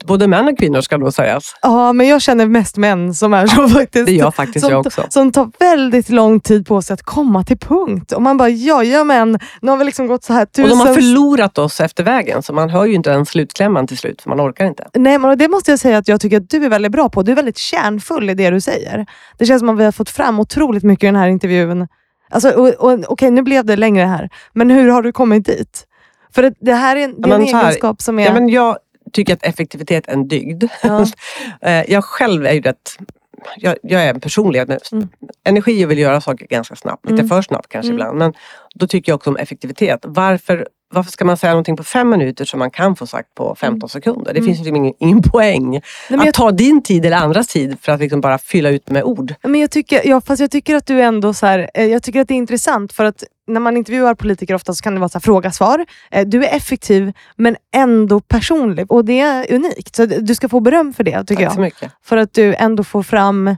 både 0.05 0.27
män 0.27 0.47
och 0.47 0.57
kvinnor 0.57 0.81
ska 0.81 0.97
nog 0.97 1.13
sägas. 1.13 1.55
Ja, 1.61 1.93
men 1.93 2.07
jag 2.07 2.21
känner 2.21 2.45
mest 2.45 2.77
män 2.77 3.13
som 3.13 3.33
är 3.33 3.47
så 3.47 3.69
faktiskt. 3.69 4.05
Det 4.05 4.11
gör 4.11 4.31
faktiskt 4.31 4.65
som, 4.65 4.71
jag 4.71 4.85
också. 4.85 5.05
Som 5.09 5.31
tar 5.31 5.51
väldigt 5.59 6.09
lång 6.09 6.39
tid 6.39 6.67
på 6.67 6.81
sig 6.81 6.93
att 6.93 7.03
komma 7.03 7.43
till 7.43 7.57
punkt. 7.57 8.11
Och 8.11 8.21
man 8.21 8.37
bara, 8.37 8.49
ja, 8.49 8.83
ja 8.83 9.03
men, 9.03 9.39
nu 9.61 9.71
har 9.71 9.77
vi 9.77 9.85
liksom 9.85 10.07
gått 10.07 10.23
så 10.23 10.33
här 10.33 10.43
Och 10.43 10.51
tusen... 10.51 10.69
de 10.69 10.79
har 10.79 10.93
förlorat 10.93 11.57
oss 11.57 11.81
efter 11.81 12.03
vägen, 12.03 12.43
så 12.43 12.53
man 12.53 12.69
hör 12.69 12.85
ju 12.85 12.93
inte 12.93 13.09
den 13.09 13.25
slutklämman 13.25 13.87
till 13.87 13.97
slut, 13.97 14.21
för 14.21 14.29
man 14.29 14.41
orkar 14.41 14.65
inte. 14.65 14.87
Nej, 14.93 15.17
men 15.19 15.37
det 15.37 15.47
måste 15.47 15.71
jag 15.71 15.79
säga 15.79 15.97
att 15.97 16.07
jag 16.07 16.21
tycker 16.21 16.37
att 16.37 16.49
du 16.49 16.65
är 16.65 16.69
väldigt 16.69 16.91
bra 16.91 17.09
på. 17.09 17.23
Du 17.23 17.31
är 17.31 17.35
väldigt 17.35 17.57
kärnfull 17.57 18.29
i 18.29 18.33
det 18.33 18.49
du 18.49 18.61
säger. 18.61 19.05
Det 19.37 19.45
känns 19.45 19.59
som 19.59 19.69
att 19.69 19.79
vi 19.79 19.83
har 19.85 19.91
fått 19.91 20.09
fram 20.09 20.39
otroligt 20.39 20.83
mycket 20.83 21.03
i 21.03 21.07
den 21.07 21.15
här 21.15 21.27
intervjun. 21.27 21.87
Alltså, 22.29 22.49
och, 22.49 22.67
och, 22.67 22.99
okej, 23.07 23.31
nu 23.31 23.41
blev 23.41 23.65
det 23.65 23.75
längre 23.75 24.05
här, 24.05 24.29
men 24.53 24.69
hur 24.69 24.89
har 24.89 25.01
du 25.01 25.11
kommit 25.11 25.45
dit? 25.45 25.87
För 26.35 26.53
det, 26.59 26.73
här 26.73 26.95
är 26.95 27.03
en, 27.03 27.21
det 27.21 27.29
är 27.29 27.29
Ja, 27.29 27.35
en 27.35 27.55
här- 27.55 27.63
egenskap 27.63 28.01
som 28.01 28.19
är... 28.19 28.25
Ja, 28.25 28.33
men 28.33 28.49
jag 28.49 28.77
tycker 29.12 29.34
att 29.34 29.43
effektivitet 29.43 30.07
är 30.07 30.14
en 30.14 30.28
dygd. 30.28 30.64
Ja. 30.84 31.05
Eh, 31.62 31.91
jag 31.91 32.03
själv 32.03 32.45
är 32.45 32.53
ju 32.53 32.62
rätt... 32.62 32.97
Jag, 33.57 33.76
jag 33.84 34.03
är 34.03 34.14
en 34.14 34.20
personlighet. 34.22 34.68
med 34.68 34.80
Mm. 34.91 35.07
Energi 35.43 35.86
och 35.86 35.91
vill 35.91 35.97
göra 35.99 36.22
saker 36.22 36.47
ganska 36.47 36.76
snabbt. 36.76 37.05
Lite 37.05 37.14
Mm. 37.22 37.30
för 37.30 37.41
snabbt 37.41 37.70
kanske 37.70 37.91
Mm. 37.91 37.95
ibland. 38.01 38.18
Men 38.18 38.34
då 38.76 38.88
tycker 38.88 39.11
jag 39.11 39.15
också 39.15 39.30
om 39.30 39.38
effektivitet. 39.38 39.99
Varför, 40.03 40.67
varför 40.93 41.11
ska 41.11 41.26
man 41.26 41.38
säga 41.38 41.51
någonting 41.53 41.78
på 41.78 41.84
fem 41.84 42.09
minuter 42.09 42.45
som 42.45 42.59
man 42.59 42.72
kan 42.72 42.95
få 42.95 43.07
sagt 43.07 43.36
på 43.36 43.55
15 43.55 43.89
sekunder? 43.89 44.34
Det 44.34 44.39
Mm. 44.39 44.45
finns 44.45 44.57
liksom 44.59 44.76
ingen, 44.76 44.93
ingen 44.99 45.22
poäng. 45.32 45.69
Nej, 45.72 46.19
att 46.19 46.26
jag, 46.26 46.34
ta 46.34 46.51
din 46.51 46.84
tid 46.84 47.05
eller 47.05 47.17
andras 47.17 47.47
tid 47.47 47.78
för 47.82 47.91
att 47.91 47.99
liksom 47.99 48.22
bara 48.22 48.38
fylla 48.38 48.69
ut 48.69 48.89
med 48.89 49.03
ord. 49.03 49.34
men 49.43 49.61
jag, 49.61 49.72
tycker, 49.72 50.01
ja, 50.07 50.22
fast 50.22 50.39
jag 50.39 50.51
tycker 50.51 50.76
att 50.76 50.86
du 50.86 51.01
ändå 51.01 51.34
så 51.34 51.45
här, 51.45 51.69
eh, 51.74 51.86
jag 51.86 52.03
tycker 52.03 52.22
att 52.22 52.28
det 52.28 52.34
är 52.34 52.38
intressant 52.38 52.93
för 52.93 53.05
att 53.05 53.24
när 53.47 53.59
man 53.59 53.78
intervjuar 53.78 54.15
politiker 54.15 54.53
ofta 54.55 54.74
så 54.74 54.84
kan 54.84 54.93
det 54.93 54.99
vara 54.99 55.09
så 55.09 55.19
fråga-svar. 55.19 55.86
Eh, 56.11 56.28
Du 56.28 56.45
är 56.45 56.55
effektiv 56.55 57.13
men 57.36 57.55
ändå 57.76 58.19
personlig 58.19 58.91
och 58.91 59.05
det 59.05 59.19
är 59.19 59.53
unikt. 59.53 59.95
Så 59.95 60.05
du 60.05 60.36
ska 60.36 60.49
få 60.49 60.59
beröm 60.59 60.93
för 60.93 61.03
det 61.03 61.24
tycker 61.24 61.43
Tack 61.45 61.53
så 61.53 61.59
jag. 61.59 61.63
mycket. 61.63 61.91
För 62.03 62.17
att 62.17 62.34
du 62.34 62.55
ändå 62.55 62.84
får 62.84 63.03
fram 63.03 63.55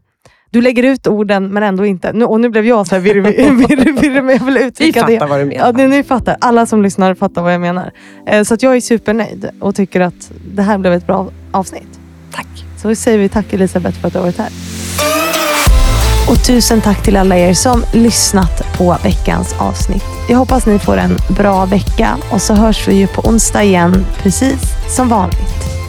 du 0.53 0.61
lägger 0.61 0.83
ut 0.83 1.07
orden 1.07 1.47
men 1.47 1.63
ändå 1.63 1.85
inte. 1.85 2.13
Nu, 2.13 2.25
och 2.25 2.39
nu 2.39 2.49
blev 2.49 2.65
jag 2.65 2.87
så 2.87 2.99
virrig, 2.99 3.23
virrig, 3.23 3.99
virrig, 4.01 4.23
men 4.23 4.35
jag 4.35 4.45
vill 4.45 4.57
uttrycka 4.57 5.05
det. 5.05 5.13
Vi 5.13 5.19
fattar 5.19 5.25
det. 5.25 5.31
vad 5.31 5.39
du 5.39 5.45
menar. 5.45 5.65
Ja, 5.65 5.71
det, 5.71 5.87
ni 5.87 6.03
fattar. 6.03 6.37
Alla 6.41 6.65
som 6.65 6.81
lyssnar 6.81 7.15
fattar 7.15 7.41
vad 7.41 7.53
jag 7.53 7.61
menar. 7.61 7.91
Eh, 8.27 8.43
så 8.43 8.53
att 8.53 8.63
jag 8.63 8.75
är 8.75 8.81
supernöjd 8.81 9.49
och 9.59 9.75
tycker 9.75 10.01
att 10.01 10.31
det 10.55 10.61
här 10.61 10.77
blev 10.77 10.93
ett 10.93 11.07
bra 11.07 11.29
avsnitt. 11.51 11.99
Tack. 12.31 12.47
Så 12.81 12.95
säger 12.95 13.17
vi 13.17 13.29
tack 13.29 13.53
Elisabeth 13.53 13.99
för 13.99 14.07
att 14.07 14.13
du 14.13 14.19
har 14.19 14.25
varit 14.25 14.37
här. 14.37 14.49
Och 16.29 16.45
tusen 16.45 16.81
tack 16.81 17.03
till 17.03 17.17
alla 17.17 17.37
er 17.37 17.53
som 17.53 17.83
lyssnat 17.93 18.77
på 18.77 18.97
veckans 19.03 19.55
avsnitt. 19.59 20.03
Jag 20.29 20.37
hoppas 20.37 20.65
ni 20.65 20.79
får 20.79 20.97
en 20.97 21.17
bra 21.37 21.65
vecka 21.65 22.17
och 22.31 22.41
så 22.41 22.53
hörs 22.53 22.87
vi 22.87 22.95
ju 22.95 23.07
på 23.07 23.21
onsdag 23.21 23.63
igen, 23.63 24.05
precis 24.17 24.61
som 24.95 25.09
vanligt. 25.09 25.82